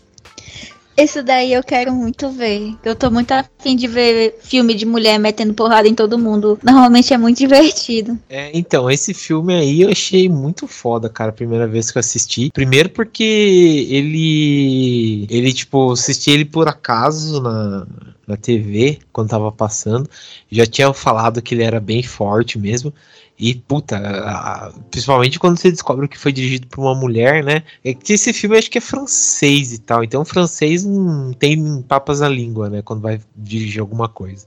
Esse 0.95 1.21
daí 1.21 1.53
eu 1.53 1.63
quero 1.63 1.93
muito 1.93 2.29
ver. 2.29 2.75
Eu 2.83 2.95
tô 2.95 3.09
muito 3.09 3.31
afim 3.31 3.75
de 3.75 3.87
ver 3.87 4.37
filme 4.41 4.73
de 4.73 4.85
mulher 4.85 5.19
metendo 5.19 5.53
porrada 5.53 5.87
em 5.87 5.95
todo 5.95 6.19
mundo. 6.19 6.59
Normalmente 6.63 7.13
é 7.13 7.17
muito 7.17 7.37
divertido. 7.39 8.17
É, 8.29 8.51
então, 8.53 8.89
esse 8.89 9.13
filme 9.13 9.53
aí 9.53 9.81
eu 9.81 9.89
achei 9.89 10.27
muito 10.27 10.67
foda, 10.67 11.09
cara, 11.09 11.31
primeira 11.31 11.67
vez 11.67 11.91
que 11.91 11.97
eu 11.97 12.01
assisti. 12.01 12.51
Primeiro 12.51 12.89
porque 12.89 13.23
ele. 13.23 15.27
Ele, 15.29 15.53
tipo, 15.53 15.91
assisti 15.91 16.31
ele 16.31 16.45
por 16.45 16.67
acaso 16.67 17.41
na, 17.41 17.87
na 18.27 18.37
TV, 18.37 18.99
quando 19.11 19.29
tava 19.29 19.51
passando. 19.51 20.09
Já 20.51 20.65
tinha 20.65 20.93
falado 20.93 21.41
que 21.41 21.55
ele 21.55 21.63
era 21.63 21.79
bem 21.79 22.03
forte 22.03 22.59
mesmo. 22.59 22.93
E, 23.41 23.55
puta, 23.55 24.71
principalmente 24.91 25.39
quando 25.39 25.57
você 25.57 25.71
descobre 25.71 26.07
que 26.07 26.15
foi 26.17 26.31
dirigido 26.31 26.67
por 26.67 26.81
uma 26.81 26.93
mulher, 26.93 27.43
né? 27.43 27.63
É 27.83 27.91
que 27.91 28.13
esse 28.13 28.31
filme 28.33 28.55
acho 28.55 28.69
que 28.69 28.77
é 28.77 28.81
francês 28.81 29.73
e 29.73 29.79
tal. 29.79 30.03
Então, 30.03 30.23
francês 30.23 30.85
não 30.85 31.33
tem 31.33 31.81
papas 31.81 32.19
na 32.19 32.29
língua, 32.29 32.69
né? 32.69 32.83
Quando 32.83 33.01
vai 33.01 33.19
dirigir 33.35 33.81
alguma 33.81 34.07
coisa. 34.07 34.45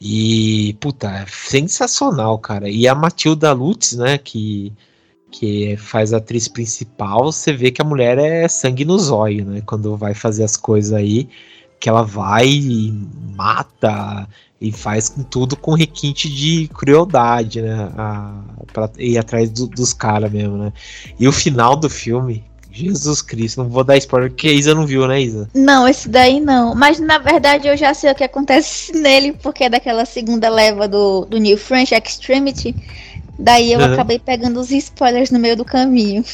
E, 0.00 0.74
puta, 0.80 1.10
é 1.10 1.26
sensacional, 1.28 2.38
cara. 2.38 2.70
E 2.70 2.88
a 2.88 2.94
Matilda 2.94 3.52
Lutz, 3.52 3.92
né? 3.92 4.16
Que, 4.16 4.72
que 5.30 5.76
faz 5.76 6.14
a 6.14 6.16
atriz 6.16 6.48
principal, 6.48 7.30
você 7.30 7.52
vê 7.52 7.70
que 7.70 7.82
a 7.82 7.84
mulher 7.84 8.16
é 8.16 8.48
sangue 8.48 8.86
no 8.86 8.98
zóio, 8.98 9.44
né? 9.44 9.62
Quando 9.66 9.94
vai 9.94 10.14
fazer 10.14 10.44
as 10.44 10.56
coisas 10.56 10.94
aí, 10.94 11.28
que 11.78 11.88
ela 11.90 12.02
vai 12.02 12.48
e 12.48 12.92
mata 13.36 14.26
e 14.60 14.72
faz 14.72 15.08
com 15.08 15.22
tudo 15.22 15.56
com 15.56 15.74
requinte 15.74 16.28
de 16.28 16.68
crueldade, 16.68 17.60
né? 17.60 17.90
A, 17.96 18.32
pra 18.72 18.90
ir 18.98 19.18
atrás 19.18 19.50
do, 19.50 19.66
dos 19.66 19.92
caras 19.92 20.32
mesmo, 20.32 20.56
né? 20.56 20.72
E 21.18 21.28
o 21.28 21.32
final 21.32 21.76
do 21.76 21.90
filme, 21.90 22.42
Jesus 22.70 23.20
Cristo, 23.20 23.62
não 23.62 23.68
vou 23.68 23.84
dar 23.84 23.96
spoiler 23.98 24.30
porque 24.30 24.48
a 24.48 24.52
Isa 24.52 24.74
não 24.74 24.86
viu, 24.86 25.06
né, 25.06 25.20
Isa? 25.20 25.48
Não, 25.54 25.86
esse 25.86 26.08
daí 26.08 26.40
não. 26.40 26.74
Mas 26.74 26.98
na 26.98 27.18
verdade 27.18 27.68
eu 27.68 27.76
já 27.76 27.92
sei 27.92 28.10
o 28.10 28.14
que 28.14 28.24
acontece 28.24 28.92
nele, 28.96 29.32
porque 29.32 29.64
é 29.64 29.70
daquela 29.70 30.04
segunda 30.04 30.48
leva 30.48 30.88
do, 30.88 31.26
do 31.26 31.38
New 31.38 31.58
French 31.58 31.94
Extremity. 31.94 32.74
Daí 33.38 33.72
eu 33.72 33.80
uhum. 33.80 33.92
acabei 33.92 34.18
pegando 34.18 34.58
os 34.58 34.70
spoilers 34.70 35.30
no 35.30 35.38
meio 35.38 35.56
do 35.56 35.64
caminho. 35.64 36.24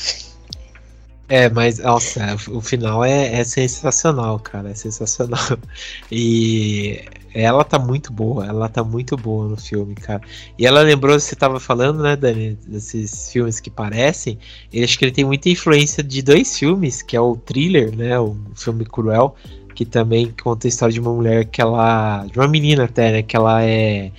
É, 1.29 1.49
mas, 1.49 1.79
nossa, 1.79 2.37
o 2.51 2.61
final 2.61 3.05
é, 3.05 3.41
é 3.41 3.43
sensacional, 3.43 4.39
cara. 4.39 4.71
É 4.71 4.75
sensacional. 4.75 5.41
E 6.11 7.03
ela 7.35 7.65
tá 7.65 7.79
muito 7.79 8.13
boa, 8.13 8.47
ela 8.47 8.69
tá 8.69 8.85
muito 8.85 9.17
boa 9.17 9.49
no 9.49 9.57
filme, 9.57 9.95
cara. 9.95 10.21
E 10.59 10.67
ela 10.67 10.83
lembrou, 10.83 11.19
você 11.19 11.35
tava 11.35 11.59
falando, 11.59 12.03
né, 12.03 12.17
Dani, 12.17 12.59
desses 12.67 13.31
filmes 13.31 13.61
que 13.61 13.71
parecem. 13.71 14.39
Ele 14.73 14.85
acho 14.85 14.99
que 14.99 15.05
ele 15.05 15.13
tem 15.13 15.25
muita 15.25 15.49
influência 15.49 16.03
de 16.03 16.23
dois 16.23 16.59
filmes, 16.59 17.03
que 17.03 17.17
é 17.17 17.21
o 17.21 17.37
Thriller, 17.37 17.95
né, 17.97 18.19
o 18.19 18.37
filme 18.55 18.85
Cruel, 18.85 19.35
que 19.75 19.87
também 19.87 20.35
conta 20.43 20.67
a 20.67 20.69
história 20.69 20.93
de 20.93 21.01
uma 21.01 21.13
mulher 21.13 21.47
que 21.47 21.61
ela, 21.61 22.27
de 22.27 22.39
uma 22.39 22.49
menina 22.49 22.85
até, 22.85 23.13
né, 23.13 23.23
que 23.23 23.37
ela 23.37 23.65
é, 23.65 24.13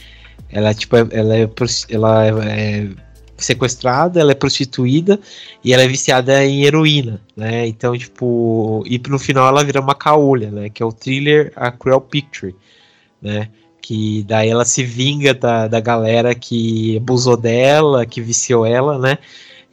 ela 0.49 0.73
tipo, 0.73 0.95
ela 0.95 1.35
é, 1.35 1.49
ela 1.89 2.25
é 2.25 2.89
sequestrada, 3.37 4.19
ela 4.19 4.31
é 4.31 4.35
prostituída 4.35 5.19
e 5.63 5.73
ela 5.73 5.83
é 5.83 5.87
viciada 5.87 6.43
em 6.45 6.63
heroína, 6.63 7.19
né? 7.35 7.67
Então, 7.67 7.97
tipo, 7.97 8.83
e 8.85 8.97
no 9.09 9.19
final 9.19 9.47
ela 9.47 9.63
vira 9.63 9.81
uma 9.81 9.95
caolha, 9.95 10.49
né? 10.49 10.69
Que 10.69 10.81
é 10.81 10.85
o 10.85 10.91
thriller 10.91 11.51
A 11.55 11.71
Cruel 11.71 11.99
Picture 12.01 12.55
né? 13.23 13.49
Que 13.81 14.23
daí 14.23 14.49
ela 14.49 14.65
se 14.65 14.83
vinga 14.83 15.33
da, 15.33 15.67
da 15.67 15.79
galera 15.79 16.35
que 16.35 16.97
abusou 16.97 17.37
dela, 17.37 18.05
que 18.05 18.21
viciou 18.21 18.65
ela, 18.65 18.99
né? 18.99 19.17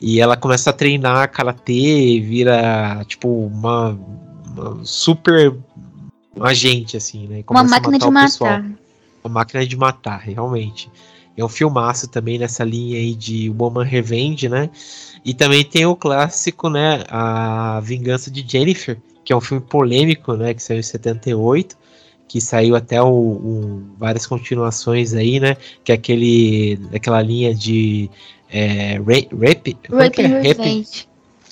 E 0.00 0.20
ela 0.20 0.36
começa 0.36 0.70
a 0.70 0.72
treinar 0.72 1.30
karatê, 1.30 2.20
vira 2.20 3.04
tipo 3.06 3.28
uma, 3.46 3.98
uma 4.46 4.84
super 4.84 5.54
agente, 6.40 6.96
assim, 6.96 7.26
né? 7.26 7.44
Uma 7.50 7.64
máquina 7.64 7.98
de 7.98 8.10
matar. 8.10 8.64
Uma 9.22 9.34
máquina 9.34 9.66
de 9.66 9.76
matar, 9.76 10.20
realmente. 10.20 10.90
É 11.36 11.44
um 11.44 11.48
filmaço 11.48 12.08
também 12.08 12.38
nessa 12.38 12.64
linha 12.64 12.98
aí 12.98 13.14
de 13.14 13.50
Woman 13.50 13.84
Revenge, 13.84 14.48
né? 14.48 14.70
E 15.24 15.34
também 15.34 15.64
tem 15.64 15.86
o 15.86 15.94
clássico, 15.94 16.68
né? 16.68 17.04
A 17.08 17.80
Vingança 17.80 18.30
de 18.30 18.44
Jennifer, 18.46 18.98
que 19.24 19.32
é 19.32 19.36
um 19.36 19.40
filme 19.40 19.62
polêmico, 19.62 20.34
né? 20.34 20.54
Que 20.54 20.62
saiu 20.62 20.80
em 20.80 20.82
78 20.82 21.76
que 22.30 22.40
saiu 22.40 22.76
até 22.76 23.02
o, 23.02 23.08
o, 23.08 23.82
várias 23.98 24.24
continuações 24.24 25.14
aí, 25.14 25.40
né? 25.40 25.56
Que 25.82 25.90
é 25.90 25.96
aquele, 25.96 26.78
aquela 26.94 27.20
linha 27.20 27.52
de 27.52 28.08
é, 28.48 29.00
rap, 29.04 29.34
rape, 29.34 29.76
é? 29.90 30.40
rap, 30.40 30.86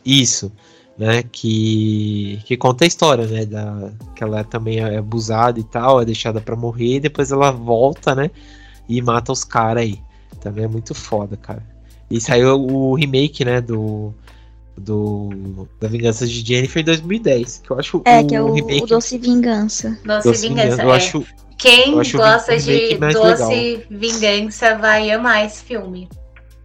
isso, 0.07 0.53
né? 0.97 1.25
Que, 1.33 2.41
que 2.45 2.57
conta 2.57 2.85
a 2.85 2.87
história, 2.87 3.27
né? 3.27 3.45
Da, 3.45 3.91
que 4.15 4.23
ela 4.23 4.45
também 4.45 4.79
é 4.79 4.99
abusada 4.99 5.59
e 5.59 5.65
tal, 5.65 6.01
é 6.01 6.05
deixada 6.05 6.41
para 6.41 6.55
morrer, 6.55 6.95
e 6.95 7.01
depois 7.01 7.33
ela 7.33 7.51
volta, 7.51 8.15
né? 8.15 8.31
E 8.89 9.03
mata 9.03 9.33
os 9.33 9.43
caras 9.43 9.83
aí. 9.83 10.01
Também 10.41 10.63
é 10.63 10.69
muito 10.69 10.95
foda, 10.95 11.37
cara. 11.37 11.67
E 12.09 12.21
saiu 12.21 12.55
o 12.57 12.95
remake, 12.95 13.45
né? 13.45 13.61
Do 13.61 14.15
do 14.79 15.69
da 15.81 15.89
Vingança 15.89 16.27
de 16.27 16.45
Jennifer 16.45 16.83
em 16.83 16.85
2010, 16.85 17.63
que 17.65 17.71
eu 17.71 17.79
acho 17.79 18.03
é, 18.05 18.21
o 18.21 18.27
que 18.27 18.35
é 18.35 18.43
o, 18.43 18.53
remake... 18.53 18.85
o 18.85 18.87
Doce 18.87 19.19
Vingança. 19.19 19.99
Doce, 20.05 20.29
Doce 20.29 20.49
Vingança, 20.49 20.71
Vingança. 20.71 20.83
Eu 20.83 20.93
é. 20.93 20.97
acho 20.97 21.27
quem 21.59 21.95
gosta 21.95 22.57
de 22.57 22.97
Doce 22.97 23.51
legal. 23.51 23.83
Vingança 23.91 24.77
vai 24.77 25.11
amar 25.11 25.45
esse 25.45 25.63
filme. 25.65 26.09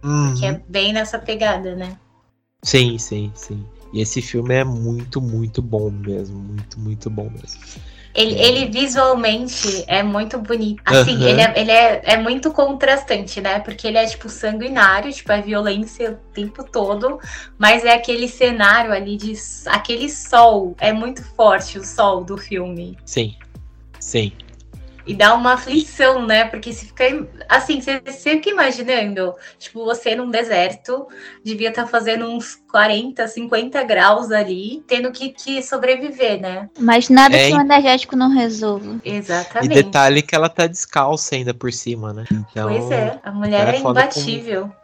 Uhum. 0.02 0.34
Que 0.34 0.46
é 0.46 0.62
bem 0.68 0.92
nessa 0.92 1.18
pegada, 1.18 1.74
né? 1.74 1.96
Sim, 2.62 2.98
sim, 2.98 3.32
sim. 3.34 3.64
E 3.92 4.00
esse 4.00 4.20
filme 4.20 4.54
é 4.54 4.64
muito, 4.64 5.20
muito 5.20 5.60
bom 5.62 5.90
mesmo. 5.90 6.38
Muito, 6.38 6.80
muito 6.80 7.10
bom 7.10 7.30
mesmo. 7.30 7.60
Ele, 8.14 8.40
ele 8.40 8.66
visualmente 8.66 9.84
é 9.88 10.02
muito 10.02 10.38
bonito. 10.38 10.82
Assim, 10.84 11.16
uhum. 11.16 11.28
ele, 11.28 11.40
é, 11.40 11.52
ele 11.56 11.70
é, 11.70 12.02
é 12.04 12.16
muito 12.16 12.52
contrastante, 12.52 13.40
né? 13.40 13.58
Porque 13.58 13.88
ele 13.88 13.98
é, 13.98 14.06
tipo, 14.06 14.28
sanguinário, 14.28 15.12
tipo, 15.12 15.32
é 15.32 15.42
violência 15.42 16.12
o 16.12 16.32
tempo 16.32 16.62
todo. 16.62 17.18
Mas 17.58 17.84
é 17.84 17.92
aquele 17.92 18.28
cenário 18.28 18.92
ali 18.92 19.16
de. 19.16 19.34
Aquele 19.66 20.08
sol. 20.08 20.76
É 20.78 20.92
muito 20.92 21.24
forte 21.34 21.78
o 21.78 21.84
sol 21.84 22.22
do 22.22 22.36
filme. 22.36 22.96
Sim. 23.04 23.34
Sim. 23.98 24.32
E 25.06 25.14
dá 25.14 25.34
uma 25.34 25.54
aflição, 25.54 26.26
né? 26.26 26.44
Porque 26.44 26.72
se 26.72 26.86
fica. 26.86 27.04
Assim, 27.48 27.80
você, 27.80 28.00
fica 28.06 28.48
imaginando, 28.48 29.34
tipo, 29.58 29.84
você 29.84 30.14
num 30.14 30.30
deserto, 30.30 31.06
devia 31.42 31.68
estar 31.68 31.82
tá 31.82 31.88
fazendo 31.88 32.26
uns 32.26 32.56
40, 32.70 33.26
50 33.28 33.82
graus 33.84 34.30
ali, 34.30 34.82
tendo 34.86 35.12
que, 35.12 35.30
que 35.30 35.62
sobreviver, 35.62 36.40
né? 36.40 36.70
Mas 36.78 37.08
nada 37.08 37.36
é, 37.36 37.48
que 37.48 37.56
o 37.56 37.60
energético 37.60 38.16
não 38.16 38.30
resolva. 38.30 39.00
Exatamente. 39.04 39.72
E 39.72 39.82
detalhe 39.82 40.22
que 40.22 40.34
ela 40.34 40.48
tá 40.48 40.66
descalça 40.66 41.34
ainda 41.34 41.52
por 41.52 41.72
cima, 41.72 42.12
né? 42.12 42.24
Então, 42.32 42.68
pois 42.68 42.90
é, 42.90 43.18
a 43.22 43.30
mulher 43.30 43.74
é, 43.74 43.76
é 43.76 43.80
imbatível 43.80 44.68
com 44.68 44.83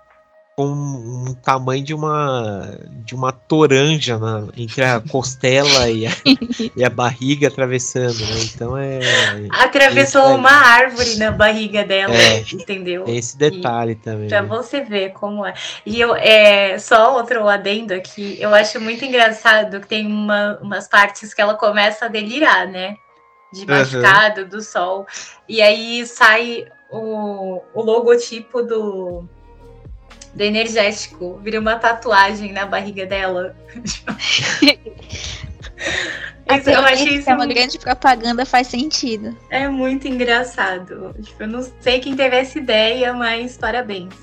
um 0.66 1.34
tamanho 1.34 1.84
de 1.84 1.94
uma 1.94 2.78
de 3.04 3.14
uma 3.14 3.32
toranja 3.32 4.18
na, 4.18 4.46
entre 4.56 4.84
a 4.84 5.00
costela 5.00 5.90
e 5.90 6.06
a, 6.06 6.11
e 6.76 6.84
a 6.84 6.90
barriga 6.90 7.48
atravessando, 7.48 8.18
né? 8.20 8.40
Então 8.54 8.76
é. 8.76 9.00
Atravessou 9.50 10.22
é, 10.22 10.34
uma 10.34 10.50
árvore 10.50 11.16
na 11.16 11.30
barriga 11.30 11.84
dela, 11.84 12.14
é, 12.14 12.40
entendeu? 12.52 13.04
Tem 13.04 13.16
esse 13.16 13.36
detalhe 13.36 13.92
e, 13.92 13.96
também. 13.96 14.28
Pra 14.28 14.42
você 14.42 14.82
ver 14.82 15.11
como 15.11 15.44
é. 15.44 15.54
E 15.84 16.00
eu 16.00 16.14
é 16.14 16.78
só 16.78 17.16
outro 17.16 17.48
adendo 17.48 17.94
aqui, 17.94 18.36
eu 18.40 18.54
acho 18.54 18.80
muito 18.80 19.04
engraçado 19.04 19.80
que 19.80 19.88
tem 19.88 20.06
uma, 20.06 20.58
umas 20.62 20.88
partes 20.88 21.34
que 21.34 21.40
ela 21.40 21.54
começa 21.54 22.06
a 22.06 22.08
delirar, 22.08 22.66
né? 22.66 22.96
De 23.52 23.66
machucado 23.66 24.42
uhum. 24.42 24.48
do 24.48 24.62
sol. 24.62 25.06
E 25.48 25.61
aí 25.61 26.06
sai 26.06 26.66
o, 26.90 27.61
o 27.74 27.82
logotipo 27.82 28.62
do 28.62 29.28
do 30.35 30.43
energético. 30.43 31.39
Vira 31.43 31.61
uma 31.61 31.76
tatuagem 31.76 32.53
na 32.53 32.66
barriga 32.66 33.07
dela. 33.07 33.57
Isso, 36.59 36.68
eu 36.68 36.81
achei 36.81 37.18
isso 37.18 37.31
é 37.31 37.33
uma 37.33 37.45
muito... 37.45 37.55
grande 37.55 37.78
propaganda, 37.78 38.45
faz 38.45 38.66
sentido. 38.66 39.37
É 39.51 39.68
muito 39.68 40.09
engraçado. 40.09 41.14
Tipo, 41.22 41.45
eu 41.45 41.49
não 41.49 41.62
sei 41.81 42.01
quem 42.01 42.16
teve 42.16 42.37
essa 42.37 42.59
ideia, 42.59 43.12
mas 43.12 43.57
parabéns. 43.57 44.14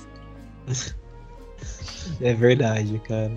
É 2.21 2.33
verdade, 2.33 2.99
cara. 2.99 3.33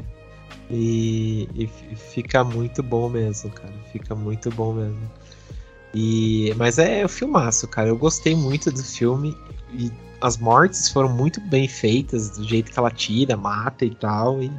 E, 0.71 1.49
e, 1.55 1.69
fica 1.97 2.45
muito 2.45 2.83
bom 2.83 3.09
mesmo, 3.09 3.51
cara. 3.51 3.75
Fica 3.91 4.15
muito 4.15 4.49
bom 4.51 4.73
mesmo. 4.73 5.11
E, 5.93 6.55
mas 6.57 6.79
é 6.79 7.05
o 7.05 7.09
filmaço, 7.09 7.67
cara. 7.67 7.89
Eu 7.89 7.97
gostei 7.99 8.35
muito 8.35 8.71
do 8.71 8.83
filme. 8.83 9.37
E 9.73 9.91
as 10.21 10.37
mortes 10.37 10.89
foram 10.89 11.09
muito 11.09 11.41
bem 11.41 11.67
feitas, 11.67 12.31
do 12.31 12.47
jeito 12.47 12.71
que 12.71 12.79
ela 12.79 12.91
tira, 12.91 13.37
mata 13.37 13.85
e 13.85 13.95
tal. 13.95 14.43
E, 14.43 14.51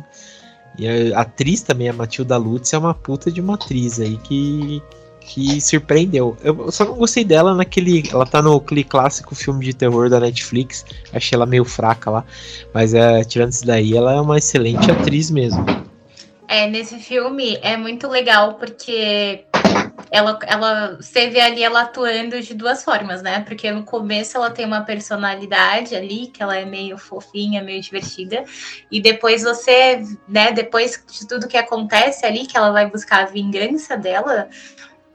e 0.77 1.13
a 1.13 1.21
atriz 1.21 1.61
também, 1.61 1.89
a 1.89 1.93
Matilda 1.93 2.37
Lutz, 2.37 2.73
é 2.73 2.77
uma 2.77 2.93
puta 2.93 3.31
de 3.31 3.41
uma 3.41 3.55
atriz 3.55 3.99
aí 3.99 4.17
que, 4.17 4.81
que 5.19 5.61
surpreendeu. 5.61 6.35
Eu 6.43 6.71
só 6.71 6.85
não 6.85 6.95
gostei 6.95 7.23
dela 7.23 7.53
naquele. 7.53 8.03
Ela 8.11 8.25
tá 8.25 8.41
no 8.41 8.59
clássico 8.59 9.35
filme 9.35 9.65
de 9.65 9.73
terror 9.73 10.09
da 10.09 10.19
Netflix. 10.19 10.85
Achei 11.13 11.35
ela 11.35 11.45
meio 11.45 11.65
fraca 11.65 12.09
lá. 12.09 12.25
Mas 12.73 12.93
é, 12.93 13.23
tirando 13.23 13.51
isso 13.51 13.65
daí, 13.65 13.95
ela 13.95 14.13
é 14.13 14.21
uma 14.21 14.37
excelente 14.37 14.89
atriz 14.89 15.29
mesmo. 15.29 15.63
É, 16.47 16.67
nesse 16.67 16.97
filme 16.97 17.57
é 17.61 17.77
muito 17.77 18.09
legal 18.09 18.55
porque 18.55 19.45
ela, 20.09 20.39
ela 20.43 20.97
você 20.99 21.29
vê 21.29 21.41
ali 21.41 21.63
ela 21.63 21.81
atuando 21.81 22.41
de 22.41 22.53
duas 22.53 22.83
formas, 22.83 23.21
né? 23.21 23.41
Porque 23.41 23.71
no 23.71 23.83
começo 23.83 24.37
ela 24.37 24.49
tem 24.49 24.65
uma 24.65 24.81
personalidade 24.81 25.95
ali, 25.95 26.27
que 26.27 26.41
ela 26.41 26.55
é 26.55 26.65
meio 26.65 26.97
fofinha, 26.97 27.61
meio 27.61 27.81
divertida, 27.81 28.43
e 28.89 29.01
depois 29.01 29.43
você, 29.43 30.03
né, 30.27 30.51
depois 30.51 31.03
de 31.11 31.27
tudo 31.27 31.47
que 31.47 31.57
acontece 31.57 32.25
ali, 32.25 32.45
que 32.45 32.57
ela 32.57 32.71
vai 32.71 32.89
buscar 32.89 33.23
a 33.23 33.25
vingança 33.25 33.97
dela, 33.97 34.49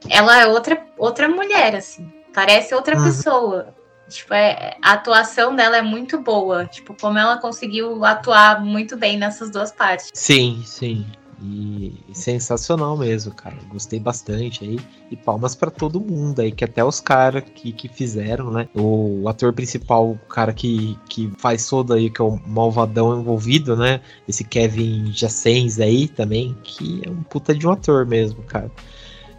ela 0.09 0.39
é 0.39 0.47
outra, 0.47 0.85
outra 0.97 1.27
mulher, 1.27 1.75
assim, 1.75 2.11
parece 2.33 2.73
outra 2.73 2.97
uhum. 2.97 3.03
pessoa. 3.03 3.75
Tipo, 4.09 4.33
é, 4.33 4.77
a 4.81 4.93
atuação 4.93 5.53
dela 5.53 5.77
é 5.77 5.81
muito 5.81 6.17
boa. 6.21 6.65
Tipo, 6.65 6.95
como 6.99 7.17
ela 7.17 7.37
conseguiu 7.37 8.05
atuar 8.05 8.63
muito 8.63 8.95
bem 8.95 9.17
nessas 9.17 9.51
duas 9.51 9.71
partes. 9.71 10.11
Sim, 10.13 10.63
sim. 10.65 11.05
E, 11.41 11.93
sensacional 12.13 12.97
mesmo, 12.97 13.33
cara. 13.33 13.55
Gostei 13.69 13.99
bastante 13.99 14.63
aí. 14.63 14.79
E 15.11 15.15
palmas 15.15 15.53
para 15.53 15.69
todo 15.69 15.99
mundo 15.99 16.39
aí, 16.39 16.51
que 16.51 16.63
até 16.63 16.83
os 16.83 16.99
caras 16.99 17.43
que, 17.55 17.71
que 17.71 17.87
fizeram, 17.87 18.51
né? 18.51 18.67
O 18.73 19.27
ator 19.27 19.53
principal, 19.53 20.11
o 20.11 20.17
cara 20.17 20.51
que, 20.51 20.97
que 21.07 21.31
faz 21.37 21.67
todo 21.69 21.93
aí, 21.93 22.09
que 22.09 22.21
é 22.21 22.25
o 22.25 22.39
malvadão 22.47 23.19
envolvido, 23.19 23.75
né? 23.75 24.01
Esse 24.27 24.43
Kevin 24.43 25.11
Jacens 25.13 25.79
aí 25.79 26.07
também, 26.07 26.57
que 26.63 27.01
é 27.05 27.09
um 27.09 27.21
puta 27.23 27.53
de 27.53 27.67
um 27.67 27.71
ator 27.71 28.05
mesmo, 28.05 28.41
cara. 28.43 28.71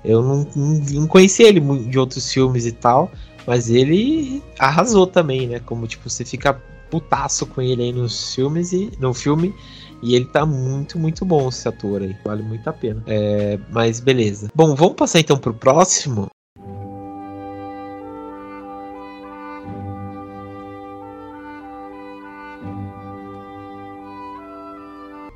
Eu 0.05 0.23
não, 0.23 0.47
não, 0.55 0.81
não 1.01 1.07
conhecia 1.09 1.49
ele 1.49 1.61
de 1.89 1.99
outros 1.99 2.33
filmes 2.33 2.65
e 2.65 2.73
tal, 2.73 3.11
mas 3.45 3.69
ele 3.69 4.43
arrasou 4.59 5.07
também, 5.07 5.49
né? 5.49 5.59
Como 5.59 5.87
tipo, 5.87 6.09
você 6.09 6.25
fica 6.25 6.55
putaço 6.91 7.45
com 7.45 7.61
ele 7.61 7.83
aí 7.83 7.93
nos 7.93 8.35
filmes 8.35 8.73
e 8.73 8.91
no 8.99 9.13
filme 9.13 9.55
e 10.03 10.15
ele 10.15 10.27
tá 10.27 10.47
muito, 10.47 10.99
muito 10.99 11.25
bom 11.25 11.49
esse 11.49 11.69
ator 11.69 12.03
aí. 12.03 12.17
Vale 12.25 12.43
muito 12.43 12.69
a 12.69 12.73
pena. 12.73 13.03
É, 13.07 13.59
mas 13.71 14.01
beleza. 14.01 14.49
Bom, 14.55 14.75
vamos 14.75 14.95
passar 14.95 15.21
então 15.21 15.39
pro 15.39 15.55
próximo. 15.55 16.29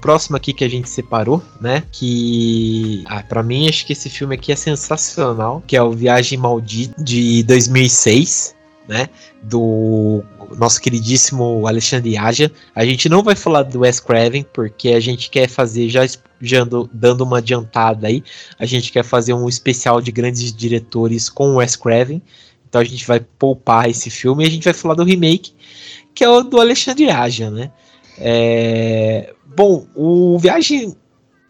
próximo 0.02 0.36
aqui 0.36 0.52
que 0.52 0.64
a 0.64 0.68
gente 0.68 0.90
separou, 0.90 1.40
né? 1.60 1.84
Que 1.92 3.04
ah, 3.06 3.22
para 3.22 3.40
mim 3.40 3.68
acho 3.68 3.86
que 3.86 3.92
esse 3.92 4.10
filme 4.10 4.34
aqui 4.34 4.50
é 4.50 4.56
sensacional, 4.56 5.62
que 5.64 5.76
é 5.76 5.82
o 5.82 5.92
Viagem 5.92 6.36
Maldita 6.36 7.00
de 7.00 7.44
2006, 7.44 8.56
né? 8.89 9.09
Do 9.43 10.22
nosso 10.57 10.80
queridíssimo 10.80 11.66
Alexandre 11.66 12.16
Aja. 12.16 12.51
A 12.74 12.85
gente 12.85 13.09
não 13.09 13.22
vai 13.22 13.35
falar 13.35 13.62
do 13.62 13.80
Wes 13.80 14.01
Craven, 14.01 14.45
porque 14.53 14.91
a 14.91 15.01
gente 15.01 15.30
quer 15.30 15.49
fazer, 15.49 15.89
já, 15.89 16.07
já 16.41 16.66
dando 16.93 17.22
uma 17.22 17.39
adiantada 17.39 18.07
aí, 18.07 18.22
a 18.59 18.66
gente 18.66 18.93
quer 18.93 19.05
fazer 19.05 19.33
um 19.35 19.49
especial 19.49 20.01
de 20.01 20.12
grandes 20.12 20.53
diretores 20.53 21.28
com 21.28 21.51
o 21.51 21.57
Wes 21.57 21.76
Craven. 21.76 22.22
Então 22.68 22.80
a 22.80 22.85
gente 22.85 23.07
vai 23.07 23.20
poupar 23.20 23.89
esse 23.89 24.09
filme 24.09 24.45
e 24.45 24.47
a 24.47 24.51
gente 24.51 24.64
vai 24.64 24.72
falar 24.72 24.95
do 24.95 25.05
remake, 25.05 25.53
que 26.14 26.24
é 26.24 26.28
o 26.28 26.43
do 26.43 26.61
Alexandre 26.61 27.11
Aja, 27.11 27.51
né? 27.51 27.70
É... 28.18 29.35
Bom, 29.55 29.87
o 29.95 30.39
Viagem 30.39 30.97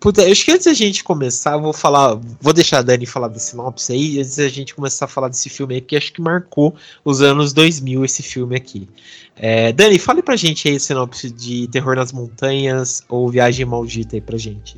Puta, 0.02 0.28
acho 0.28 0.44
que 0.44 0.50
antes 0.50 0.66
da 0.66 0.74
gente 0.74 1.04
começar, 1.04 1.52
eu 1.52 1.60
vou 1.60 1.72
falar. 1.72 2.18
Vou 2.40 2.52
deixar 2.52 2.78
a 2.78 2.82
Dani 2.82 3.06
falar 3.06 3.28
da 3.28 3.38
sinopse 3.38 3.92
aí, 3.92 4.18
antes 4.18 4.34
da 4.34 4.48
gente 4.48 4.74
começar 4.74 5.04
a 5.04 5.08
falar 5.08 5.28
desse 5.28 5.48
filme 5.48 5.76
aí, 5.76 5.80
que 5.80 5.96
acho 5.96 6.12
que 6.12 6.20
marcou 6.20 6.74
os 7.04 7.22
anos 7.22 7.52
2000 7.52 8.04
esse 8.04 8.20
filme 8.20 8.56
aqui. 8.56 8.88
É, 9.36 9.70
Dani, 9.70 10.00
fale 10.00 10.20
pra 10.20 10.34
gente 10.34 10.68
aí 10.68 10.74
a 10.74 10.80
sinopse 10.80 11.30
de 11.30 11.68
Terror 11.68 11.94
nas 11.94 12.10
Montanhas 12.10 13.04
ou 13.08 13.28
Viagem 13.28 13.64
Maldita 13.64 14.16
aí 14.16 14.20
pra 14.20 14.36
gente. 14.36 14.76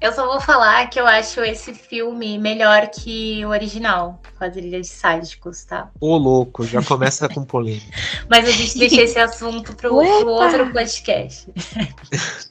Eu 0.00 0.12
só 0.12 0.24
vou 0.24 0.40
falar 0.40 0.88
que 0.88 0.98
eu 0.98 1.06
acho 1.06 1.40
esse 1.40 1.74
filme 1.74 2.38
melhor 2.38 2.88
que 2.88 3.44
o 3.44 3.48
original, 3.48 4.22
Quadrilha 4.38 4.80
de 4.80 4.86
Sádicos, 4.86 5.64
tá? 5.64 5.90
Ô, 6.00 6.16
louco, 6.16 6.64
já 6.64 6.82
começa 6.82 7.28
com 7.28 7.44
polêmica. 7.44 7.98
Mas 8.30 8.48
a 8.48 8.52
gente 8.52 8.78
deixa 8.78 9.02
esse 9.02 9.18
assunto 9.18 9.74
pro, 9.74 9.90
pro 9.90 10.28
outro 10.28 10.72
podcast. 10.72 11.52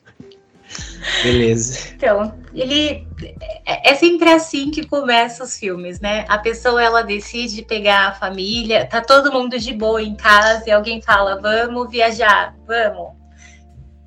Beleza. 1.24 1.90
Então, 1.96 2.34
ele 2.54 3.08
é, 3.66 3.92
é 3.92 3.96
sempre 3.96 4.30
assim 4.30 4.72
que 4.72 4.86
começam 4.86 5.46
os 5.46 5.58
filmes, 5.58 6.00
né? 6.00 6.26
A 6.28 6.38
pessoa 6.38 6.82
ela 6.82 7.02
decide 7.02 7.64
pegar 7.64 8.08
a 8.08 8.14
família, 8.14 8.86
tá 8.86 9.02
todo 9.02 9.32
mundo 9.32 9.58
de 9.58 9.74
boa 9.74 10.02
em 10.02 10.16
casa 10.16 10.64
e 10.68 10.72
alguém 10.72 11.02
fala: 11.02 11.40
"Vamos 11.42 11.90
viajar, 11.90 12.56
vamos". 12.66 13.14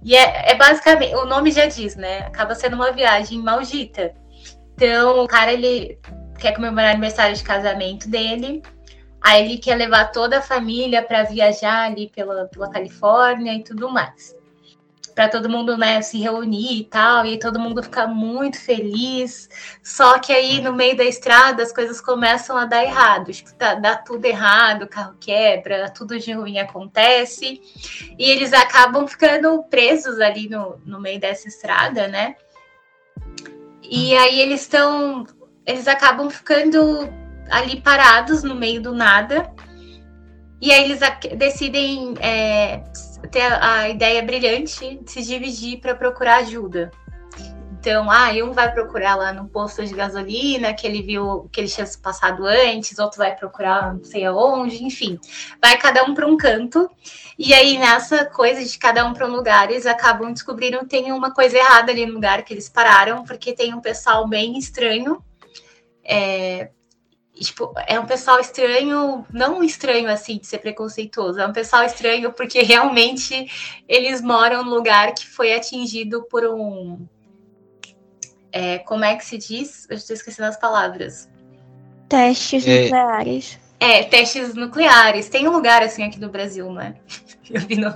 E 0.04 0.16
é, 0.16 0.52
é 0.52 0.54
basicamente, 0.56 1.14
o 1.14 1.24
nome 1.24 1.50
já 1.52 1.66
diz, 1.66 1.96
né? 1.96 2.20
Acaba 2.20 2.54
sendo 2.54 2.74
uma 2.74 2.90
viagem 2.92 3.38
maldita. 3.38 4.14
Então, 4.74 5.22
o 5.22 5.28
cara 5.28 5.52
ele 5.52 5.98
quer 6.38 6.52
comemorar 6.54 6.88
o 6.88 6.92
aniversário 6.92 7.36
de 7.36 7.42
casamento 7.42 8.08
dele. 8.08 8.62
Aí 9.20 9.44
ele 9.44 9.58
quer 9.58 9.76
levar 9.76 10.06
toda 10.10 10.38
a 10.38 10.42
família 10.42 11.02
para 11.02 11.22
viajar 11.22 11.84
ali 11.84 12.10
pela, 12.12 12.46
pela 12.46 12.68
Califórnia 12.68 13.54
e 13.54 13.62
tudo 13.62 13.88
mais 13.88 14.41
para 15.14 15.28
todo 15.28 15.48
mundo 15.48 15.76
né, 15.76 16.00
se 16.02 16.18
reunir 16.18 16.80
e 16.80 16.84
tal, 16.84 17.26
e 17.26 17.38
todo 17.38 17.60
mundo 17.60 17.82
ficar 17.82 18.06
muito 18.06 18.58
feliz. 18.58 19.48
Só 19.82 20.18
que 20.18 20.32
aí 20.32 20.60
no 20.60 20.72
meio 20.72 20.96
da 20.96 21.04
estrada 21.04 21.62
as 21.62 21.72
coisas 21.72 22.00
começam 22.00 22.56
a 22.56 22.64
dar 22.64 22.82
errado, 22.82 23.32
tipo, 23.32 23.50
dá, 23.58 23.74
dá 23.74 23.96
tudo 23.96 24.24
errado, 24.24 24.82
o 24.82 24.88
carro 24.88 25.14
quebra, 25.20 25.90
tudo 25.90 26.18
de 26.18 26.32
ruim 26.32 26.58
acontece, 26.58 27.60
e 28.18 28.30
eles 28.30 28.52
acabam 28.52 29.06
ficando 29.06 29.62
presos 29.64 30.20
ali 30.20 30.48
no, 30.48 30.80
no 30.84 31.00
meio 31.00 31.20
dessa 31.20 31.48
estrada, 31.48 32.08
né? 32.08 32.34
E 33.82 34.16
aí 34.16 34.40
eles 34.40 34.62
estão. 34.62 35.26
Eles 35.66 35.86
acabam 35.86 36.30
ficando 36.30 37.12
ali 37.50 37.80
parados 37.80 38.42
no 38.42 38.54
meio 38.54 38.80
do 38.80 38.94
nada. 38.94 39.52
E 40.60 40.72
aí 40.72 40.84
eles 40.84 41.00
decidem 41.36 42.14
é, 42.20 42.82
ter 43.32 43.50
a, 43.60 43.88
ideia 43.88 44.22
brilhante 44.22 45.00
de 45.02 45.10
se 45.10 45.22
dividir 45.22 45.80
para 45.80 45.94
procurar 45.94 46.36
ajuda. 46.36 46.90
Então, 47.80 48.08
ah, 48.08 48.30
um 48.44 48.52
vai 48.52 48.72
procurar 48.72 49.16
lá 49.16 49.32
no 49.32 49.48
posto 49.48 49.84
de 49.84 49.92
gasolina 49.92 50.72
que 50.72 50.86
ele 50.86 51.02
viu 51.02 51.48
que 51.50 51.60
ele 51.60 51.68
tinha 51.68 51.84
passado 52.00 52.46
antes, 52.46 52.96
outro 53.00 53.18
vai 53.18 53.34
procurar 53.34 53.92
não 53.94 54.04
sei 54.04 54.24
aonde, 54.24 54.84
enfim. 54.84 55.18
Vai 55.60 55.76
cada 55.78 56.04
um 56.04 56.14
para 56.14 56.28
um 56.28 56.36
canto. 56.36 56.88
E 57.36 57.52
aí, 57.52 57.78
nessa 57.78 58.24
coisa 58.24 58.64
de 58.64 58.78
cada 58.78 59.04
um 59.04 59.12
para 59.12 59.26
um 59.26 59.32
lugar, 59.32 59.68
eles 59.68 59.84
acabam 59.84 60.32
descobrindo 60.32 60.78
que 60.80 60.86
tem 60.86 61.10
uma 61.10 61.34
coisa 61.34 61.58
errada 61.58 61.90
ali 61.90 62.06
no 62.06 62.14
lugar 62.14 62.44
que 62.44 62.54
eles 62.54 62.68
pararam, 62.68 63.24
porque 63.24 63.52
tem 63.52 63.74
um 63.74 63.80
pessoal 63.80 64.28
bem 64.28 64.56
estranho. 64.56 65.20
É, 66.04 66.70
tipo, 67.42 67.72
é 67.86 67.98
um 67.98 68.06
pessoal 68.06 68.40
estranho, 68.40 69.26
não 69.32 69.62
estranho 69.62 70.08
assim 70.10 70.38
de 70.38 70.46
ser 70.46 70.58
preconceituoso, 70.58 71.40
é 71.40 71.46
um 71.46 71.52
pessoal 71.52 71.84
estranho 71.84 72.32
porque 72.32 72.62
realmente 72.64 73.50
eles 73.88 74.20
moram 74.20 74.64
num 74.64 74.70
lugar 74.70 75.12
que 75.14 75.26
foi 75.26 75.54
atingido 75.54 76.22
por 76.24 76.44
um. 76.44 77.06
É, 78.50 78.78
como 78.78 79.04
é 79.04 79.16
que 79.16 79.24
se 79.24 79.38
diz? 79.38 79.86
Eu 79.88 79.96
estou 79.96 80.14
esquecendo 80.14 80.48
as 80.48 80.58
palavras. 80.58 81.28
Testes 82.08 82.66
é... 82.66 82.82
nucleares. 82.82 83.58
É, 83.80 84.04
testes 84.04 84.54
nucleares. 84.54 85.28
Tem 85.28 85.48
um 85.48 85.52
lugar 85.52 85.82
assim 85.82 86.04
aqui 86.04 86.20
no 86.20 86.28
Brasil, 86.28 86.70
né? 86.72 86.94
Eu 87.50 87.60
vi 87.62 87.76
no, 87.76 87.90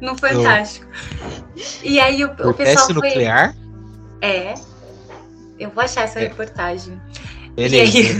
no 0.00 0.16
Fantástico. 0.16 0.86
E 1.82 2.00
aí 2.00 2.24
o, 2.24 2.28
o 2.28 2.54
pessoal. 2.54 2.56
Teste 2.56 2.94
foi... 2.94 2.94
nuclear? 2.94 3.54
É. 4.22 4.54
Eu 5.58 5.70
vou 5.70 5.84
achar 5.84 6.04
essa 6.04 6.20
é. 6.20 6.28
reportagem. 6.28 7.00
Beleza. 7.54 7.98
E 7.98 8.00
aí 8.00 8.16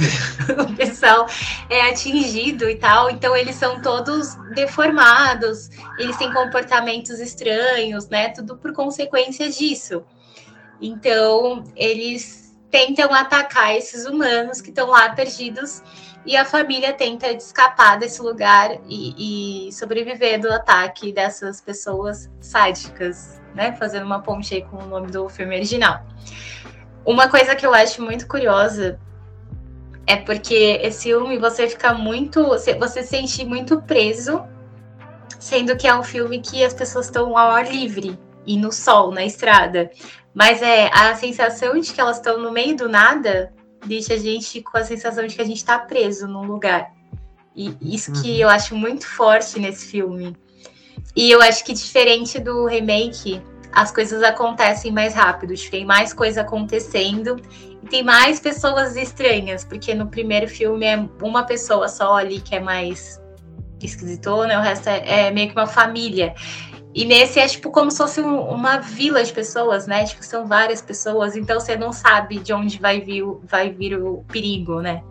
o 0.63 0.77
pessoal 0.77 1.27
é 1.69 1.89
atingido 1.91 2.69
e 2.69 2.77
tal, 2.77 3.11
então 3.11 3.37
eles 3.37 3.57
são 3.57 3.83
todos 3.83 4.37
deformados, 4.55 5.71
eles 5.99 6.17
têm 6.17 6.33
comportamentos 6.33 7.19
estranhos, 7.19 8.09
né? 8.09 8.29
Tudo 8.29 8.57
por 8.57 8.73
consequência 8.73 9.51
disso. 9.51 10.05
Então, 10.81 11.65
eles 11.77 12.55
tentam 12.71 13.13
atacar 13.13 13.75
esses 13.77 14.05
humanos 14.05 14.61
que 14.61 14.71
estão 14.71 14.89
lá 14.89 15.09
perdidos 15.11 15.83
e 16.27 16.37
a 16.37 16.45
família 16.45 16.93
tenta 16.93 17.31
escapar 17.31 17.99
desse 17.99 18.21
lugar 18.23 18.79
e, 18.89 19.69
e 19.69 19.73
sobreviver 19.73 20.41
do 20.41 20.51
ataque 20.51 21.13
dessas 21.13 21.61
pessoas 21.61 22.31
sádicas, 22.41 23.41
né? 23.55 23.75
Fazendo 23.77 24.07
uma 24.07 24.23
ponte 24.23 24.55
aí 24.55 24.63
com 24.63 24.77
o 24.79 24.87
nome 24.87 25.11
do 25.11 25.29
filme 25.29 25.57
original. 25.57 26.05
Uma 27.05 27.29
coisa 27.29 27.55
que 27.55 27.67
eu 27.67 27.75
acho 27.75 28.03
muito 28.03 28.27
curiosa 28.27 28.99
é 30.07 30.17
porque 30.17 30.81
esse 30.83 31.05
filme 31.05 31.39
você 31.39 31.69
fica 31.69 31.95
muito. 31.95 32.43
Você 32.45 33.03
se 33.03 33.03
sente 33.05 33.45
muito 33.45 33.81
preso, 33.83 34.43
sendo 35.39 35.77
que 35.77 35.87
é 35.87 35.95
um 35.95 36.03
filme 36.03 36.41
que 36.41 36.65
as 36.65 36.75
pessoas 36.75 37.07
estão 37.07 37.37
ao 37.37 37.51
ar 37.51 37.71
livre 37.71 38.19
e 38.47 38.57
no 38.57 38.73
sol, 38.73 39.11
na 39.11 39.25
estrada. 39.25 39.91
Mas 40.35 40.63
é 40.63 40.91
a 40.93 41.15
sensação 41.15 41.79
de 41.79 41.93
que 41.93 42.01
elas 42.01 42.17
estão 42.17 42.39
no 42.39 42.51
meio 42.51 42.77
do 42.77 42.89
nada 42.89 43.53
deixa 43.87 44.15
a 44.15 44.19
gente 44.19 44.63
com 44.63 44.77
a 44.77 44.85
sensação 44.85 45.27
de 45.27 45.35
que 45.35 45.43
a 45.43 45.45
gente 45.45 45.59
está 45.59 45.79
preso 45.79 46.27
num 46.27 46.45
lugar. 46.45 46.93
E 47.55 47.77
isso 47.81 48.13
que 48.13 48.31
uhum. 48.31 48.37
eu 48.39 48.49
acho 48.49 48.75
muito 48.75 49.07
forte 49.07 49.61
nesse 49.61 49.87
filme. 49.87 50.37
E 51.15 51.31
eu 51.31 51.41
acho 51.41 51.65
que 51.65 51.73
diferente 51.73 52.41
do 52.41 52.67
remake, 52.67 53.41
as 53.75 53.91
coisas 53.91 54.23
acontecem 54.23 54.93
mais 54.93 55.15
rápido, 55.15 55.55
tem 55.71 55.85
mais 55.85 56.13
coisa 56.13 56.43
acontecendo 56.43 57.37
e 57.83 57.87
tem 57.87 58.03
mais 58.03 58.39
pessoas 58.39 58.97
estranhas, 58.97 59.65
porque 59.65 59.95
no 59.95 60.07
primeiro 60.07 60.49
filme 60.49 60.87
é 60.87 61.09
uma 61.21 61.45
pessoa 61.45 61.89
só 61.89 62.17
ali 62.17 62.41
que 62.41 62.55
é 62.55 62.61
mais 62.61 63.21
esquisitona, 63.83 64.59
o 64.59 64.63
resto 64.63 64.89
é, 64.89 65.27
é 65.27 65.31
meio 65.31 65.49
que 65.49 65.57
uma 65.57 65.67
família. 65.67 66.35
E 66.95 67.05
nesse 67.05 67.41
é 67.41 67.49
tipo 67.49 67.71
como 67.73 67.91
se 67.91 67.99
fosse 67.99 68.21
um, 68.21 68.41
uma 68.43 68.79
vila 68.79 69.23
de 69.25 69.33
pessoas, 69.33 69.87
né? 69.89 70.05
Tipo, 70.05 70.25
são 70.25 70.47
várias 70.47 70.81
pessoas, 70.81 71.37
então 71.37 71.59
você 71.59 71.77
não 71.77 71.93
sabe 71.93 72.39
de 72.39 72.53
onde 72.53 72.79
vai 72.79 73.01
vir, 73.01 73.25
vai 73.43 73.71
vir 73.71 74.01
o 74.01 74.25
perigo, 74.29 74.81
né? 74.81 75.03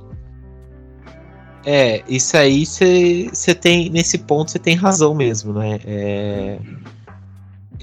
É, 1.65 2.01
isso 2.07 2.37
aí 2.37 2.65
você 2.65 3.53
tem, 3.53 3.89
nesse 3.89 4.17
ponto 4.19 4.51
você 4.51 4.59
tem 4.59 4.75
razão 4.75 5.13
mesmo, 5.13 5.53
né? 5.53 5.79
É, 5.85 6.59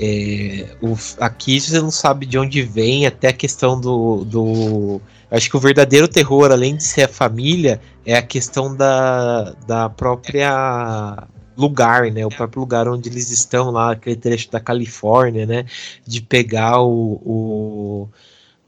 é, 0.03 0.67
o, 0.81 0.97
aqui 1.19 1.61
você 1.61 1.79
não 1.79 1.91
sabe 1.91 2.25
de 2.25 2.39
onde 2.39 2.63
vem, 2.63 3.07
até 3.07 3.29
a 3.29 3.33
questão 3.35 3.79
do, 3.79 4.25
do. 4.25 5.01
Acho 5.31 5.51
que 5.51 5.57
o 5.59 5.61
verdadeiro 5.61 6.09
terror, 6.09 6.51
além 6.51 6.75
de 6.75 6.85
ser 6.85 7.03
a 7.03 7.09
família, 7.09 7.79
é 8.07 8.17
a 8.17 8.23
questão 8.23 8.75
da, 8.75 9.55
da 9.67 9.91
própria 9.91 11.29
lugar, 11.55 12.11
né? 12.11 12.25
O 12.25 12.31
próprio 12.31 12.61
lugar 12.61 12.89
onde 12.89 13.11
eles 13.11 13.31
estão 13.31 13.71
lá, 13.71 13.93
aquele 13.93 14.17
trecho 14.17 14.51
da 14.51 14.59
Califórnia, 14.59 15.45
né? 15.45 15.67
De 16.07 16.23
pegar 16.23 16.81
o, 16.81 17.21
o, 17.23 18.09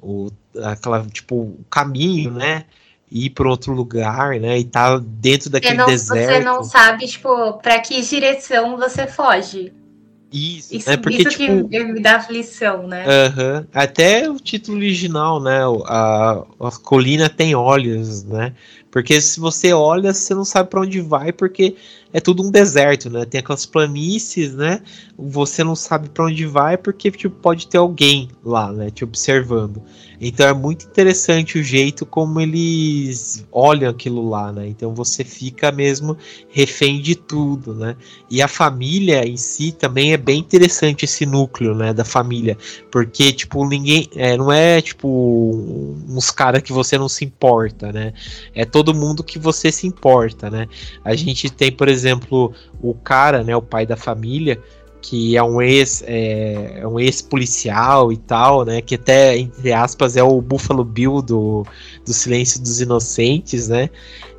o 0.02 0.32
aquela 0.62 1.02
tipo 1.06 1.34
o 1.34 1.64
caminho, 1.70 2.32
né? 2.32 2.66
ir 3.10 3.28
para 3.30 3.48
outro 3.48 3.74
lugar, 3.74 4.40
né? 4.40 4.58
E 4.58 4.64
tá 4.64 4.98
dentro 4.98 5.50
daquele 5.50 5.74
você 5.74 5.80
não, 5.80 5.86
deserto. 5.86 6.32
Você 6.32 6.40
não 6.40 6.64
sabe, 6.64 7.06
tipo, 7.06 7.54
para 7.58 7.78
que 7.78 8.00
direção 8.00 8.76
você 8.78 9.06
foge. 9.06 9.70
Isso, 10.32 10.74
isso, 10.74 10.88
né? 10.88 10.96
Porque, 10.96 11.22
isso 11.22 11.30
tipo, 11.30 11.68
que 11.68 11.84
me 11.84 12.00
dá 12.00 12.16
aflição, 12.16 12.86
né? 12.86 13.04
Uh 13.04 13.36
-huh. 13.36 13.66
Até 13.74 14.30
o 14.30 14.36
título 14.36 14.78
original, 14.78 15.42
né? 15.42 15.60
A, 15.84 16.42
a 16.60 16.70
colina 16.82 17.28
tem 17.28 17.54
olhos, 17.54 18.24
né? 18.24 18.54
Porque 18.90 19.20
se 19.20 19.40
você 19.40 19.72
olha, 19.72 20.12
você 20.12 20.34
não 20.34 20.44
sabe 20.44 20.68
para 20.68 20.80
onde 20.80 21.00
vai, 21.00 21.32
porque 21.32 21.76
é 22.12 22.20
tudo 22.20 22.42
um 22.42 22.50
deserto, 22.50 23.08
né? 23.08 23.24
Tem 23.24 23.40
aquelas 23.40 23.64
planícies, 23.64 24.54
né? 24.54 24.80
Você 25.18 25.64
não 25.64 25.74
sabe 25.74 26.08
para 26.10 26.26
onde 26.26 26.46
vai, 26.46 26.76
porque 26.76 27.10
tipo, 27.10 27.34
pode 27.36 27.66
ter 27.66 27.78
alguém 27.78 28.28
lá, 28.44 28.72
né? 28.72 28.90
Te 28.90 29.04
observando. 29.04 29.82
Então 30.24 30.46
é 30.46 30.52
muito 30.52 30.86
interessante 30.86 31.58
o 31.58 31.64
jeito 31.64 32.06
como 32.06 32.40
eles 32.40 33.44
olham 33.50 33.90
aquilo 33.90 34.28
lá, 34.28 34.52
né? 34.52 34.68
Então 34.68 34.94
você 34.94 35.24
fica 35.24 35.72
mesmo 35.72 36.16
refém 36.48 37.00
de 37.00 37.16
tudo, 37.16 37.74
né? 37.74 37.96
E 38.30 38.40
a 38.40 38.46
família 38.46 39.26
em 39.26 39.36
si 39.36 39.72
também 39.72 40.12
é 40.12 40.16
bem 40.16 40.38
interessante 40.38 41.04
esse 41.04 41.26
núcleo, 41.26 41.74
né? 41.74 41.92
Da 41.92 42.04
família, 42.04 42.56
porque 42.90 43.32
tipo 43.32 43.66
ninguém, 43.66 44.08
é, 44.14 44.36
não 44.36 44.52
é 44.52 44.80
tipo 44.80 45.96
uns 46.08 46.30
caras 46.30 46.62
que 46.62 46.72
você 46.72 46.96
não 46.96 47.08
se 47.08 47.24
importa, 47.24 47.90
né? 47.90 48.12
É 48.54 48.64
todo 48.64 48.94
mundo 48.94 49.24
que 49.24 49.38
você 49.38 49.72
se 49.72 49.88
importa, 49.88 50.48
né? 50.48 50.68
A 51.04 51.16
gente 51.16 51.50
tem, 51.50 51.72
por 51.72 51.88
exemplo, 51.88 52.01
o 52.80 52.94
cara, 52.94 53.42
né? 53.42 53.56
O 53.56 53.62
pai 53.62 53.86
da 53.86 53.96
família 53.96 54.58
que 55.02 55.36
é 55.36 55.42
um 55.42 55.60
ex 55.60 56.02
é, 56.06 56.78
é 56.80 56.86
um 56.86 56.98
ex 56.98 57.20
policial 57.20 58.12
e 58.12 58.16
tal, 58.16 58.64
né? 58.64 58.80
Que 58.80 58.94
até 58.94 59.36
entre 59.36 59.72
aspas 59.72 60.16
é 60.16 60.22
o 60.22 60.40
Buffalo 60.40 60.84
Bill 60.84 61.20
do, 61.20 61.66
do 62.06 62.12
Silêncio 62.12 62.60
dos 62.62 62.80
Inocentes, 62.80 63.68
né? 63.68 63.90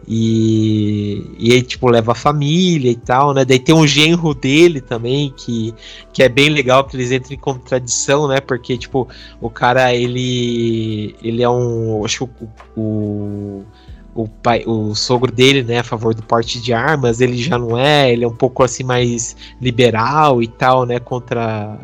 E, 0.07 1.35
e 1.37 1.51
ele 1.51 1.61
tipo 1.63 1.89
leva 1.89 2.13
a 2.13 2.15
família 2.15 2.89
e 2.89 2.95
tal, 2.95 3.33
né? 3.33 3.43
Daí 3.43 3.59
tem 3.59 3.75
um 3.75 3.85
genro 3.85 4.33
dele 4.33 4.79
também 4.79 5.33
que, 5.35 5.73
que 6.13 6.23
é 6.23 6.29
bem 6.29 6.49
legal 6.49 6.85
que 6.85 6.95
eles 6.95 7.11
entram 7.11 7.33
em 7.33 7.39
contradição, 7.39 8.27
né? 8.27 8.39
Porque 8.39 8.77
tipo 8.77 9.07
o 9.41 9.49
cara 9.49 9.93
ele 9.93 11.13
ele 11.21 11.43
é 11.43 11.49
um 11.49 12.03
acho 12.05 12.27
que 12.27 12.43
o, 12.77 12.81
o 12.81 13.65
o 14.15 14.27
pai, 14.27 14.63
o 14.65 14.93
sogro 14.93 15.31
dele, 15.31 15.63
né, 15.63 15.79
a 15.79 15.83
favor 15.83 16.13
do 16.13 16.23
porte 16.23 16.61
de 16.61 16.73
armas, 16.73 17.19
ele 17.21 17.37
já 17.37 17.57
não 17.57 17.77
é, 17.77 18.11
ele 18.11 18.23
é 18.23 18.27
um 18.27 18.35
pouco 18.35 18.63
assim 18.63 18.83
mais 18.83 19.35
liberal 19.59 20.41
e 20.41 20.47
tal, 20.47 20.85
né, 20.85 20.99
contra 20.99 21.79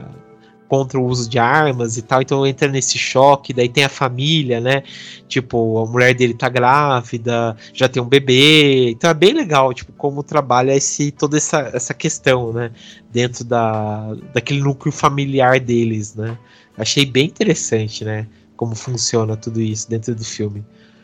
contra 0.68 1.00
o 1.00 1.06
uso 1.06 1.28
de 1.28 1.40
armas 1.40 1.98
e 1.98 2.04
tal, 2.04 2.22
então 2.22 2.46
entra 2.46 2.68
nesse 2.68 2.96
choque, 2.96 3.52
daí 3.52 3.68
tem 3.68 3.84
a 3.84 3.90
família, 3.90 4.62
né? 4.62 4.84
Tipo, 5.28 5.80
a 5.80 5.86
mulher 5.88 6.14
dele 6.14 6.36
tá 6.36 6.48
grávida, 6.48 7.58
já 7.74 7.90
tem 7.90 8.02
um 8.02 8.08
bebê, 8.08 8.92
então 8.92 9.10
é 9.10 9.14
bem 9.16 9.34
legal, 9.34 9.74
tipo, 9.74 9.92
como 9.94 10.22
trabalha 10.22 10.76
esse 10.76 11.12
toda 11.12 11.38
essa, 11.38 11.72
essa 11.74 11.94
questão, 11.94 12.54
né, 12.54 12.72
dentro 13.12 13.44
da 13.44 14.14
daquele 14.32 14.62
núcleo 14.62 14.92
familiar 14.92 15.60
deles, 15.60 16.14
né? 16.16 16.38
Achei 16.78 17.04
bem 17.06 17.26
interessante, 17.26 18.06
né, 18.06 18.28
como 18.56 18.76
funciona 18.76 19.36
tudo 19.36 19.60
isso 19.60 19.90
dentro 19.90 20.14
do 20.14 20.24
filme. 20.24 20.64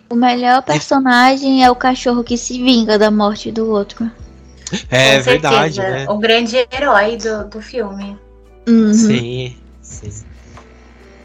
O 0.09 0.15
melhor 0.15 0.61
personagem 0.63 1.63
é 1.63 1.71
o 1.71 1.75
cachorro 1.75 2.23
que 2.23 2.37
se 2.37 2.61
vinga 2.61 2.97
da 2.97 3.09
morte 3.09 3.51
do 3.51 3.69
outro. 3.69 4.09
É 4.89 5.19
verdade, 5.19 5.79
né? 5.79 6.05
O 6.09 6.17
grande 6.17 6.57
herói 6.71 7.17
do, 7.17 7.49
do 7.49 7.61
filme. 7.61 8.17
Uhum. 8.67 8.93
Sim, 8.93 9.55
sim. 9.81 10.25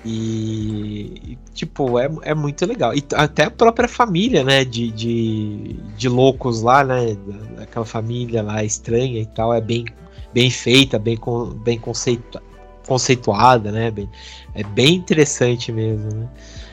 E, 0.05 1.37
tipo, 1.53 1.99
é, 1.99 2.11
é 2.23 2.35
muito 2.35 2.65
legal. 2.65 2.95
E 2.95 3.05
até 3.15 3.45
a 3.45 3.51
própria 3.51 3.89
família, 3.89 4.43
né? 4.43 4.65
De, 4.65 4.91
de, 4.91 5.77
de 5.97 6.09
loucos 6.09 6.63
lá, 6.63 6.83
né? 6.83 7.17
Aquela 7.61 7.85
família 7.85 8.43
lá 8.43 8.65
estranha 8.65 9.21
e 9.21 9.27
tal, 9.27 9.53
é 9.53 9.61
bem, 9.61 9.85
bem 10.33 10.51
feita, 10.51 10.99
bem, 10.99 11.19
bem 11.63 11.79
conceitu, 11.79 12.41
conceituada, 12.87 13.71
né? 13.71 13.91
Bem, 13.91 14.09
é 14.55 14.63
bem 14.63 14.95
interessante 14.95 15.71
mesmo, 15.71 16.15
né? 16.15 16.29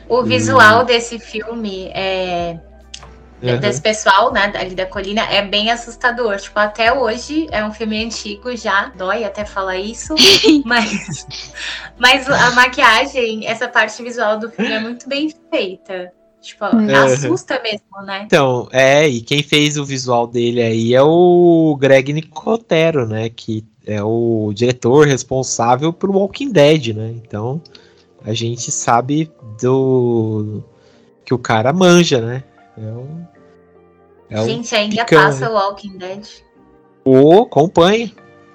O 0.08 0.22
visual 0.22 0.84
desse 0.84 1.18
filme 1.18 1.90
é. 1.94 2.58
Uhum. 3.40 3.56
Desse 3.60 3.80
pessoal, 3.80 4.32
né, 4.32 4.52
ali 4.56 4.74
da 4.74 4.84
colina, 4.84 5.22
é 5.30 5.40
bem 5.42 5.70
assustador. 5.70 6.38
Tipo, 6.38 6.58
até 6.58 6.92
hoje 6.92 7.46
é 7.52 7.64
um 7.64 7.72
filme 7.72 8.04
antigo 8.04 8.56
já, 8.56 8.88
dói 8.96 9.22
até 9.22 9.44
falar 9.44 9.76
isso, 9.76 10.16
mas, 10.66 11.24
mas 11.96 12.28
a 12.28 12.50
maquiagem, 12.50 13.46
essa 13.46 13.68
parte 13.68 14.02
visual 14.02 14.40
do 14.40 14.50
filme 14.50 14.72
é 14.72 14.80
muito 14.80 15.08
bem 15.08 15.32
feita. 15.48 16.12
Tipo, 16.40 16.64
uhum. 16.64 16.94
assusta 16.94 17.60
mesmo, 17.62 18.02
né? 18.04 18.22
Então, 18.24 18.68
é, 18.72 19.08
e 19.08 19.20
quem 19.20 19.42
fez 19.42 19.76
o 19.76 19.84
visual 19.84 20.26
dele 20.26 20.62
aí 20.62 20.94
é 20.94 21.02
o 21.02 21.76
Greg 21.78 22.12
Nicotero, 22.12 23.06
né? 23.06 23.28
Que 23.28 23.64
é 23.86 24.02
o 24.02 24.52
diretor 24.54 25.06
responsável 25.06 25.92
por 25.92 26.10
Walking 26.10 26.50
Dead, 26.50 26.94
né? 26.96 27.10
Então, 27.10 27.60
a 28.24 28.34
gente 28.34 28.70
sabe 28.70 29.30
do 29.60 30.62
que 31.24 31.34
o 31.34 31.38
cara 31.38 31.72
manja, 31.72 32.20
né? 32.20 32.44
É 32.76 32.80
um, 32.80 33.26
é 34.30 34.44
gente, 34.44 34.74
um 34.74 34.78
ainda 34.78 35.04
picão, 35.04 35.22
passa 35.24 35.50
o 35.50 35.54
Walking 35.54 35.98
Dead. 35.98 36.26
Ô, 37.04 37.42
acompanha. 37.42 38.12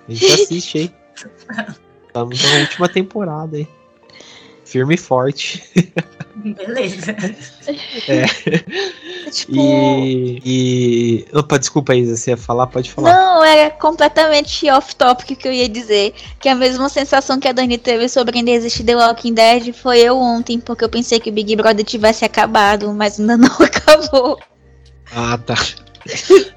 A 0.08 0.12
gente 0.12 0.44
assiste 0.44 0.78
aí. 0.78 0.96
Estamos 2.08 2.44
na 2.44 2.60
última 2.60 2.90
temporada 2.90 3.58
aí. 3.58 3.68
Firme 4.66 4.96
e 4.96 4.98
forte. 4.98 5.64
Beleza. 6.36 7.16
É. 8.08 8.26
Tipo... 9.30 9.54
E, 9.56 10.42
e. 10.44 11.26
Opa, 11.34 11.60
desculpa, 11.60 11.96
Isa, 11.96 12.16
você 12.16 12.32
ia 12.32 12.38
falar? 12.38 12.68
Pode 12.68 12.92
falar. 12.92 13.14
Não, 13.14 13.44
é 13.44 13.70
completamente 13.70 14.70
off-topic 14.70 15.36
que 15.36 15.48
eu 15.48 15.54
ia 15.54 15.70
dizer. 15.70 16.14
Que 16.40 16.50
a 16.50 16.56
mesma 16.56 16.90
sensação 16.90 17.40
que 17.40 17.48
a 17.48 17.52
Dani 17.52 17.78
teve 17.78 18.10
sobre 18.10 18.40
ainda 18.40 18.52
existir 18.52 18.84
The 18.84 18.96
Walking 18.96 19.34
Dead 19.34 19.74
foi 19.74 20.00
eu 20.00 20.18
ontem, 20.18 20.60
porque 20.60 20.84
eu 20.84 20.90
pensei 20.90 21.20
que 21.20 21.30
o 21.30 21.34
Big 21.34 21.56
Brother 21.56 21.86
tivesse 21.86 22.26
acabado, 22.26 22.92
mas 22.94 23.20
ainda 23.20 23.38
não 23.38 23.54
acabou. 23.62 24.40
Ah, 25.16 25.38
tá. 25.38 25.56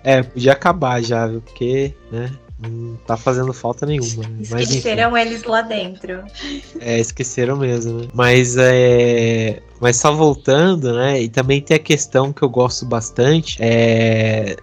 É, 0.02 0.22
podia 0.22 0.52
acabar 0.52 1.02
já, 1.02 1.28
porque, 1.28 1.94
né? 2.10 2.30
Não 2.58 2.96
tá 3.06 3.16
fazendo 3.16 3.52
falta 3.52 3.84
nenhuma. 3.84 4.24
Esqueceram 4.40 5.10
mas, 5.10 5.26
eles 5.26 5.44
lá 5.44 5.60
dentro. 5.60 6.24
É, 6.80 6.98
esqueceram 6.98 7.56
mesmo, 7.56 8.00
né? 8.00 8.08
Mas 8.14 8.56
é. 8.56 9.62
Mas 9.78 9.96
só 9.96 10.12
voltando, 10.14 10.94
né? 10.94 11.20
E 11.20 11.28
também 11.28 11.60
tem 11.60 11.76
a 11.76 11.80
questão 11.80 12.32
que 12.32 12.42
eu 12.42 12.48
gosto 12.48 12.86
bastante. 12.86 13.58
É 13.60 14.56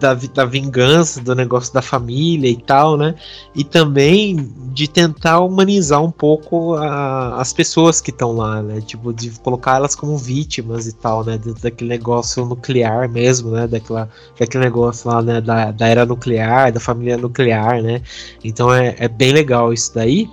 da, 0.00 0.14
da 0.14 0.44
vingança, 0.44 1.20
do 1.20 1.34
negócio 1.34 1.72
da 1.72 1.82
família 1.82 2.48
e 2.48 2.56
tal, 2.56 2.96
né? 2.96 3.14
E 3.54 3.62
também 3.62 4.50
de 4.72 4.88
tentar 4.88 5.40
humanizar 5.40 6.02
um 6.02 6.10
pouco 6.10 6.74
a, 6.76 7.40
as 7.40 7.52
pessoas 7.52 8.00
que 8.00 8.10
estão 8.10 8.32
lá, 8.32 8.62
né? 8.62 8.80
Tipo, 8.80 9.12
de 9.12 9.30
colocar 9.40 9.76
elas 9.76 9.94
como 9.94 10.16
vítimas 10.16 10.86
e 10.86 10.92
tal, 10.92 11.24
né? 11.24 11.38
Dentro 11.38 11.62
daquele 11.62 11.90
negócio 11.90 12.44
nuclear 12.44 13.08
mesmo, 13.08 13.50
né? 13.50 13.66
Daquela, 13.66 14.08
daquele 14.38 14.64
negócio 14.64 15.10
lá, 15.10 15.22
né? 15.22 15.40
Da, 15.40 15.70
da 15.70 15.86
era 15.86 16.06
nuclear, 16.06 16.72
da 16.72 16.80
família 16.80 17.16
nuclear, 17.16 17.82
né? 17.82 18.02
Então 18.42 18.72
é, 18.72 18.96
é 18.98 19.08
bem 19.08 19.32
legal 19.32 19.72
isso 19.72 19.94
daí. 19.94 20.28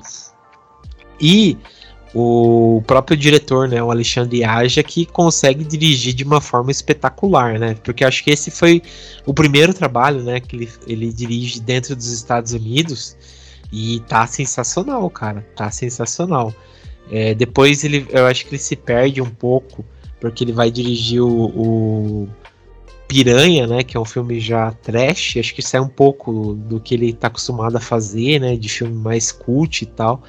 E 1.20 1.58
o 2.14 2.82
próprio 2.88 3.18
diretor, 3.18 3.68
né, 3.68 3.82
o 3.84 3.92
Alexandre 3.92 4.44
Aja, 4.44 4.82
que 4.82 5.06
consegue 5.06 5.64
dirigir 5.64 6.14
de 6.14 6.24
uma 6.24 6.40
forma 6.40 6.72
espetacular, 6.72 7.60
né? 7.60 7.76
Porque 7.84 8.04
acho 8.04 8.24
que 8.24 8.32
esse 8.32 8.50
foi 8.50 8.82
o 9.26 9.34
primeiro 9.34 9.74
trabalho, 9.74 10.24
né, 10.24 10.40
que 10.40 10.56
ele, 10.56 10.70
ele 10.88 11.14
dirige 11.14 11.60
dentro 11.60 11.96
dos 11.96 12.08
Estados 12.08 12.54
Unidos. 12.54 13.16
E 13.72 14.00
tá 14.08 14.26
sensacional, 14.26 15.10
cara. 15.10 15.46
Tá 15.56 15.70
sensacional. 15.70 16.54
É, 17.12 17.34
depois 17.34 17.84
ele, 17.84 18.06
eu 18.10 18.26
acho 18.26 18.46
que 18.46 18.52
ele 18.52 18.62
se 18.62 18.76
perde 18.76 19.22
um 19.22 19.30
pouco, 19.30 19.84
porque 20.20 20.44
ele 20.44 20.52
vai 20.52 20.72
dirigir 20.72 21.22
o, 21.22 21.46
o 21.46 22.30
Piranha, 23.08 23.68
né? 23.68 23.84
Que 23.84 23.98
é 23.98 24.00
um 24.00 24.06
filme 24.06 24.40
já 24.40 24.72
trash. 24.72 25.38
Acho 25.38 25.54
que 25.54 25.62
sai 25.62 25.82
um 25.82 25.88
pouco 25.88 26.54
do 26.54 26.80
que 26.80 26.96
ele 26.96 27.14
tá 27.14 27.28
acostumado 27.28 27.76
a 27.78 27.82
fazer, 27.82 28.40
né? 28.40 28.56
De 28.56 28.70
filme 28.70 28.96
mais 28.96 29.32
cult 29.32 29.82
e 29.82 29.86
tal. 29.86 30.24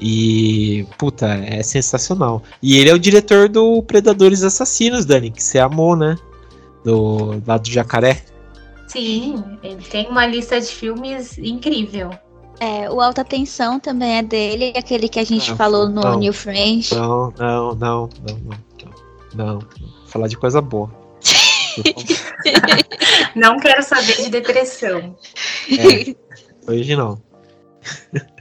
E, 0.00 0.86
puta, 0.98 1.26
é 1.26 1.62
sensacional. 1.62 2.42
E 2.62 2.76
ele 2.76 2.90
é 2.90 2.94
o 2.94 2.98
diretor 2.98 3.48
do 3.48 3.82
Predadores 3.82 4.42
Assassinos, 4.42 5.04
Dani, 5.04 5.30
que 5.30 5.42
você 5.42 5.58
amou, 5.58 5.96
né? 5.96 6.16
Do 6.84 7.42
lado 7.46 7.62
do 7.62 7.70
Jacaré. 7.70 8.22
Sim, 8.88 9.42
ele 9.62 9.82
tem 9.82 10.08
uma 10.08 10.26
lista 10.26 10.60
de 10.60 10.66
filmes 10.66 11.38
incrível. 11.38 12.10
É, 12.60 12.88
o 12.90 13.00
Alta 13.00 13.24
Tensão 13.24 13.80
também 13.80 14.18
é 14.18 14.22
dele, 14.22 14.72
aquele 14.76 15.08
que 15.08 15.18
a 15.18 15.24
gente 15.24 15.50
não, 15.50 15.56
falou 15.56 15.88
no 15.88 16.00
não, 16.00 16.18
New 16.18 16.32
Friends. 16.32 16.92
Não, 16.92 17.32
não, 17.36 17.74
não, 17.74 18.08
não, 18.08 18.08
não, 18.44 18.58
não, 19.34 19.58
não. 19.58 19.58
Falar 20.06 20.28
de 20.28 20.36
coisa 20.36 20.60
boa. 20.60 20.90
não 23.34 23.58
quero 23.58 23.82
saber 23.82 24.16
de 24.22 24.30
depressão. 24.30 25.16
É, 25.70 26.14
hoje 26.70 26.94
não. 26.94 27.20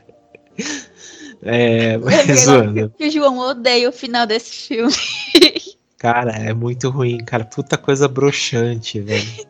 É, 1.44 1.98
mas 2.04 2.41
zoando. 2.41 2.94
O 3.00 3.10
João 3.10 3.38
odeia 3.39 3.89
o 3.89 3.94
final 3.94 4.26
desse 4.26 4.68
filme. 4.68 4.94
Cara, 5.98 6.32
é 6.32 6.54
muito 6.54 6.89
ruim, 6.89 7.24
cara. 7.24 7.46
Puta 7.46 7.78
coisa 7.78 8.10
broxante, 8.10 9.00
velho. 9.00 9.48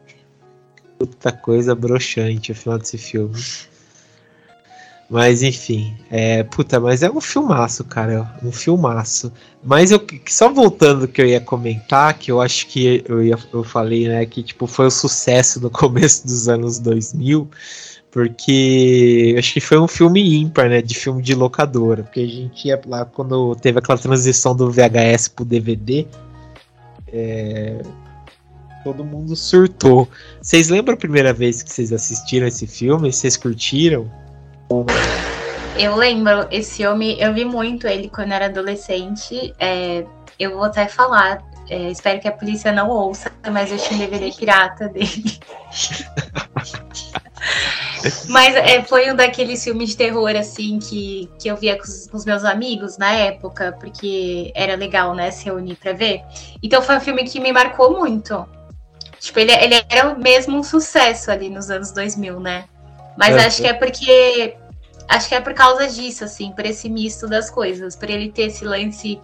Puta 0.99 1.31
coisa 1.31 1.73
broxante 1.73 2.51
o 2.51 2.55
final 2.55 2.77
desse 2.77 2.95
filme. 2.95 3.33
Mas 5.09 5.43
enfim, 5.43 5.95
é, 6.09 6.43
puta, 6.43 6.79
mas 6.79 7.03
é 7.03 7.09
um 7.09 7.19
filmaço, 7.19 7.83
cara, 7.83 8.35
um 8.43 8.51
filmaço. 8.51 9.31
Mas 9.63 9.91
eu 9.91 10.03
só 10.27 10.51
voltando 10.51 11.07
que 11.07 11.21
eu 11.21 11.25
ia 11.25 11.41
comentar, 11.41 12.17
que 12.17 12.31
eu 12.31 12.41
acho 12.41 12.67
que 12.67 13.03
eu, 13.07 13.23
ia, 13.23 13.37
eu 13.53 13.63
falei, 13.63 14.07
né, 14.07 14.25
que 14.25 14.41
tipo 14.41 14.65
foi 14.65 14.87
o 14.87 14.91
sucesso 14.91 15.59
no 15.59 15.69
começo 15.69 16.25
dos 16.25 16.47
anos 16.47 16.79
2000, 16.79 17.49
porque 18.13 19.35
acho 19.39 19.53
que 19.53 19.59
foi 19.59 19.79
um 19.79 19.87
filme 19.87 20.39
ímpar, 20.39 20.69
né, 20.69 20.83
de 20.83 20.93
filme 20.93 21.19
de 21.19 21.33
locadora, 21.33 22.03
porque 22.03 22.19
a 22.19 22.27
gente 22.27 22.67
ia 22.67 22.79
lá 22.85 23.05
quando 23.05 23.55
teve 23.55 23.79
aquela 23.79 23.97
transição 23.97 24.55
do 24.55 24.69
VHS 24.69 25.29
pro 25.29 25.43
DVD, 25.43 26.05
é, 27.11 27.81
todo 28.83 29.03
mundo 29.03 29.35
surtou. 29.35 30.07
Vocês 30.39 30.69
lembram 30.69 30.93
a 30.93 30.97
primeira 30.97 31.33
vez 31.33 31.63
que 31.63 31.73
vocês 31.73 31.91
assistiram 31.91 32.45
esse 32.45 32.67
filme? 32.67 33.11
Vocês 33.11 33.35
curtiram? 33.35 34.07
Eu 35.79 35.95
lembro, 35.95 36.47
esse 36.51 36.77
filme, 36.77 37.19
eu 37.19 37.33
vi 37.33 37.45
muito 37.45 37.87
ele 37.87 38.09
quando 38.09 38.31
era 38.31 38.45
adolescente. 38.45 39.55
É, 39.57 40.05
eu 40.37 40.51
vou 40.51 40.65
até 40.65 40.87
falar, 40.87 41.43
é, 41.67 41.89
espero 41.89 42.19
que 42.19 42.27
a 42.27 42.31
polícia 42.31 42.71
não 42.71 42.89
ouça, 42.89 43.31
mas 43.51 43.71
eu 43.71 43.77
tinha 43.79 43.95
um 43.95 43.99
DVD 43.99 44.31
pirata 44.37 44.87
dele. 44.87 45.39
mas 48.27 48.55
é, 48.55 48.83
foi 48.83 49.11
um 49.11 49.15
daqueles 49.15 49.63
filmes 49.63 49.89
de 49.89 49.97
terror, 49.97 50.35
assim, 50.35 50.79
que, 50.79 51.29
que 51.39 51.49
eu 51.49 51.55
via 51.55 51.77
com 51.77 51.83
os, 51.83 52.07
com 52.07 52.17
os, 52.17 52.25
meus 52.25 52.43
amigos 52.43 52.97
na 52.97 53.11
época, 53.11 53.75
porque 53.79 54.51
era 54.55 54.75
legal, 54.75 55.15
né, 55.15 55.31
se 55.31 55.45
reunir 55.45 55.75
pra 55.75 55.93
ver. 55.93 56.21
Então 56.61 56.81
foi 56.81 56.97
um 56.97 57.01
filme 57.01 57.23
que 57.23 57.39
me 57.39 57.51
marcou 57.51 57.91
muito. 57.91 58.45
Tipo, 59.19 59.39
ele, 59.39 59.53
ele 59.53 59.83
era 59.89 60.15
mesmo 60.15 60.57
um 60.57 60.63
sucesso 60.63 61.31
ali 61.31 61.49
nos 61.49 61.69
anos 61.69 61.91
2000, 61.91 62.39
né? 62.39 62.65
Mas 63.17 63.35
é, 63.35 63.45
acho 63.45 63.61
que 63.61 63.67
é 63.67 63.73
porque 63.73 64.57
acho 65.07 65.29
que 65.29 65.35
é 65.35 65.41
por 65.41 65.53
causa 65.53 65.87
disso, 65.87 66.23
assim, 66.23 66.51
por 66.51 66.65
esse 66.65 66.89
misto 66.89 67.27
das 67.27 67.49
coisas, 67.49 67.95
por 67.95 68.09
ele 68.09 68.31
ter 68.31 68.43
esse 68.43 68.65
lance 68.65 69.21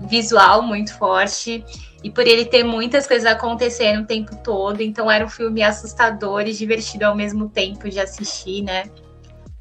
visual 0.00 0.62
muito 0.62 0.96
forte 0.96 1.64
e 2.02 2.10
por 2.10 2.26
ele 2.26 2.44
ter 2.44 2.64
muitas 2.64 3.06
coisas 3.06 3.30
acontecendo 3.30 4.02
o 4.02 4.06
tempo 4.06 4.36
todo. 4.36 4.80
Então 4.80 5.10
era 5.10 5.24
um 5.24 5.28
filme 5.28 5.62
assustador 5.62 6.42
e 6.42 6.52
divertido 6.52 7.04
ao 7.04 7.14
mesmo 7.14 7.48
tempo 7.48 7.88
de 7.88 8.00
assistir, 8.00 8.62
né? 8.62 8.84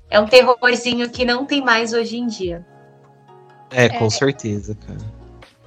É 0.09 0.19
um 0.19 0.25
terrorzinho 0.25 1.09
que 1.09 1.23
não 1.23 1.45
tem 1.45 1.63
mais 1.63 1.93
hoje 1.93 2.17
em 2.17 2.27
dia. 2.27 2.65
É, 3.69 3.87
com 3.89 4.05
é. 4.05 4.09
certeza, 4.09 4.75
cara 4.75 5.21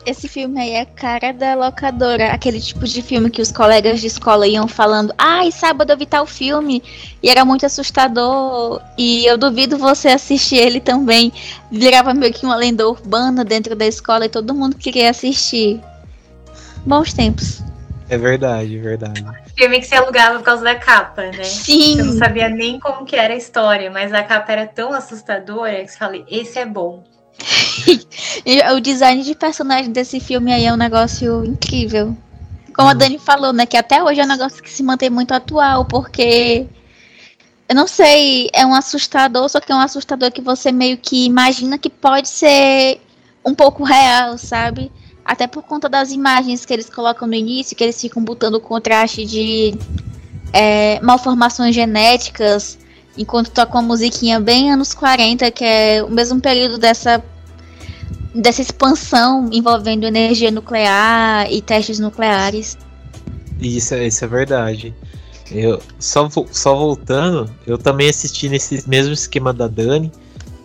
esse 0.07 0.29
filme 0.29 0.61
aí 0.61 0.73
é 0.73 0.85
cara 0.85 1.33
da 1.33 1.55
locadora. 1.55 2.33
Aquele 2.33 2.61
tipo 2.61 2.85
de 2.85 3.01
filme 3.01 3.31
que 3.31 3.41
os 3.41 3.51
colegas 3.51 4.01
de 4.01 4.07
escola 4.07 4.47
iam 4.47 4.69
falando, 4.69 5.15
ai, 5.17 5.51
sábado 5.51 5.91
eu 5.91 5.97
vi 5.97 6.07
tal 6.07 6.27
filme. 6.27 6.83
E 7.23 7.29
era 7.29 7.45
muito 7.45 7.65
assustador. 7.65 8.81
E 8.99 9.25
eu 9.25 9.39
duvido 9.39 9.79
você 9.79 10.09
assistir 10.09 10.57
ele 10.57 10.81
também. 10.81 11.33
Virava 11.71 12.13
meio 12.13 12.33
que 12.33 12.45
uma 12.45 12.57
lenda 12.57 12.87
urbana 12.87 13.45
dentro 13.45 13.75
da 13.75 13.87
escola 13.87 14.27
e 14.27 14.29
todo 14.29 14.55
mundo 14.55 14.77
queria 14.77 15.11
assistir. 15.11 15.81
Bons 16.85 17.13
tempos. 17.13 17.63
É 18.09 18.19
verdade, 18.19 18.77
é 18.77 18.81
verdade. 18.81 19.25
Filme 19.57 19.81
que 19.81 19.87
se 19.87 19.95
alugava 19.95 20.39
por 20.39 20.45
causa 20.45 20.63
da 20.63 20.75
capa, 20.75 21.23
né? 21.23 21.45
Sim. 21.45 21.97
Você 21.97 22.03
não 22.03 22.19
sabia 22.19 22.49
nem 22.49 22.79
como 22.79 23.05
que 23.07 23.17
era 23.17 23.33
a 23.33 23.37
história, 23.37 23.91
mas 23.91 24.13
a 24.13 24.23
capa 24.23 24.53
era 24.53 24.67
tão 24.67 24.93
assustadora 24.93 25.83
que 25.83 25.89
você 25.89 25.99
falei, 25.99 26.25
esse 26.29 26.59
é 26.59 26.67
bom. 26.67 27.03
o 28.75 28.81
design 28.81 29.23
de 29.23 29.35
personagem 29.35 29.91
desse 29.91 30.21
filme 30.21 30.53
aí 30.53 30.67
é 30.67 30.73
um 30.73 30.77
negócio 30.77 31.45
incrível. 31.45 32.17
Como 32.75 32.89
a 32.89 32.93
hum. 32.93 32.97
Dani 32.97 33.19
falou, 33.19 33.53
né? 33.53 33.65
Que 33.65 33.77
até 33.77 34.03
hoje 34.03 34.21
é 34.21 34.25
um 34.25 34.29
negócio 34.29 34.63
que 34.63 34.71
se 34.71 34.83
mantém 34.83 35.09
muito 35.09 35.33
atual, 35.33 35.85
porque. 35.85 36.67
Eu 37.67 37.75
não 37.75 37.87
sei, 37.87 38.51
é 38.53 38.67
um 38.67 38.75
assustador, 38.75 39.49
só 39.49 39.59
que 39.59 39.73
é 39.73 39.75
um 39.75 39.81
assustador 39.81 40.31
que 40.31 40.43
você 40.43 40.71
meio 40.71 40.99
que 40.99 41.25
imagina 41.25 41.79
que 41.79 41.89
pode 41.89 42.29
ser 42.29 43.01
um 43.43 43.55
pouco 43.55 43.83
real, 43.83 44.37
sabe? 44.37 44.93
Até 45.25 45.47
por 45.47 45.63
conta 45.63 45.89
das 45.89 46.13
imagens 46.13 46.67
que 46.67 46.73
eles 46.73 46.91
colocam 46.91 47.27
no 47.27 47.35
início, 47.35 47.75
que 47.75 47.83
eles 47.83 48.01
ficam 48.01 48.23
botando 48.23 48.61
contraste 48.61 49.25
de 49.25 49.75
é, 50.53 51.01
malformações 51.01 51.75
genéticas, 51.75 52.79
enquanto 53.17 53.51
toca 53.51 53.73
uma 53.73 53.83
musiquinha 53.83 54.39
bem 54.39 54.71
anos 54.71 54.93
40, 54.93 55.51
que 55.51 55.65
é 55.65 56.03
o 56.03 56.11
mesmo 56.11 56.41
período 56.41 56.79
dessa 56.79 57.23
dessa 58.35 58.61
expansão 58.61 59.49
envolvendo 59.53 60.05
energia 60.05 60.51
nuclear 60.51 61.51
e 61.51 61.63
testes 61.63 62.01
nucleares. 62.01 62.77
Isso, 63.61 63.95
isso 63.95 64.25
é 64.25 64.29
verdade. 64.29 64.95
Eu 65.53 65.81
só, 66.01 66.29
só 66.51 66.75
voltando, 66.75 67.49
eu 67.65 67.79
também 67.79 68.09
assisti 68.09 68.49
nesse 68.49 68.89
mesmo 68.89 69.13
esquema 69.13 69.53
da 69.53 69.69
Dani 69.69 70.11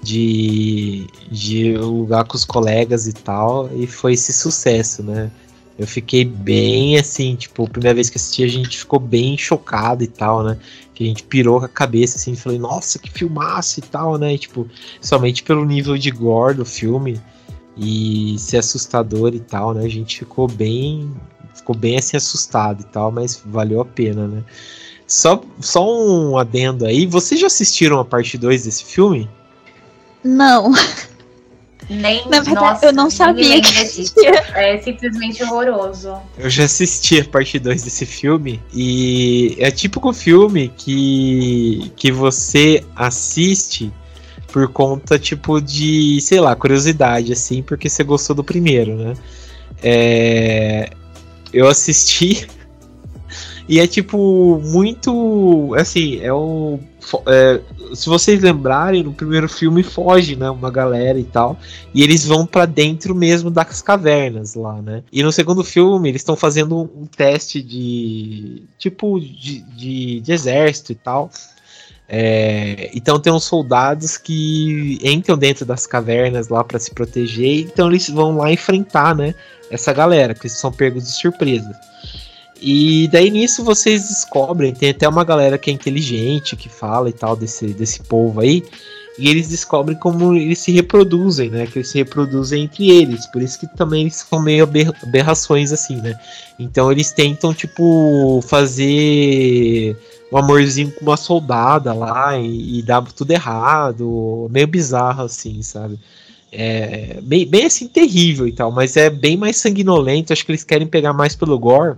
de, 0.01 1.07
de 1.29 1.77
lugar 1.77 2.25
com 2.25 2.35
os 2.35 2.45
colegas 2.45 3.07
e 3.07 3.13
tal, 3.13 3.69
e 3.75 3.87
foi 3.87 4.13
esse 4.13 4.33
sucesso, 4.33 5.03
né? 5.03 5.31
Eu 5.77 5.87
fiquei 5.87 6.25
bem 6.25 6.97
assim, 6.97 7.35
tipo, 7.35 7.63
a 7.63 7.69
primeira 7.69 7.95
vez 7.95 8.09
que 8.09 8.17
assisti 8.17 8.43
a 8.43 8.47
gente 8.47 8.77
ficou 8.77 8.99
bem 8.99 9.37
chocado 9.37 10.03
e 10.03 10.07
tal, 10.07 10.43
né? 10.43 10.57
Que 10.93 11.05
a 11.05 11.07
gente 11.07 11.23
pirou 11.23 11.59
com 11.59 11.65
a 11.65 11.69
cabeça 11.69 12.17
assim, 12.17 12.35
falei, 12.35 12.59
nossa, 12.59 12.99
que 12.99 13.09
filmaço 13.09 13.79
e 13.79 13.83
tal, 13.83 14.17
né? 14.17 14.33
E, 14.33 14.37
tipo, 14.37 14.67
somente 14.99 15.41
pelo 15.43 15.63
nível 15.65 15.97
de 15.97 16.11
gore 16.11 16.55
do 16.55 16.65
filme, 16.65 17.19
e 17.79 18.37
ser 18.37 18.57
assustador 18.57 19.33
e 19.33 19.39
tal, 19.39 19.73
né? 19.73 19.85
A 19.85 19.89
gente 19.89 20.19
ficou 20.19 20.47
bem, 20.47 21.09
ficou 21.55 21.75
bem 21.75 21.97
assim 21.97 22.17
assustado 22.17 22.81
e 22.81 22.85
tal, 22.85 23.11
mas 23.11 23.41
valeu 23.45 23.79
a 23.79 23.85
pena, 23.85 24.27
né? 24.27 24.43
Só, 25.07 25.41
só 25.59 25.89
um 25.89 26.37
adendo 26.37 26.85
aí, 26.85 27.05
vocês 27.05 27.39
já 27.39 27.47
assistiram 27.47 27.99
a 27.99 28.05
parte 28.05 28.37
2 28.37 28.65
desse 28.65 28.83
filme? 28.83 29.27
Não. 30.23 30.71
Nem, 31.89 32.23
Na 32.29 32.41
verdade, 32.41 32.55
nossa, 32.55 32.85
eu 32.85 32.93
não 32.93 33.09
sabia 33.09 33.59
que 33.61 33.79
existia. 33.79 34.31
É 34.53 34.77
simplesmente 34.77 35.43
horroroso. 35.43 36.13
Eu 36.37 36.49
já 36.49 36.65
assisti 36.65 37.19
a 37.19 37.25
parte 37.25 37.57
2 37.57 37.81
desse 37.81 38.05
filme 38.05 38.61
e 38.71 39.55
é 39.57 39.71
típico 39.71 40.13
filme 40.13 40.71
que, 40.77 41.91
que 41.95 42.11
você 42.11 42.83
assiste 42.95 43.91
por 44.51 44.67
conta, 44.71 45.17
tipo, 45.17 45.59
de, 45.59 46.19
sei 46.21 46.39
lá, 46.39 46.55
curiosidade, 46.55 47.33
assim, 47.33 47.63
porque 47.63 47.89
você 47.89 48.03
gostou 48.03 48.35
do 48.35 48.43
primeiro, 48.43 48.95
né? 48.95 49.13
É, 49.81 50.89
eu 51.51 51.67
assisti 51.67 52.47
e 53.67 53.79
é, 53.79 53.87
tipo, 53.87 54.59
muito, 54.63 55.73
assim, 55.75 56.19
é 56.21 56.33
um... 56.33 56.79
É, 57.27 57.61
se 57.93 58.09
vocês 58.09 58.41
lembrarem, 58.41 59.03
no 59.03 59.13
primeiro 59.13 59.47
filme 59.47 59.83
foge, 59.83 60.35
né, 60.35 60.49
uma 60.49 60.69
galera 60.69 61.19
e 61.19 61.23
tal, 61.23 61.57
e 61.93 62.03
eles 62.03 62.25
vão 62.25 62.45
para 62.45 62.65
dentro 62.65 63.13
mesmo 63.15 63.49
das 63.49 63.81
cavernas 63.81 64.55
lá, 64.55 64.81
né? 64.81 65.03
E 65.11 65.23
no 65.23 65.31
segundo 65.31 65.63
filme 65.63 66.09
eles 66.09 66.21
estão 66.21 66.35
fazendo 66.35 66.89
um 66.95 67.05
teste 67.05 67.61
de 67.61 68.63
tipo 68.77 69.19
de, 69.19 69.61
de, 69.61 70.19
de 70.21 70.31
exército 70.31 70.91
e 70.91 70.95
tal. 70.95 71.29
É, 72.11 72.89
então 72.95 73.19
tem 73.19 73.31
uns 73.31 73.43
soldados 73.43 74.17
que 74.17 74.97
entram 75.03 75.37
dentro 75.37 75.63
das 75.63 75.85
cavernas 75.85 76.49
lá 76.49 76.63
para 76.63 76.79
se 76.79 76.91
proteger, 76.91 77.67
então 77.67 77.87
eles 77.87 78.09
vão 78.09 78.35
lá 78.35 78.51
enfrentar, 78.51 79.15
né, 79.15 79.35
essa 79.69 79.93
galera, 79.93 80.33
que 80.33 80.49
são 80.49 80.71
pegos 80.71 81.03
de 81.03 81.11
surpresa. 81.11 81.71
E 82.61 83.07
daí 83.07 83.29
nisso 83.29 83.63
vocês 83.63 84.07
descobrem, 84.07 84.73
tem 84.73 84.89
até 84.89 85.07
uma 85.07 85.23
galera 85.23 85.57
que 85.57 85.69
é 85.69 85.73
inteligente, 85.73 86.55
que 86.55 86.67
fala 86.67 87.09
e 87.09 87.13
tal 87.13 87.35
desse, 87.35 87.67
desse 87.67 88.01
povo 88.03 88.41
aí. 88.41 88.63
E 89.17 89.27
eles 89.27 89.49
descobrem 89.49 89.97
como 89.97 90.33
eles 90.33 90.59
se 90.59 90.71
reproduzem, 90.71 91.49
né? 91.49 91.67
Que 91.67 91.79
eles 91.79 91.89
se 91.89 91.97
reproduzem 91.97 92.63
entre 92.63 92.89
eles. 92.89 93.25
Por 93.27 93.41
isso 93.41 93.59
que 93.59 93.67
também 93.75 94.01
eles 94.01 94.15
são 94.15 94.41
meio 94.41 94.67
aberrações, 95.03 95.73
assim, 95.73 95.97
né? 95.97 96.17
Então 96.57 96.89
eles 96.89 97.11
tentam, 97.11 97.53
tipo, 97.53 98.41
fazer 98.47 99.97
um 100.31 100.37
amorzinho 100.37 100.91
com 100.91 101.01
uma 101.01 101.17
soldada 101.17 101.93
lá 101.93 102.37
e, 102.37 102.79
e 102.79 102.81
dá 102.81 103.01
tudo 103.01 103.31
errado. 103.31 104.47
Meio 104.51 104.67
bizarro, 104.67 105.23
assim, 105.23 105.61
sabe? 105.61 105.99
É 106.51 107.19
bem, 107.21 107.45
bem 107.45 107.65
assim, 107.65 107.87
terrível 107.89 108.47
e 108.47 108.51
tal, 108.51 108.71
mas 108.71 108.95
é 108.95 109.09
bem 109.09 109.35
mais 109.35 109.57
sanguinolento. 109.57 110.31
Acho 110.31 110.45
que 110.45 110.51
eles 110.51 110.63
querem 110.63 110.87
pegar 110.87 111.11
mais 111.11 111.35
pelo 111.35 111.59
gore. 111.59 111.97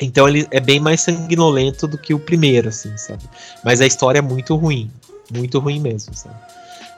Então 0.00 0.28
ele 0.28 0.46
é 0.50 0.60
bem 0.60 0.80
mais 0.80 1.00
sanguinolento 1.00 1.86
do 1.86 1.96
que 1.96 2.12
o 2.12 2.18
primeiro, 2.18 2.68
assim, 2.68 2.96
sabe? 2.96 3.22
Mas 3.64 3.80
a 3.80 3.86
história 3.86 4.18
é 4.18 4.22
muito 4.22 4.56
ruim. 4.56 4.90
Muito 5.32 5.58
ruim 5.58 5.80
mesmo, 5.80 6.14
sabe? 6.14 6.36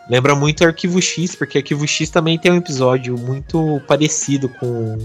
Lembra 0.09 0.35
muito 0.35 0.65
Arquivo 0.65 1.03
X, 1.03 1.35
porque 1.35 1.59
Arquivo 1.59 1.87
X 1.87 2.11
também 2.11 2.39
tem 2.39 2.53
um 2.53 2.57
episódio 2.57 3.19
muito 3.19 3.81
parecido 3.89 4.49
com, 4.49 4.99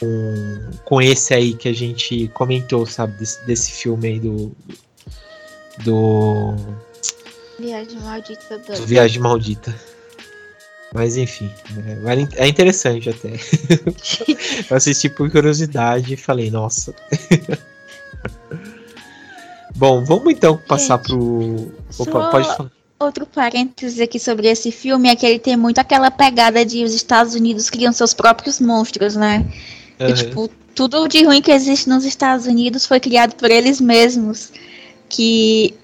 com, 0.00 0.70
com 0.84 1.02
esse 1.02 1.34
aí 1.34 1.54
que 1.54 1.68
a 1.68 1.72
gente 1.72 2.28
comentou, 2.28 2.86
sabe? 2.86 3.18
Desse, 3.18 3.46
desse 3.46 3.72
filme 3.72 4.08
aí 4.08 4.20
do. 4.20 4.52
Do. 5.84 6.56
Viagem 7.58 8.00
Maldita. 8.00 8.58
Do 8.58 8.86
Viagem 8.86 9.20
Maldita. 9.20 9.74
Mas 10.94 11.16
enfim, 11.16 11.50
é, 12.36 12.44
é 12.44 12.48
interessante 12.48 13.08
até. 13.08 13.30
eu 14.70 14.76
assisti 14.76 15.08
por 15.08 15.30
curiosidade 15.30 16.12
e 16.12 16.16
falei, 16.16 16.50
nossa. 16.50 16.94
Bom, 19.74 20.04
vamos 20.04 20.32
então 20.34 20.58
passar 20.68 20.98
Gente, 20.98 21.06
pro. 21.06 21.72
Opa, 21.98 22.28
pode 22.30 22.56
falar. 22.56 22.70
Outro 22.98 23.26
parênteses 23.26 23.98
aqui 24.00 24.20
sobre 24.20 24.48
esse 24.48 24.70
filme 24.70 25.08
é 25.08 25.16
que 25.16 25.26
ele 25.26 25.38
tem 25.38 25.56
muito 25.56 25.78
aquela 25.78 26.10
pegada 26.10 26.64
de 26.64 26.84
os 26.84 26.94
Estados 26.94 27.34
Unidos 27.34 27.70
criam 27.70 27.92
seus 27.92 28.12
próprios 28.14 28.60
monstros, 28.60 29.16
né? 29.16 29.44
Uhum. 29.98 30.08
E, 30.08 30.12
tipo, 30.12 30.50
tudo 30.74 31.08
de 31.08 31.24
ruim 31.24 31.40
que 31.40 31.50
existe 31.50 31.88
nos 31.88 32.04
Estados 32.04 32.46
Unidos 32.46 32.86
foi 32.86 33.00
criado 33.00 33.34
por 33.34 33.50
eles 33.50 33.80
mesmos. 33.80 34.52
Que 35.08 35.74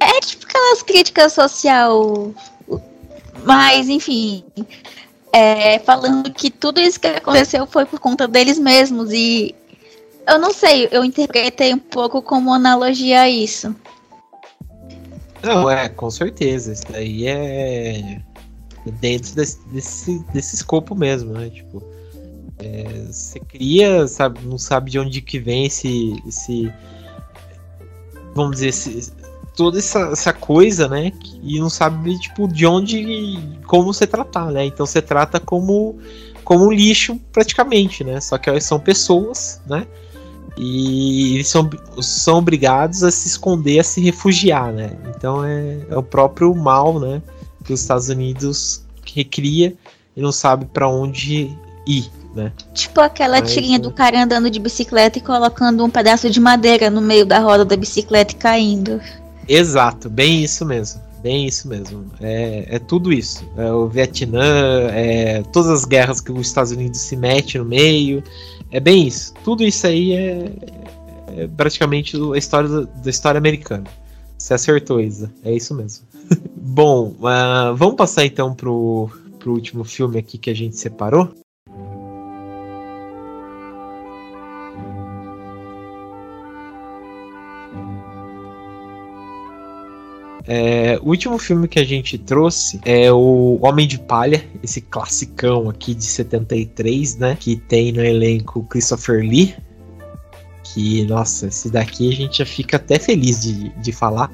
é 0.00 0.20
tipo 0.20 0.44
aquelas 0.46 0.82
críticas 0.82 1.34
social 1.34 2.34
mas, 3.44 3.88
enfim, 3.88 4.44
é, 5.32 5.78
falando 5.80 6.32
que 6.32 6.50
tudo 6.50 6.80
isso 6.80 6.98
que 6.98 7.06
aconteceu 7.06 7.66
foi 7.66 7.84
por 7.84 8.00
conta 8.00 8.26
deles 8.26 8.58
mesmos. 8.58 9.12
E 9.12 9.54
eu 10.26 10.38
não 10.38 10.52
sei, 10.52 10.88
eu 10.90 11.04
interpretei 11.04 11.74
um 11.74 11.78
pouco 11.78 12.22
como 12.22 12.52
analogia 12.52 13.22
a 13.22 13.28
isso. 13.28 13.74
Não, 15.42 15.70
é, 15.70 15.88
com 15.88 16.10
certeza. 16.10 16.72
Isso 16.72 16.84
daí 16.90 17.26
é 17.26 18.20
dentro 19.00 19.34
desse, 19.34 19.58
desse, 19.68 20.18
desse 20.32 20.54
escopo 20.56 20.94
mesmo, 20.94 21.32
né? 21.32 21.50
Tipo, 21.50 21.82
é, 22.58 23.04
você 23.10 23.38
cria, 23.40 24.06
sabe, 24.08 24.40
não 24.44 24.58
sabe 24.58 24.90
de 24.90 24.98
onde 24.98 25.20
que 25.20 25.38
vem 25.38 25.66
esse, 25.66 26.22
esse 26.26 26.72
vamos 28.34 28.56
dizer, 28.56 28.68
esse, 28.68 29.12
toda 29.56 29.78
essa, 29.78 30.10
essa 30.12 30.32
coisa, 30.32 30.86
né? 30.86 31.10
E 31.42 31.58
não 31.58 31.70
sabe, 31.70 32.16
tipo, 32.18 32.46
de 32.46 32.66
onde. 32.66 33.58
como 33.66 33.92
você 33.92 34.06
tratar, 34.06 34.52
né? 34.52 34.66
Então 34.66 34.84
você 34.84 35.00
trata 35.00 35.40
como, 35.40 35.98
como 36.44 36.66
um 36.66 36.70
lixo, 36.70 37.18
praticamente, 37.32 38.04
né? 38.04 38.20
Só 38.20 38.36
que 38.36 38.60
são 38.60 38.78
pessoas, 38.78 39.60
né? 39.66 39.86
E 40.58 41.34
eles 41.34 41.48
são, 41.48 41.68
são 42.00 42.38
obrigados 42.38 43.02
a 43.02 43.10
se 43.10 43.26
esconder, 43.26 43.80
a 43.80 43.84
se 43.84 44.00
refugiar, 44.00 44.72
né? 44.72 44.92
Então 45.16 45.44
é, 45.44 45.78
é 45.90 45.96
o 45.96 46.02
próprio 46.02 46.54
mal, 46.54 47.00
né? 47.00 47.22
Que 47.64 47.72
os 47.72 47.80
Estados 47.80 48.08
Unidos 48.08 48.84
recria 49.14 49.74
e 50.14 50.20
não 50.20 50.32
sabe 50.32 50.66
para 50.66 50.88
onde 50.88 51.50
ir, 51.86 52.10
né? 52.34 52.52
Tipo 52.72 53.00
aquela 53.00 53.40
Mas, 53.40 53.52
tirinha 53.52 53.76
é... 53.76 53.78
do 53.80 53.90
cara 53.90 54.22
andando 54.22 54.50
de 54.50 54.58
bicicleta 54.58 55.18
e 55.18 55.22
colocando 55.22 55.84
um 55.84 55.90
pedaço 55.90 56.30
de 56.30 56.40
madeira 56.40 56.90
no 56.90 57.02
meio 57.02 57.26
da 57.26 57.38
roda 57.38 57.64
da 57.64 57.76
bicicleta 57.76 58.32
e 58.32 58.36
caindo. 58.36 59.00
Exato, 59.48 60.08
bem 60.10 60.42
isso 60.42 60.64
mesmo. 60.64 61.00
Bem 61.22 61.46
isso 61.46 61.66
mesmo. 61.68 62.04
É, 62.20 62.76
é 62.76 62.78
tudo 62.78 63.12
isso. 63.12 63.48
É 63.56 63.72
o 63.72 63.88
Vietnã, 63.88 64.88
é, 64.92 65.42
todas 65.52 65.70
as 65.70 65.84
guerras 65.84 66.20
que 66.20 66.30
os 66.30 66.46
Estados 66.46 66.72
Unidos 66.72 67.00
se 67.00 67.16
mete 67.16 67.58
no 67.58 67.64
meio. 67.64 68.22
É 68.70 68.78
bem 68.78 69.06
isso. 69.06 69.34
Tudo 69.42 69.64
isso 69.64 69.86
aí 69.86 70.12
é, 70.12 70.52
é 71.36 71.48
praticamente 71.48 72.16
a 72.16 72.38
história 72.38 72.68
da 72.68 73.10
história 73.10 73.38
americana. 73.38 73.84
Você 74.38 74.54
acertou, 74.54 75.00
Isa. 75.00 75.32
É 75.44 75.52
isso 75.52 75.74
mesmo. 75.74 76.06
Bom, 76.56 77.14
uh, 77.20 77.74
vamos 77.74 77.96
passar 77.96 78.24
então 78.24 78.54
pro, 78.54 79.10
pro 79.38 79.52
último 79.52 79.82
filme 79.84 80.18
aqui 80.18 80.38
que 80.38 80.50
a 80.50 80.54
gente 80.54 80.76
separou. 80.76 81.32
É, 90.48 90.98
o 91.02 91.08
último 91.08 91.38
filme 91.38 91.66
que 91.66 91.78
a 91.78 91.84
gente 91.84 92.16
trouxe 92.16 92.80
é 92.84 93.12
o 93.12 93.58
Homem 93.60 93.86
de 93.86 93.98
Palha, 93.98 94.44
esse 94.62 94.80
classicão 94.80 95.68
aqui 95.68 95.92
de 95.92 96.04
73, 96.04 97.16
né? 97.16 97.36
Que 97.38 97.56
tem 97.56 97.90
no 97.90 98.04
elenco 98.04 98.62
Christopher 98.64 99.20
Lee. 99.20 99.56
Que, 100.62 101.04
nossa, 101.04 101.48
esse 101.48 101.70
daqui 101.70 102.08
a 102.08 102.14
gente 102.14 102.38
já 102.38 102.46
fica 102.46 102.76
até 102.76 102.98
feliz 102.98 103.40
de, 103.40 103.70
de 103.70 103.92
falar. 103.92 104.30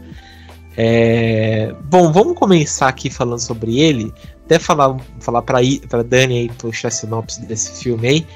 É, 0.76 1.74
bom, 1.84 2.12
vamos 2.12 2.34
começar 2.34 2.88
aqui 2.88 3.08
falando 3.08 3.40
sobre 3.40 3.80
ele. 3.80 4.12
Até 4.44 4.58
falar, 4.58 4.96
falar 5.20 5.42
para 5.42 6.02
Dani 6.02 6.40
aí 6.40 6.48
puxar 6.58 6.88
a 6.88 6.90
sinopse 6.90 7.40
desse 7.46 7.82
filme 7.82 8.08
aí. 8.08 8.26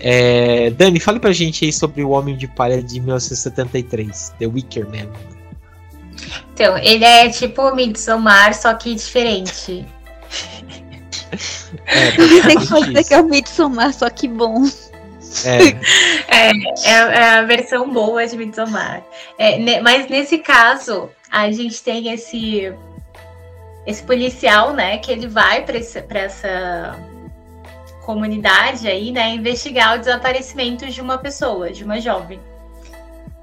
É, 0.00 0.70
Dani, 0.70 0.98
fale 1.00 1.18
pra 1.18 1.32
gente 1.32 1.64
aí 1.64 1.72
sobre 1.72 2.02
o 2.02 2.10
Homem 2.10 2.36
de 2.36 2.46
Palha 2.46 2.82
de 2.82 3.00
1973, 3.00 4.34
The 4.38 4.46
Wicker 4.46 4.86
Man. 4.86 5.37
Então, 6.52 6.76
ele 6.78 7.04
é 7.04 7.28
tipo 7.28 7.62
o 7.62 7.74
Midsommar, 7.74 8.54
só 8.54 8.74
que 8.74 8.94
diferente. 8.94 9.86
É, 11.84 12.12
Tem 12.12 12.58
que 12.58 12.66
dizer 12.66 13.04
que 13.04 13.14
é 13.14 13.20
o 13.20 13.24
Midsommar, 13.24 13.92
só 13.92 14.08
que 14.08 14.26
bom. 14.26 14.64
É. 15.44 15.68
é, 16.34 16.50
é, 16.84 16.92
é 16.92 17.28
a 17.38 17.42
versão 17.42 17.90
boa 17.92 18.26
de 18.26 18.36
Midsommar. 18.36 19.02
É, 19.38 19.58
ne, 19.58 19.80
mas 19.82 20.08
nesse 20.08 20.38
caso, 20.38 21.10
a 21.30 21.50
gente 21.52 21.82
tem 21.82 22.10
esse 22.10 22.72
esse 23.86 24.02
policial, 24.02 24.74
né, 24.74 24.98
que 24.98 25.10
ele 25.10 25.26
vai 25.26 25.64
para 25.64 26.18
essa 26.18 26.98
comunidade 28.04 28.86
aí, 28.86 29.10
né, 29.10 29.30
investigar 29.30 29.96
o 29.96 29.98
desaparecimento 29.98 30.86
de 30.86 31.00
uma 31.00 31.16
pessoa, 31.16 31.70
de 31.70 31.84
uma 31.84 31.98
jovem. 31.98 32.38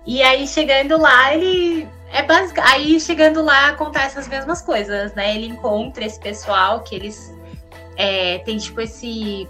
E 0.05 0.21
aí 0.21 0.47
chegando 0.47 0.97
lá, 0.97 1.33
ele 1.33 1.87
é 2.11 2.23
basic... 2.23 2.59
Aí 2.59 2.99
chegando 2.99 3.41
lá 3.43 3.69
acontecem 3.69 4.19
as 4.19 4.27
mesmas 4.27 4.61
coisas, 4.61 5.13
né? 5.15 5.35
Ele 5.35 5.47
encontra 5.47 6.05
esse 6.05 6.19
pessoal 6.19 6.81
que 6.83 6.95
eles 6.95 7.33
é, 7.97 8.39
tipo 8.39 8.81
esse 8.81 9.47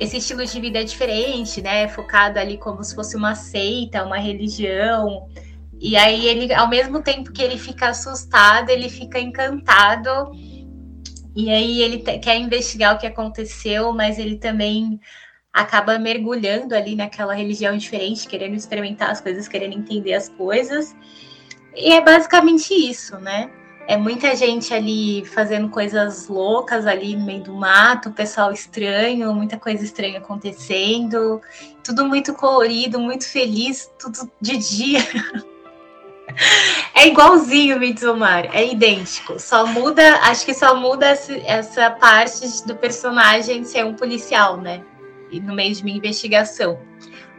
esse 0.00 0.18
estilo 0.18 0.44
de 0.44 0.60
vida 0.60 0.84
diferente, 0.84 1.60
né? 1.60 1.88
Focado 1.88 2.38
ali 2.38 2.56
como 2.56 2.82
se 2.84 2.94
fosse 2.94 3.16
uma 3.16 3.34
seita, 3.34 4.04
uma 4.04 4.18
religião. 4.18 5.28
E 5.80 5.96
aí 5.96 6.26
ele, 6.26 6.52
ao 6.54 6.68
mesmo 6.68 7.02
tempo 7.02 7.32
que 7.32 7.42
ele 7.42 7.58
fica 7.58 7.88
assustado, 7.88 8.70
ele 8.70 8.88
fica 8.88 9.18
encantado. 9.18 10.30
E 11.34 11.50
aí 11.50 11.82
ele 11.82 11.98
quer 11.98 12.36
investigar 12.36 12.94
o 12.94 12.98
que 12.98 13.06
aconteceu, 13.06 13.92
mas 13.92 14.18
ele 14.18 14.36
também 14.36 15.00
acaba 15.52 15.98
mergulhando 15.98 16.74
ali 16.74 16.94
naquela 16.94 17.34
religião 17.34 17.76
diferente, 17.76 18.28
querendo 18.28 18.54
experimentar 18.54 19.10
as 19.10 19.20
coisas, 19.20 19.48
querendo 19.48 19.74
entender 19.74 20.14
as 20.14 20.28
coisas. 20.28 20.94
E 21.74 21.92
é 21.92 22.00
basicamente 22.00 22.74
isso, 22.74 23.18
né? 23.18 23.50
É 23.86 23.96
muita 23.96 24.36
gente 24.36 24.74
ali 24.74 25.24
fazendo 25.24 25.70
coisas 25.70 26.28
loucas 26.28 26.86
ali 26.86 27.16
no 27.16 27.24
meio 27.24 27.42
do 27.42 27.54
mato, 27.54 28.10
pessoal 28.10 28.52
estranho, 28.52 29.32
muita 29.32 29.56
coisa 29.56 29.82
estranha 29.82 30.18
acontecendo, 30.18 31.40
tudo 31.82 32.04
muito 32.04 32.34
colorido, 32.34 33.00
muito 33.00 33.26
feliz, 33.26 33.90
tudo 33.98 34.30
de 34.40 34.56
dia. 34.56 35.00
É 36.94 37.06
igualzinho 37.06 37.80
Midsommar, 37.80 38.54
é 38.54 38.66
idêntico. 38.66 39.40
Só 39.40 39.66
muda, 39.66 40.16
acho 40.24 40.44
que 40.44 40.52
só 40.52 40.74
muda 40.74 41.06
essa 41.06 41.90
parte 41.90 42.66
do 42.66 42.76
personagem 42.76 43.64
ser 43.64 43.86
um 43.86 43.94
policial, 43.94 44.58
né? 44.58 44.84
No 45.32 45.54
meio 45.54 45.74
de 45.74 45.82
uma 45.82 45.90
investigação. 45.90 46.78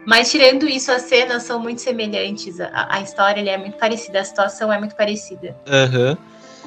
Mas 0.06 0.30
tirando 0.30 0.68
isso, 0.68 0.90
as 0.90 1.02
cenas 1.02 1.42
são 1.42 1.60
muito 1.60 1.80
semelhantes. 1.80 2.60
A, 2.60 2.96
a 2.96 3.00
história 3.00 3.48
é 3.48 3.56
muito 3.58 3.76
parecida, 3.76 4.20
a 4.20 4.24
situação 4.24 4.72
é 4.72 4.78
muito 4.78 4.94
parecida. 4.96 5.56
Uhum. 5.66 6.16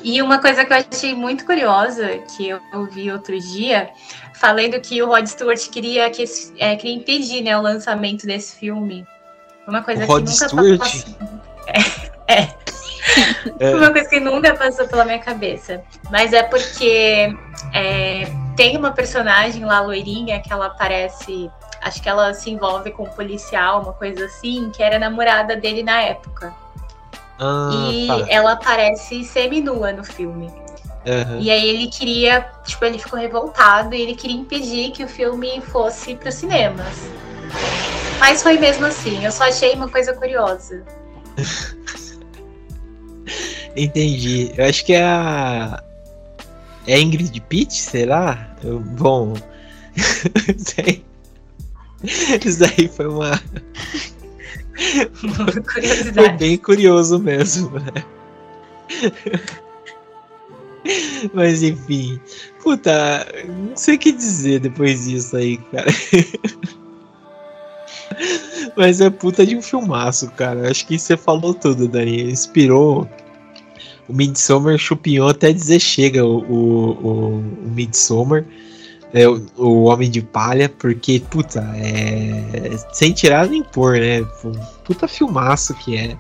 E 0.04 0.22
uma 0.22 0.40
coisa 0.40 0.66
que 0.66 0.74
eu 0.74 0.78
achei 0.78 1.16
muito 1.16 1.46
curiosa, 1.46 2.20
que 2.36 2.50
eu 2.50 2.86
vi 2.92 3.12
outro 3.12 3.40
dia, 3.40 3.90
falando 4.36 4.80
que 4.82 5.02
o 5.02 5.08
Rod 5.08 5.26
Stewart 5.26 5.70
queria, 5.70 6.10
que, 6.10 6.24
é, 6.60 6.76
queria 6.76 6.96
impedir 6.96 7.42
né, 7.42 7.58
o 7.58 7.62
lançamento 7.62 8.26
desse 8.26 8.58
filme 8.58 9.06
Uma 9.68 9.82
coisa 9.82 10.04
O 10.04 10.08
Rod 10.08 10.26
que 10.26 10.32
nunca 10.32 10.48
Stewart? 10.48 10.80
passou. 10.80 11.44
É, 12.28 12.42
é. 12.42 12.64
É. 13.60 13.76
Uma 13.76 13.92
coisa 13.92 14.10
que 14.10 14.20
nunca 14.20 14.54
passou 14.56 14.88
pela 14.88 15.06
minha 15.06 15.20
cabeça. 15.20 15.82
Mas 16.12 16.34
é 16.34 16.44
porque 16.44 17.34
é, 17.74 18.28
tem 18.56 18.78
uma 18.78 18.92
personagem 18.92 19.66
lá, 19.66 19.82
loirinha, 19.82 20.40
que 20.42 20.52
ela 20.52 20.68
aparece. 20.68 21.50
Acho 21.82 22.02
que 22.02 22.08
ela 22.08 22.34
se 22.34 22.50
envolve 22.50 22.92
com 22.92 23.04
um 23.04 23.10
policial, 23.10 23.82
uma 23.82 23.94
coisa 23.94 24.26
assim, 24.26 24.70
que 24.70 24.82
era 24.82 24.98
namorada 24.98 25.56
dele 25.56 25.84
na 25.84 26.02
época. 26.02 26.54
Ah, 27.40 27.70
e 27.92 28.08
tá. 28.08 28.26
ela 28.30 28.54
aparece 28.54 29.24
seminua 29.24 29.92
no 29.92 30.04
filme. 30.04 30.52
Aham. 31.06 31.40
E 31.40 31.52
aí 31.52 31.68
ele 31.68 31.88
queria, 31.88 32.48
tipo, 32.64 32.86
ele 32.86 32.98
ficou 32.98 33.20
revoltado 33.20 33.94
e 33.94 34.02
ele 34.02 34.16
queria 34.16 34.38
impedir 34.38 34.92
que 34.92 35.04
o 35.04 35.08
filme 35.08 35.60
fosse 35.62 36.16
para 36.16 36.30
os 36.30 36.36
cinemas. 36.36 36.96
Mas 38.20 38.42
foi 38.42 38.58
mesmo 38.58 38.86
assim, 38.86 39.26
eu 39.26 39.32
só 39.32 39.44
achei 39.46 39.74
uma 39.74 39.90
coisa 39.90 40.14
curiosa. 40.14 40.84
Entendi. 43.76 44.54
Eu 44.58 44.66
acho 44.66 44.86
que 44.86 44.94
é 44.94 45.04
a. 45.04 45.84
É 46.88 47.00
Ingrid 47.00 47.40
Pitt, 47.42 47.74
será? 47.82 48.56
Eu- 48.64 48.80
Bom. 48.80 49.34
Isso 49.96 50.76
aí- 50.86 51.04
Isso 52.46 52.60
daí 52.60 52.88
foi 52.88 53.08
uma. 53.08 53.38
Foi 55.14 55.62
Curiosidade. 55.62 56.38
bem 56.38 56.58
curioso 56.58 57.20
mesmo, 57.20 57.70
né? 57.80 58.04
Mas 61.34 61.64
enfim. 61.64 62.20
Puta, 62.62 63.26
não 63.48 63.76
sei 63.78 63.96
o 63.96 64.00
que 64.00 64.12
dizer 64.12 64.60
depois 64.60 65.06
disso 65.06 65.36
aí, 65.38 65.58
cara. 65.58 65.90
Mas 68.76 69.00
é 69.00 69.10
puta 69.10 69.46
de 69.46 69.56
um 69.56 69.62
filmaço, 69.62 70.30
cara. 70.32 70.70
Acho 70.70 70.86
que 70.88 70.98
você 71.00 71.16
falou 71.16 71.54
tudo, 71.54 71.88
Dani. 71.88 72.32
Inspirou 72.32 73.08
o 74.14 74.16
Midsommar, 74.16 74.78
chupinhou 74.78 75.30
até 75.30 75.52
dizer 75.52 75.80
chega 75.80 76.24
o, 76.24 76.38
o, 76.38 76.92
o, 76.92 77.44
Midsommar. 77.72 78.46
É, 79.12 79.28
o, 79.28 79.46
o 79.58 79.84
Homem 79.84 80.10
de 80.10 80.22
Palha, 80.22 80.70
porque, 80.70 81.20
puta, 81.20 81.60
é. 81.76 82.76
Sem 82.94 83.12
tirar 83.12 83.48
nem 83.48 83.64
pôr, 83.64 84.00
né? 84.00 84.24
Puta 84.84 85.08
filmaço 85.08 85.74
que 85.76 85.98
é. 85.98 86.18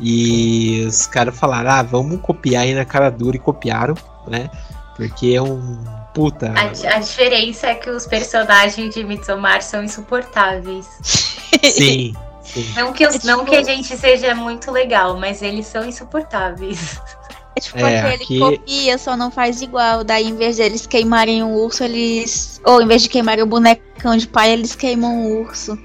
E 0.00 0.84
os 0.86 1.06
caras 1.06 1.38
falaram, 1.38 1.70
ah, 1.70 1.82
vamos 1.82 2.20
copiar 2.20 2.64
aí 2.64 2.74
na 2.74 2.84
cara 2.84 3.10
dura 3.10 3.36
e 3.36 3.40
copiaram, 3.40 3.94
né? 4.26 4.50
Porque 4.96 5.34
é 5.34 5.42
um. 5.42 5.84
Puta. 6.14 6.52
A, 6.56 6.96
a 6.96 6.98
diferença 6.98 7.66
é 7.66 7.74
que 7.74 7.90
os 7.90 8.06
personagens 8.06 8.94
de 8.94 9.04
Midsommar 9.04 9.62
são 9.62 9.84
insuportáveis. 9.84 10.86
Sim, 11.62 12.14
sim. 12.46 12.72
Não 12.74 12.92
que, 12.92 13.06
os- 13.06 13.14
É 13.14 13.18
tipo- 13.18 13.26
não 13.30 13.44
que 13.44 13.54
a 13.56 13.62
gente 13.62 13.96
seja 13.96 14.34
muito 14.34 14.70
legal, 14.70 15.18
mas 15.18 15.42
eles 15.42 15.66
são 15.66 15.84
insuportáveis. 15.86 16.98
É 17.58 17.60
tipo 17.60 17.78
É, 17.78 18.00
aquele 18.00 18.14
aqui- 18.16 18.26
que 18.26 18.38
copia, 18.38 18.98
só 18.98 19.16
não 19.16 19.30
faz 19.30 19.62
igual. 19.62 20.04
Daí, 20.04 20.26
em 20.28 20.36
vez 20.36 20.58
deles 20.58 20.86
queimarem 20.86 21.42
o 21.42 21.48
urso, 21.54 21.84
eles. 21.84 22.60
Ou 22.66 22.82
em 22.82 22.86
vez 22.86 23.00
de 23.00 23.08
queimarem 23.08 23.42
o 23.42 23.46
bonecão 23.46 24.14
de 24.14 24.28
pai, 24.28 24.52
eles 24.52 24.74
queimam 24.74 25.24
o 25.24 25.40
urso. 25.40 25.78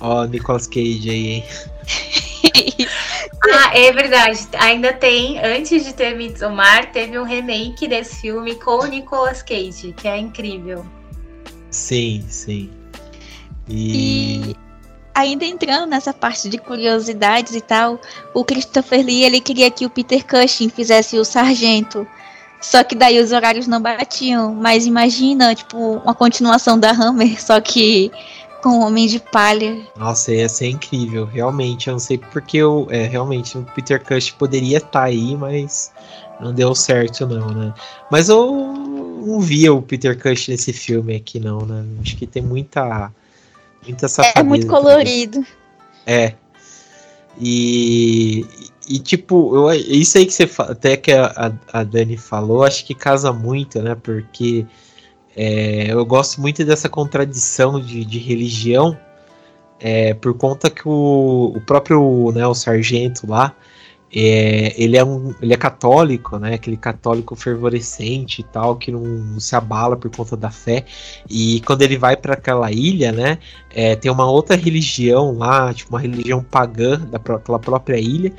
Ó, 0.00 0.24
Nicolas 0.24 0.66
Cage 0.66 1.08
aí, 1.08 1.26
hein? 1.28 1.44
Ah, 3.50 3.70
é 3.78 3.92
verdade. 3.92 4.40
Ainda 4.58 4.92
tem, 4.92 5.38
antes 5.38 5.84
de 5.84 5.92
ter 5.94 6.16
Midsommar, 6.16 6.90
teve 6.90 7.16
um 7.18 7.22
remake 7.24 7.86
desse 7.86 8.16
filme 8.20 8.56
com 8.56 8.82
o 8.82 8.86
Nicolas 8.86 9.40
Cage, 9.42 9.94
que 9.96 10.08
é 10.08 10.18
incrível. 10.18 10.84
Sim, 11.70 12.24
sim. 12.28 12.70
E. 13.68 14.50
E 14.50 14.56
ainda 15.18 15.44
entrando 15.44 15.88
nessa 15.88 16.12
parte 16.12 16.48
de 16.48 16.58
curiosidades 16.58 17.54
e 17.54 17.60
tal, 17.60 18.00
o 18.32 18.44
Christopher 18.44 19.04
Lee 19.04 19.24
ele 19.24 19.40
queria 19.40 19.70
que 19.70 19.84
o 19.84 19.90
Peter 19.90 20.24
Cushing 20.24 20.68
fizesse 20.68 21.18
o 21.18 21.24
sargento. 21.24 22.06
Só 22.60 22.82
que 22.82 22.94
daí 22.94 23.20
os 23.20 23.32
horários 23.32 23.66
não 23.66 23.80
batiam. 23.80 24.54
Mas 24.54 24.86
imagina, 24.86 25.54
tipo, 25.54 25.76
uma 25.76 26.14
continuação 26.14 26.78
da 26.78 26.90
Hammer, 26.90 27.40
só 27.42 27.60
que 27.60 28.10
com 28.62 28.80
o 28.80 28.86
Homem 28.86 29.06
de 29.06 29.20
Palha. 29.20 29.78
Nossa, 29.96 30.32
ia 30.32 30.48
ser 30.48 30.68
incrível, 30.68 31.24
realmente. 31.24 31.88
Eu 31.88 31.92
não 31.92 32.00
sei 32.00 32.18
porque 32.18 32.58
eu. 32.58 32.86
É, 32.90 33.04
realmente, 33.04 33.56
o 33.56 33.62
Peter 33.74 34.02
Cush 34.02 34.30
poderia 34.32 34.78
estar 34.78 35.04
aí, 35.04 35.36
mas 35.36 35.92
não 36.40 36.52
deu 36.52 36.74
certo, 36.74 37.26
não, 37.26 37.48
né? 37.48 37.74
Mas 38.10 38.28
eu 38.28 38.52
não 39.24 39.40
via 39.40 39.72
o 39.72 39.82
Peter 39.82 40.20
Cush 40.20 40.48
nesse 40.48 40.72
filme 40.72 41.14
aqui, 41.14 41.38
não, 41.38 41.60
né? 41.60 41.84
Acho 42.00 42.16
que 42.16 42.26
tem 42.26 42.42
muita. 42.42 43.12
Muita 43.86 44.08
safadeza. 44.08 44.40
É 44.40 44.42
muito 44.42 44.66
colorido. 44.66 45.44
É. 46.06 46.34
E, 47.40 48.44
e 48.88 48.98
tipo, 48.98 49.54
eu, 49.54 49.72
isso 49.72 50.18
aí 50.18 50.26
que 50.26 50.32
você 50.32 50.48
até 50.58 50.96
que 50.96 51.12
a, 51.12 51.26
a- 51.72 51.80
a 51.80 51.84
Dani 51.84 52.16
falou, 52.16 52.64
acho 52.64 52.84
que 52.84 52.94
casa 52.94 53.32
muito, 53.32 53.80
né? 53.80 53.94
Porque 53.94 54.66
é, 55.36 55.92
eu 55.92 56.04
gosto 56.04 56.40
muito 56.40 56.64
dessa 56.64 56.88
contradição 56.88 57.80
de, 57.80 58.04
de 58.04 58.18
religião, 58.18 58.98
é, 59.78 60.14
por 60.14 60.34
conta 60.34 60.68
que 60.68 60.82
o, 60.84 61.52
o 61.54 61.60
próprio, 61.60 62.32
né, 62.32 62.44
o 62.46 62.54
sargento 62.54 63.24
lá, 63.28 63.54
é, 64.14 64.74
ele, 64.82 64.96
é 64.96 65.04
um, 65.04 65.34
ele 65.40 65.52
é 65.52 65.56
católico, 65.56 66.38
né? 66.38 66.54
Aquele 66.54 66.76
católico 66.76 67.36
fervorescente 67.36 68.40
e 68.40 68.44
tal, 68.44 68.76
que 68.76 68.90
não 68.90 69.38
se 69.38 69.54
abala 69.54 69.96
por 69.96 70.10
conta 70.10 70.36
da 70.36 70.50
fé. 70.50 70.84
E 71.28 71.60
quando 71.66 71.82
ele 71.82 71.98
vai 71.98 72.16
para 72.16 72.34
aquela 72.34 72.70
ilha, 72.72 73.12
né? 73.12 73.38
é, 73.70 73.94
tem 73.94 74.10
uma 74.10 74.28
outra 74.30 74.56
religião 74.56 75.36
lá, 75.36 75.72
tipo 75.72 75.90
uma 75.90 76.00
religião 76.00 76.42
pagã 76.42 76.98
daquela 76.98 77.58
própria 77.58 77.98
ilha, 77.98 78.32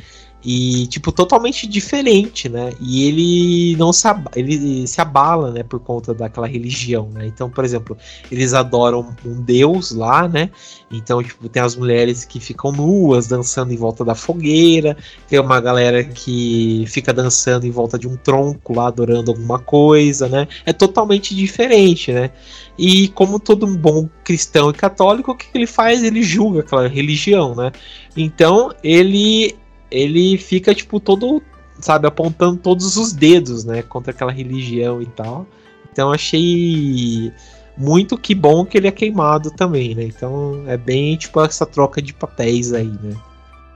e 0.44 0.88
tipo 0.88 1.12
totalmente 1.12 1.68
diferente, 1.68 2.48
né? 2.48 2.72
E 2.80 3.04
ele 3.08 3.76
não 3.78 3.92
se 3.92 4.08
aba- 4.08 4.32
ele 4.36 4.88
se 4.88 5.02
abala, 5.02 5.52
né, 5.52 5.64
por 5.64 5.80
conta 5.80 6.14
daquela 6.14 6.48
religião, 6.48 7.10
né? 7.14 7.28
Então, 7.28 7.50
por 7.50 7.66
exemplo, 7.66 7.98
eles 8.32 8.54
adoram 8.54 9.14
um 9.26 9.42
deus 9.42 9.92
lá, 9.92 10.28
né? 10.30 10.50
Então, 10.90 11.22
tipo, 11.22 11.50
tem 11.50 11.62
as 11.62 11.76
mulheres 11.76 12.24
que 12.24 12.40
ficam 12.40 12.72
nuas 12.72 13.28
dançando 13.28 13.74
em 13.74 13.78
volta 13.78 14.06
da 14.06 14.16
fogueira, 14.16 14.96
tem 15.28 15.40
uma 15.40 15.60
galera 15.60 16.04
que 16.04 16.86
fica 16.88 17.14
dançando 17.14 17.66
em 17.68 17.72
volta 17.72 18.00
de 18.00 18.08
um 18.08 18.16
tronco 18.16 18.74
lá 18.74 18.88
adorando 18.88 19.32
alguma 19.32 19.60
coisa, 19.60 20.30
né? 20.30 20.48
É 20.66 20.72
totalmente 20.72 21.36
diferente, 21.36 22.14
né? 22.14 22.32
E 22.78 23.10
como 23.10 23.40
todo 23.40 23.66
um 23.66 23.76
bom 23.76 24.08
cristão 24.24 24.70
e 24.70 24.74
católico, 24.74 25.32
o 25.32 25.36
que 25.36 25.48
ele 25.54 25.68
faz? 25.68 26.02
Ele 26.02 26.24
julga 26.24 26.62
aquela 26.62 26.88
religião, 26.88 27.54
né? 27.54 27.72
Então 28.16 28.72
ele 28.82 29.56
ele 29.92 30.38
fica 30.38 30.74
tipo 30.74 31.00
todo, 31.00 31.42
sabe, 31.80 32.08
apontando 32.08 32.58
todos 32.58 32.98
os 32.98 33.12
dedos, 33.14 33.64
né, 33.66 33.82
contra 33.82 34.12
aquela 34.12 34.32
religião 34.32 35.02
e 35.02 35.06
tal. 35.08 35.46
Então 35.92 36.12
achei 36.12 37.32
muito 37.78 38.18
que 38.18 38.36
bom 38.36 38.66
que 38.66 38.78
ele 38.78 38.88
é 38.88 38.92
queimado 38.92 39.52
também, 39.52 39.96
né? 39.96 40.04
Então 40.04 40.64
é 40.68 40.78
bem 40.78 41.16
tipo 41.18 41.42
essa 41.44 41.66
troca 41.66 42.02
de 42.02 42.14
papéis 42.14 42.74
aí, 42.74 42.92
né? 43.02 43.16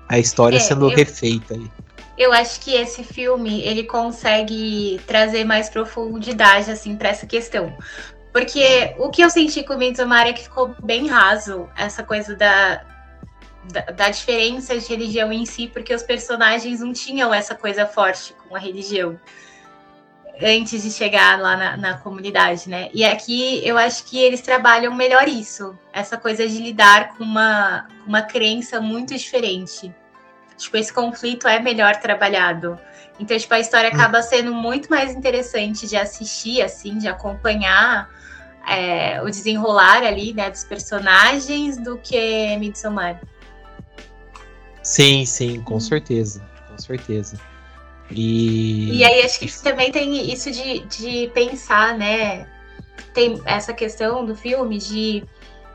A 0.08 0.20
história 0.20 0.58
É, 0.58 0.60
sendo 0.60 0.90
eu- 0.90 0.96
refeita 0.96 1.54
aí. 1.54 1.66
Eu 2.16 2.32
acho 2.32 2.60
que 2.60 2.76
esse 2.76 3.04
filme 3.04 3.62
ele 3.62 3.84
consegue 3.86 5.02
trazer 5.08 5.44
mais 5.46 5.68
profundidade 5.70 6.70
assim 6.70 6.96
para 6.96 7.10
essa 7.10 7.26
questão. 7.26 7.74
Porque 8.32 8.94
o 9.00 9.10
que 9.10 9.24
eu 9.24 9.30
senti 9.30 9.64
com 9.64 9.74
o 9.74 9.78
Midsommar 9.78 10.28
é 10.28 10.34
que 10.34 10.44
ficou 10.44 10.76
bem 10.84 11.08
raso 11.08 11.68
essa 11.76 12.04
coisa 12.04 12.36
da, 12.36 12.82
da, 13.72 13.82
da 13.82 14.10
diferença 14.10 14.78
de 14.78 14.86
religião 14.88 15.32
em 15.32 15.46
si, 15.46 15.68
porque 15.68 15.94
os 15.94 16.04
personagens 16.04 16.80
não 16.80 16.94
tinham 16.94 17.34
essa 17.34 17.56
coisa 17.56 17.86
forte 17.86 18.34
com 18.48 18.56
a 18.56 18.60
religião 18.60 19.20
antes 20.42 20.82
de 20.82 20.92
chegar 20.92 21.40
lá 21.40 21.56
na, 21.56 21.78
na 21.78 21.98
comunidade, 21.98 22.68
né? 22.68 22.90
E 22.94 23.06
aqui 23.06 23.62
eu 23.66 23.78
acho 23.78 24.04
que 24.06 24.18
eles 24.20 24.42
trabalham 24.42 24.94
melhor 24.94 25.28
isso, 25.28 25.78
essa 25.92 26.18
coisa 26.18 26.48
de 26.48 26.58
lidar 26.58 27.16
com 27.16 27.24
uma, 27.24 27.88
com 28.04 28.10
uma 28.10 28.22
crença 28.22 28.82
muito 28.82 29.16
diferente. 29.16 29.94
Tipo, 30.58 30.78
esse 30.78 30.94
conflito 30.94 31.48
é 31.48 31.60
melhor 31.60 31.96
trabalhado. 31.98 32.80
Então, 33.20 33.38
tipo, 33.38 33.54
a 33.54 33.60
história 33.60 33.90
acaba 33.90 34.22
sendo 34.22 34.54
muito 34.54 34.90
mais 34.90 35.14
interessante 35.14 35.88
de 35.88 35.96
assistir, 35.96 36.62
assim, 36.62 36.98
de 36.98 37.08
acompanhar 37.08 38.10
é, 38.68 39.22
o 39.22 39.26
desenrolar 39.26 40.04
ali, 40.04 40.34
né, 40.34 40.50
dos 40.50 40.64
personagens 40.64 41.78
do 41.78 41.98
que 41.98 42.56
Midsommar. 42.58 43.20
Sim, 44.84 45.26
sim, 45.26 45.60
Uhum. 45.60 45.64
com 45.64 45.80
certeza, 45.80 46.42
com 46.68 46.78
certeza. 46.78 47.40
E, 48.12 49.00
E 49.00 49.04
aí 49.04 49.22
acho 49.24 49.40
que 49.40 49.62
também 49.64 49.92
tem 49.92 50.32
isso 50.32 50.52
de, 50.52 50.82
de 50.82 51.32
pensar, 51.34 51.98
né? 51.98 52.48
Tem 53.14 53.42
essa 53.46 53.74
questão 53.74 54.26
do 54.26 54.36
filme 54.36 54.78
de 54.78 55.24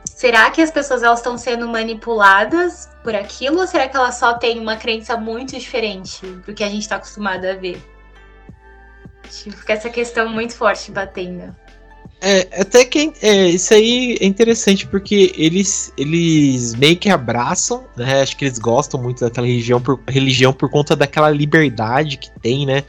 será 0.05 0.49
que 0.51 0.61
as 0.61 0.71
pessoas 0.71 1.03
elas 1.03 1.19
estão 1.19 1.37
sendo 1.37 1.67
manipuladas 1.67 2.89
por 3.03 3.15
aquilo 3.15 3.59
ou 3.61 3.67
será 3.67 3.87
que 3.89 3.97
elas 3.97 4.15
só 4.15 4.35
têm 4.35 4.59
uma 4.59 4.77
crença 4.77 5.17
muito 5.17 5.57
diferente 5.57 6.25
do 6.25 6.53
que 6.53 6.63
a 6.63 6.69
gente 6.69 6.81
está 6.83 6.97
acostumado 6.97 7.45
a 7.45 7.55
ver? 7.55 7.81
Tipo, 9.29 9.57
fica 9.57 9.73
essa 9.73 9.89
questão 9.89 10.29
muito 10.29 10.55
forte 10.55 10.91
batendo. 10.91 11.55
É, 12.21 12.61
até 12.61 12.83
que 12.83 13.13
é, 13.21 13.47
isso 13.47 13.73
aí 13.73 14.17
é 14.19 14.25
interessante 14.25 14.85
porque 14.85 15.33
eles, 15.37 15.93
eles 15.97 16.75
meio 16.75 16.97
que 16.97 17.09
abraçam, 17.09 17.85
né? 17.95 18.21
Acho 18.21 18.35
que 18.35 18.43
eles 18.43 18.59
gostam 18.59 19.01
muito 19.01 19.21
daquela 19.21 19.47
religião 19.47 19.79
por, 19.79 20.01
religião 20.05 20.51
por 20.51 20.69
conta 20.69 20.97
daquela 20.97 21.29
liberdade 21.29 22.17
que 22.17 22.29
tem, 22.41 22.65
né? 22.65 22.83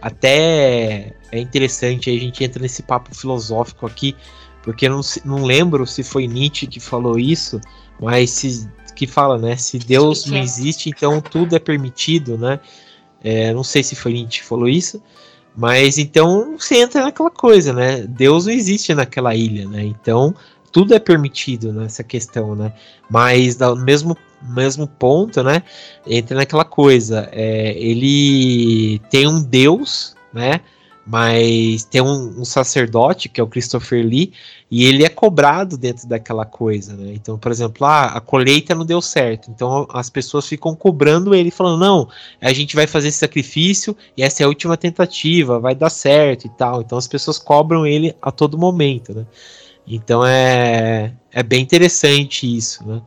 Até 0.00 1.14
é 1.30 1.38
interessante, 1.38 2.10
a 2.10 2.18
gente 2.18 2.42
entra 2.42 2.60
nesse 2.60 2.82
papo 2.82 3.14
filosófico 3.14 3.86
aqui, 3.86 4.16
porque 4.64 4.88
não, 4.88 5.00
não 5.24 5.44
lembro 5.44 5.86
se 5.86 6.02
foi 6.02 6.26
Nietzsche 6.26 6.66
que 6.66 6.80
falou 6.80 7.20
isso, 7.20 7.60
mas 8.00 8.30
se, 8.30 8.68
que 8.96 9.06
fala, 9.06 9.38
né? 9.38 9.56
Se 9.56 9.78
Deus 9.78 10.26
não 10.26 10.38
existe, 10.38 10.88
então 10.88 11.20
tudo 11.20 11.54
é 11.54 11.60
permitido, 11.60 12.36
né? 12.36 12.58
É, 13.22 13.52
não 13.54 13.62
sei 13.62 13.84
se 13.84 13.94
foi 13.94 14.12
Nietzsche 14.12 14.40
que 14.40 14.46
falou 14.46 14.68
isso, 14.68 15.00
mas 15.56 15.98
então 15.98 16.56
você 16.58 16.76
entra 16.76 17.02
naquela 17.02 17.30
coisa, 17.30 17.72
né? 17.72 18.06
Deus 18.08 18.46
não 18.46 18.52
existe 18.52 18.94
naquela 18.94 19.34
ilha, 19.34 19.66
né? 19.68 19.84
Então 19.84 20.34
tudo 20.70 20.94
é 20.94 20.98
permitido 20.98 21.72
nessa 21.72 22.02
questão, 22.02 22.54
né? 22.54 22.72
Mas 23.10 23.58
no 23.58 23.76
mesmo, 23.76 24.16
mesmo 24.42 24.86
ponto, 24.86 25.42
né? 25.42 25.62
Entra 26.06 26.36
naquela 26.36 26.64
coisa. 26.64 27.28
É, 27.32 27.74
ele 27.76 28.98
tem 29.10 29.28
um 29.28 29.42
Deus, 29.42 30.16
né? 30.32 30.60
mas 31.04 31.84
tem 31.84 32.00
um, 32.00 32.40
um, 32.40 32.44
sacerdote 32.44 33.28
que 33.28 33.40
é 33.40 33.44
o 33.44 33.48
Christopher 33.48 34.06
Lee 34.06 34.32
e 34.74 34.86
ele 34.86 35.04
é 35.04 35.08
cobrado 35.10 35.76
dentro 35.76 36.08
daquela 36.08 36.46
coisa, 36.46 36.96
né? 36.96 37.12
Então, 37.12 37.36
por 37.36 37.52
exemplo, 37.52 37.86
ah, 37.86 38.06
a 38.06 38.20
colheita 38.22 38.74
não 38.74 38.86
deu 38.86 39.02
certo, 39.02 39.50
então 39.50 39.86
as 39.92 40.08
pessoas 40.08 40.48
ficam 40.48 40.74
cobrando 40.74 41.34
ele, 41.34 41.50
falando 41.50 41.78
não, 41.78 42.08
a 42.40 42.54
gente 42.54 42.74
vai 42.74 42.86
fazer 42.86 43.08
esse 43.08 43.18
sacrifício 43.18 43.94
e 44.16 44.22
essa 44.22 44.42
é 44.42 44.46
a 44.46 44.48
última 44.48 44.74
tentativa, 44.74 45.60
vai 45.60 45.74
dar 45.74 45.90
certo 45.90 46.46
e 46.46 46.48
tal. 46.48 46.80
Então 46.80 46.96
as 46.96 47.06
pessoas 47.06 47.38
cobram 47.38 47.86
ele 47.86 48.16
a 48.22 48.32
todo 48.32 48.56
momento, 48.56 49.12
né? 49.12 49.26
Então 49.86 50.24
é 50.24 51.12
é 51.30 51.42
bem 51.42 51.60
interessante 51.60 52.56
isso, 52.56 52.82
né? 52.86 53.02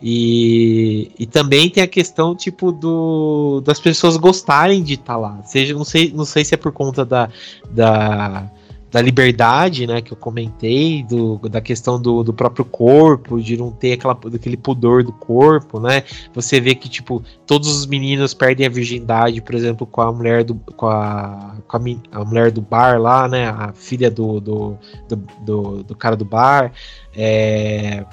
E, 0.00 1.10
e 1.18 1.26
também 1.26 1.68
tem 1.68 1.82
a 1.82 1.88
questão 1.88 2.36
tipo 2.36 2.70
do 2.70 3.60
das 3.62 3.80
pessoas 3.80 4.16
gostarem 4.16 4.80
de 4.80 4.94
estar 4.94 5.14
tá 5.14 5.16
lá. 5.16 5.42
Seja, 5.42 5.74
não 5.74 5.84
sei, 5.84 6.12
não 6.14 6.24
sei 6.24 6.44
se 6.44 6.54
é 6.54 6.56
por 6.56 6.70
conta 6.70 7.04
da, 7.04 7.28
da, 7.68 8.48
da 8.90 9.00
liberdade, 9.00 9.86
né, 9.86 10.00
que 10.00 10.12
eu 10.12 10.16
comentei, 10.16 11.04
do, 11.04 11.38
da 11.48 11.60
questão 11.60 12.00
do, 12.00 12.24
do 12.24 12.32
próprio 12.32 12.64
corpo, 12.64 13.40
de 13.40 13.56
não 13.56 13.70
ter 13.70 13.92
aquela, 13.92 14.18
aquele 14.34 14.56
pudor 14.56 15.04
do 15.04 15.12
corpo, 15.12 15.78
né? 15.78 16.02
Você 16.34 16.60
vê 16.60 16.74
que 16.74 16.88
tipo 16.88 17.22
todos 17.46 17.68
os 17.68 17.86
meninos 17.86 18.34
perdem 18.34 18.66
a 18.66 18.70
virgindade, 18.70 19.40
por 19.40 19.54
exemplo, 19.54 19.86
com 19.86 20.00
a 20.00 20.12
mulher 20.12 20.42
do 20.42 20.54
com 20.54 20.86
a, 20.86 21.56
com 21.68 21.76
a, 21.76 21.80
a 22.12 22.24
mulher 22.24 22.50
do 22.50 22.60
bar 22.60 23.00
lá, 23.00 23.28
né, 23.28 23.48
a 23.48 23.72
filha 23.72 24.10
do 24.10 24.40
do, 24.40 24.78
do, 25.08 25.16
do, 25.44 25.82
do 25.84 25.94
cara 25.94 26.16
do 26.16 26.24
bar. 26.24 26.72
É, 27.14 28.04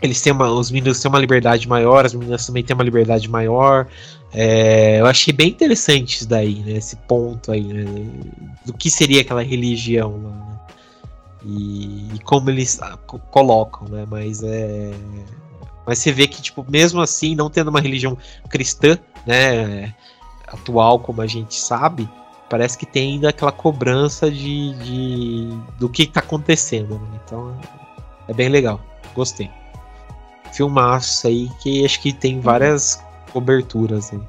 eles 0.00 0.20
têm 0.20 0.32
uma, 0.32 0.48
os 0.50 0.70
meninos 0.70 1.00
têm 1.00 1.08
uma 1.08 1.18
liberdade 1.18 1.68
maior, 1.68 2.06
as 2.06 2.14
meninas 2.14 2.46
também 2.46 2.62
têm 2.62 2.74
uma 2.74 2.84
liberdade 2.84 3.28
maior. 3.28 3.86
É, 4.32 5.00
eu 5.00 5.06
achei 5.06 5.32
bem 5.32 5.48
interessante 5.48 6.16
isso 6.16 6.28
daí, 6.28 6.56
né? 6.60 6.72
Esse 6.72 6.96
ponto 6.96 7.50
aí, 7.50 7.62
né? 7.62 7.84
Do 8.64 8.72
que 8.72 8.90
seria 8.90 9.22
aquela 9.22 9.42
religião 9.42 10.22
lá, 10.22 10.30
né? 10.30 10.58
e, 11.44 12.14
e, 12.14 12.18
como 12.20 12.50
eles 12.50 12.80
ah, 12.80 12.96
colocam, 13.30 13.88
né? 13.88 14.06
Mas 14.08 14.42
é. 14.42 14.92
Mas 15.86 15.98
você 15.98 16.12
vê 16.12 16.28
que, 16.28 16.42
tipo, 16.42 16.64
mesmo 16.68 17.00
assim, 17.00 17.34
não 17.34 17.48
tendo 17.48 17.68
uma 17.68 17.80
religião 17.80 18.16
cristã, 18.48 18.98
né? 19.26 19.94
Atual, 20.46 21.00
como 21.00 21.20
a 21.22 21.26
gente 21.26 21.54
sabe, 21.54 22.08
parece 22.48 22.78
que 22.78 22.86
tem 22.86 23.14
ainda 23.14 23.30
aquela 23.30 23.52
cobrança 23.52 24.30
de, 24.30 24.74
de 24.74 25.48
do 25.78 25.88
que 25.88 26.04
está 26.04 26.20
acontecendo. 26.20 26.94
Né? 26.94 27.20
Então 27.24 27.58
é 28.28 28.32
bem 28.32 28.48
legal. 28.48 28.80
Gostei 29.14 29.50
filmaço 30.52 31.26
aí 31.26 31.50
que 31.60 31.84
acho 31.84 32.00
que 32.00 32.12
tem 32.12 32.40
várias 32.40 33.02
coberturas 33.32 34.12
aí. 34.12 34.20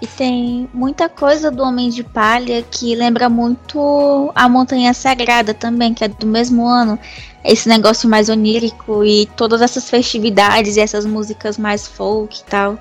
E 0.00 0.06
tem 0.06 0.68
muita 0.74 1.08
coisa 1.08 1.50
do 1.50 1.62
Homem 1.62 1.88
de 1.88 2.04
Palha 2.04 2.62
que 2.62 2.94
lembra 2.94 3.30
muito 3.30 4.30
a 4.34 4.46
Montanha 4.48 4.92
Sagrada 4.92 5.54
também, 5.54 5.94
que 5.94 6.04
é 6.04 6.08
do 6.08 6.26
mesmo 6.26 6.66
ano. 6.66 6.98
Esse 7.42 7.68
negócio 7.68 8.08
mais 8.08 8.28
onírico 8.28 9.02
e 9.04 9.24
todas 9.36 9.62
essas 9.62 9.88
festividades 9.88 10.76
e 10.76 10.80
essas 10.80 11.06
músicas 11.06 11.56
mais 11.56 11.86
folk 11.86 12.40
e 12.40 12.44
tal. 12.44 12.78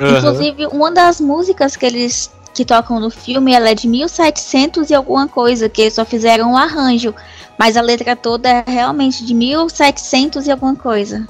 Uhum. 0.00 0.18
Inclusive, 0.18 0.66
uma 0.66 0.90
das 0.90 1.20
músicas 1.20 1.76
que 1.76 1.86
eles 1.86 2.30
que 2.52 2.64
tocam 2.64 3.00
no 3.00 3.08
filme, 3.08 3.54
ela 3.54 3.70
é 3.70 3.74
de 3.74 3.88
1700 3.88 4.90
e 4.90 4.94
alguma 4.94 5.26
coisa, 5.26 5.68
que 5.68 5.80
eles 5.80 5.94
só 5.94 6.04
fizeram 6.04 6.52
um 6.52 6.56
arranjo, 6.56 7.14
mas 7.58 7.76
a 7.76 7.80
letra 7.80 8.14
toda 8.14 8.48
é 8.48 8.64
realmente 8.66 9.24
de 9.24 9.32
1700 9.32 10.46
e 10.46 10.50
alguma 10.50 10.76
coisa. 10.76 11.26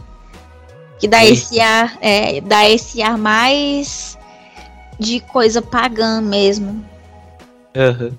Que 1.02 1.08
dá 1.08 1.24
esse 1.24 1.58
ar, 1.58 1.98
é, 2.00 2.40
dá 2.40 2.70
esse 2.70 3.02
ar 3.02 3.18
mais 3.18 4.16
de 5.00 5.18
coisa 5.18 5.60
pagã 5.60 6.20
mesmo. 6.20 6.86
Uhum. 7.74 8.16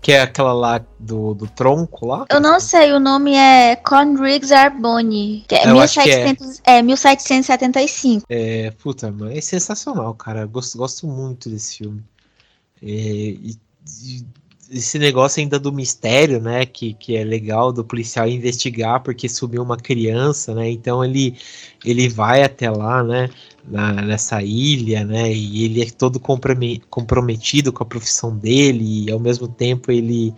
Que 0.00 0.12
é 0.12 0.22
aquela 0.22 0.54
lá 0.54 0.80
do, 0.98 1.34
do 1.34 1.46
tronco 1.46 2.06
lá? 2.06 2.24
Eu 2.30 2.40
não 2.40 2.58
sei, 2.60 2.94
o 2.94 2.98
nome 2.98 3.34
é 3.34 3.76
Conriggs 3.76 4.54
Arboni. 4.54 5.44
Que 5.46 5.54
é, 5.54 5.66
1700, 5.70 6.60
que 6.60 6.70
é. 6.70 6.78
é 6.78 6.82
1775. 6.82 8.24
É, 8.30 8.70
puta, 8.70 9.14
é 9.30 9.40
sensacional, 9.42 10.14
cara. 10.14 10.46
gosto, 10.46 10.78
gosto 10.78 11.06
muito 11.06 11.50
desse 11.50 11.76
filme. 11.76 12.02
É, 12.82 12.86
e, 12.86 13.58
e 14.02 14.24
esse 14.74 14.98
negócio 14.98 15.40
ainda 15.40 15.58
do 15.58 15.72
mistério, 15.72 16.40
né? 16.40 16.66
Que, 16.66 16.94
que 16.94 17.16
é 17.16 17.22
legal 17.22 17.72
do 17.72 17.84
policial 17.84 18.28
investigar 18.28 19.00
porque 19.02 19.28
sumiu 19.28 19.62
uma 19.62 19.76
criança, 19.76 20.52
né? 20.52 20.68
Então 20.68 21.04
ele, 21.04 21.36
ele 21.84 22.08
vai 22.08 22.42
até 22.42 22.68
lá, 22.68 23.02
né? 23.02 23.30
Na, 23.66 23.92
nessa 23.92 24.42
ilha, 24.42 25.04
né? 25.04 25.32
E 25.32 25.64
ele 25.64 25.82
é 25.82 25.86
todo 25.86 26.20
comprometido 26.20 27.72
com 27.72 27.82
a 27.82 27.86
profissão 27.86 28.36
dele 28.36 29.06
e 29.06 29.12
ao 29.12 29.20
mesmo 29.20 29.46
tempo 29.46 29.92
ele 29.92 30.34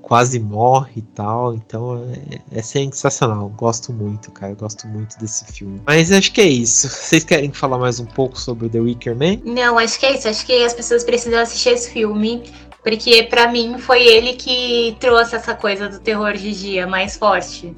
quase 0.00 0.38
morre 0.38 0.92
e 0.96 1.02
tal. 1.02 1.54
Então 1.54 2.02
é, 2.50 2.58
é 2.58 2.62
sensacional. 2.62 3.50
Gosto 3.50 3.92
muito, 3.92 4.30
cara. 4.32 4.54
Gosto 4.54 4.88
muito 4.88 5.18
desse 5.18 5.44
filme. 5.52 5.80
Mas 5.86 6.10
acho 6.10 6.32
que 6.32 6.40
é 6.40 6.48
isso. 6.48 6.88
Vocês 6.88 7.22
querem 7.22 7.52
falar 7.52 7.78
mais 7.78 8.00
um 8.00 8.06
pouco 8.06 8.40
sobre 8.40 8.68
The 8.70 8.80
Wicker 8.80 9.14
Man? 9.14 9.40
Não, 9.44 9.78
acho 9.78 10.00
que 10.00 10.06
é 10.06 10.16
isso. 10.16 10.26
Acho 10.26 10.46
que 10.46 10.64
as 10.64 10.72
pessoas 10.72 11.04
precisam 11.04 11.38
assistir 11.38 11.70
esse 11.70 11.90
filme. 11.90 12.42
Porque 12.84 13.22
para 13.22 13.48
mim 13.48 13.78
foi 13.78 14.06
ele 14.06 14.34
que 14.34 14.94
trouxe 15.00 15.34
essa 15.34 15.54
coisa 15.54 15.88
do 15.88 15.98
terror 15.98 16.34
de 16.34 16.52
dia 16.52 16.86
mais 16.86 17.16
forte. 17.16 17.74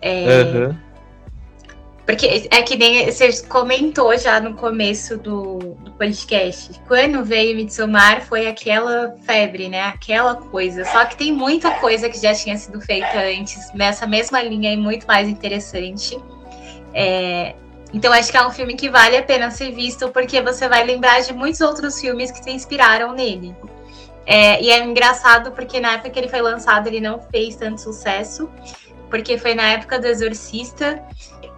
É... 0.00 0.42
Uhum. 0.42 0.86
Porque 2.06 2.48
é 2.50 2.62
que 2.62 2.76
nem 2.76 3.10
você 3.10 3.42
comentou 3.42 4.16
já 4.16 4.40
no 4.40 4.54
começo 4.54 5.18
do, 5.18 5.58
do 5.58 5.90
podcast. 5.92 6.80
Quando 6.86 7.24
veio 7.24 7.56
Midsommar 7.56 8.22
foi 8.22 8.46
aquela 8.46 9.16
febre, 9.26 9.68
né? 9.68 9.82
Aquela 9.82 10.36
coisa. 10.36 10.84
Só 10.84 11.04
que 11.04 11.16
tem 11.16 11.32
muita 11.32 11.72
coisa 11.72 12.08
que 12.08 12.18
já 12.18 12.32
tinha 12.32 12.56
sido 12.56 12.80
feita 12.80 13.18
antes 13.18 13.72
nessa 13.74 14.06
mesma 14.06 14.40
linha 14.40 14.72
e 14.72 14.76
muito 14.76 15.04
mais 15.06 15.28
interessante. 15.28 16.16
É... 16.94 17.56
Então 17.92 18.12
acho 18.12 18.30
que 18.30 18.36
é 18.36 18.46
um 18.46 18.52
filme 18.52 18.76
que 18.76 18.88
vale 18.88 19.16
a 19.16 19.22
pena 19.22 19.50
ser 19.50 19.72
visto 19.72 20.08
porque 20.10 20.40
você 20.40 20.68
vai 20.68 20.84
lembrar 20.84 21.20
de 21.20 21.34
muitos 21.34 21.60
outros 21.60 22.00
filmes 22.00 22.30
que 22.30 22.42
se 22.42 22.50
inspiraram 22.50 23.12
nele. 23.12 23.54
É, 24.26 24.60
e 24.60 24.70
é 24.70 24.84
engraçado 24.84 25.52
porque 25.52 25.78
na 25.80 25.92
época 25.92 26.10
que 26.10 26.18
ele 26.18 26.28
foi 26.28 26.42
lançado 26.42 26.88
ele 26.88 27.00
não 27.00 27.20
fez 27.20 27.54
tanto 27.54 27.80
sucesso, 27.80 28.50
porque 29.08 29.38
foi 29.38 29.54
na 29.54 29.70
época 29.70 30.00
do 30.00 30.06
Exorcista, 30.06 31.00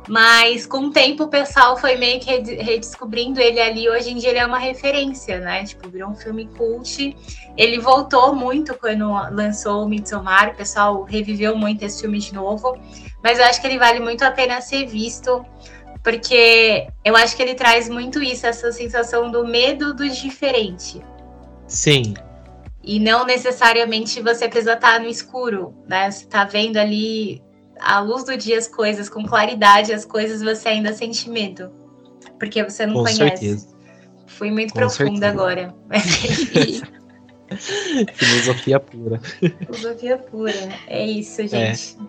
mas 0.06 0.66
com 0.66 0.86
o 0.86 0.90
tempo 0.90 1.24
o 1.24 1.28
pessoal 1.28 1.76
foi 1.76 1.96
meio 1.96 2.20
que 2.20 2.30
redescobrindo 2.30 3.40
ele 3.40 3.60
ali. 3.60 3.88
Hoje 3.88 4.10
em 4.10 4.16
dia 4.16 4.30
ele 4.30 4.38
é 4.38 4.46
uma 4.46 4.58
referência, 4.58 5.38
né? 5.38 5.64
Tipo, 5.64 5.88
virou 5.88 6.10
um 6.10 6.14
filme 6.14 6.48
cult. 6.56 7.16
Ele 7.56 7.78
voltou 7.78 8.34
muito 8.34 8.74
quando 8.74 9.06
lançou 9.30 9.84
o 9.84 9.88
Midsommar, 9.88 10.50
o 10.50 10.54
pessoal 10.54 11.02
reviveu 11.02 11.56
muito 11.56 11.82
esse 11.84 12.00
filme 12.00 12.18
de 12.18 12.34
novo, 12.34 12.78
mas 13.22 13.38
eu 13.38 13.44
acho 13.44 13.60
que 13.60 13.66
ele 13.66 13.78
vale 13.78 14.00
muito 14.00 14.22
a 14.24 14.30
pena 14.30 14.60
ser 14.60 14.86
visto. 14.86 15.44
Porque 16.02 16.86
eu 17.04 17.14
acho 17.16 17.36
que 17.36 17.42
ele 17.42 17.54
traz 17.54 17.88
muito 17.88 18.22
isso, 18.22 18.46
essa 18.46 18.72
sensação 18.72 19.30
do 19.30 19.46
medo 19.46 19.92
do 19.92 20.08
diferente. 20.08 21.02
Sim, 21.66 22.14
e 22.89 22.98
não 22.98 23.24
necessariamente 23.27 24.23
você 24.23 24.48
precisa 24.48 24.73
estar 24.73 24.98
no 24.98 25.06
escuro, 25.06 25.74
né? 25.86 26.10
Você 26.10 26.24
está 26.24 26.44
vendo 26.44 26.78
ali 26.78 27.43
à 27.78 28.01
luz 28.01 28.24
do 28.24 28.35
dia 28.35 28.56
as 28.56 28.66
coisas, 28.66 29.10
com 29.10 29.27
claridade 29.27 29.93
as 29.93 30.06
coisas, 30.06 30.40
você 30.40 30.70
ainda 30.70 30.94
sente 30.94 31.28
medo. 31.28 31.70
Porque 32.39 32.65
você 32.65 32.86
não 32.86 32.94
com 32.94 33.02
conhece. 33.02 33.19
Certeza. 33.19 33.69
Fui 34.27 34.51
muito 34.51 34.73
com 34.73 34.78
profunda 34.78 35.10
certeza. 35.10 35.28
agora. 35.28 35.74
Filosofia 38.15 38.81
pura. 38.81 39.20
Filosofia 39.20 40.16
pura. 40.16 40.69
É 40.86 41.06
isso, 41.06 41.43
é. 41.43 41.47
gente. 41.47 41.98
É. 42.01 42.05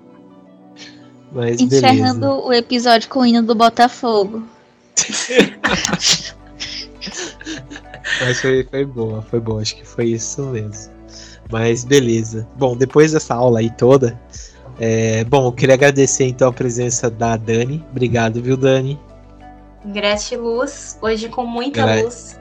Mas 1.33 1.59
Encerrando 1.59 2.21
beleza. 2.21 2.47
o 2.47 2.53
episódio 2.53 3.09
com 3.09 3.19
o 3.19 3.25
hino 3.25 3.43
do 3.43 3.53
Botafogo. 3.53 4.47
Mas 8.21 8.39
foi, 8.41 8.63
foi 8.69 8.85
boa, 8.85 9.21
foi 9.21 9.39
boa, 9.39 9.61
acho 9.61 9.75
que 9.75 9.85
foi 9.85 10.05
isso 10.05 10.41
mesmo. 10.43 10.93
Mas 11.51 11.83
beleza. 11.83 12.47
Bom, 12.57 12.75
depois 12.75 13.11
dessa 13.13 13.33
aula 13.35 13.59
aí 13.59 13.69
toda, 13.71 14.19
É, 14.79 15.23
bom, 15.25 15.45
eu 15.47 15.51
queria 15.51 15.75
agradecer 15.75 16.23
então 16.25 16.47
a 16.49 16.53
presença 16.53 17.09
da 17.09 17.35
Dani. 17.35 17.83
Obrigado, 17.91 18.41
viu, 18.41 18.55
Dani? 18.55 18.97
Gratiluz, 19.85 20.97
hoje 21.01 21.27
com 21.29 21.45
muita 21.45 21.83
Gra- 21.83 22.01
luz. 22.01 22.39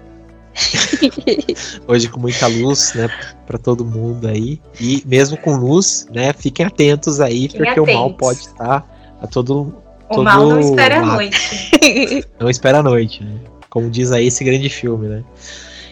Hoje 1.87 2.09
com 2.09 2.19
muita 2.21 2.47
luz, 2.49 2.93
né, 2.95 3.09
para 3.47 3.59
todo 3.59 3.85
mundo 3.85 4.27
aí. 4.27 4.61
E 4.81 5.03
mesmo 5.07 5.37
com 5.37 5.57
luz, 5.57 6.07
né, 6.13 6.33
fiquem 6.33 6.67
atentos 6.67 7.21
aí, 7.21 7.43
Fiquem 7.49 7.65
porque 7.65 7.81
o 7.81 7.87
mal 7.87 8.07
atentos. 8.07 8.19
pode 8.19 8.39
estar 8.41 9.17
a 9.23 9.27
todo 9.27 9.75
O 10.11 10.15
todo 10.15 10.25
mal 10.25 10.49
não 10.49 10.59
espera 10.61 10.99
a 10.99 11.07
noite. 11.07 11.71
Não 12.41 12.51
espera 12.51 12.79
a 12.79 12.83
noite, 12.83 13.23
né? 13.23 13.39
Como 13.71 13.91
diz 13.91 14.13
aí 14.13 14.27
esse 14.27 14.45
grande 14.45 14.69
filme, 14.69 15.09
né? 15.09 15.25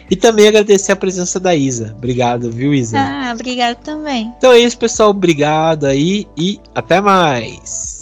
E 0.09 0.15
também 0.15 0.47
agradecer 0.47 0.93
a 0.93 0.95
presença 0.95 1.39
da 1.39 1.53
Isa. 1.53 1.93
Obrigado, 1.97 2.49
viu, 2.49 2.73
Isa? 2.73 2.97
ah, 2.97 3.31
obrigado 3.33 3.77
também. 3.77 4.33
Então 4.37 4.53
é 4.53 4.59
isso, 4.59 4.77
pessoal. 4.77 5.09
Obrigado 5.09 5.85
aí 5.85 6.25
e 6.37 6.59
até 6.73 7.01
mais. 7.01 7.96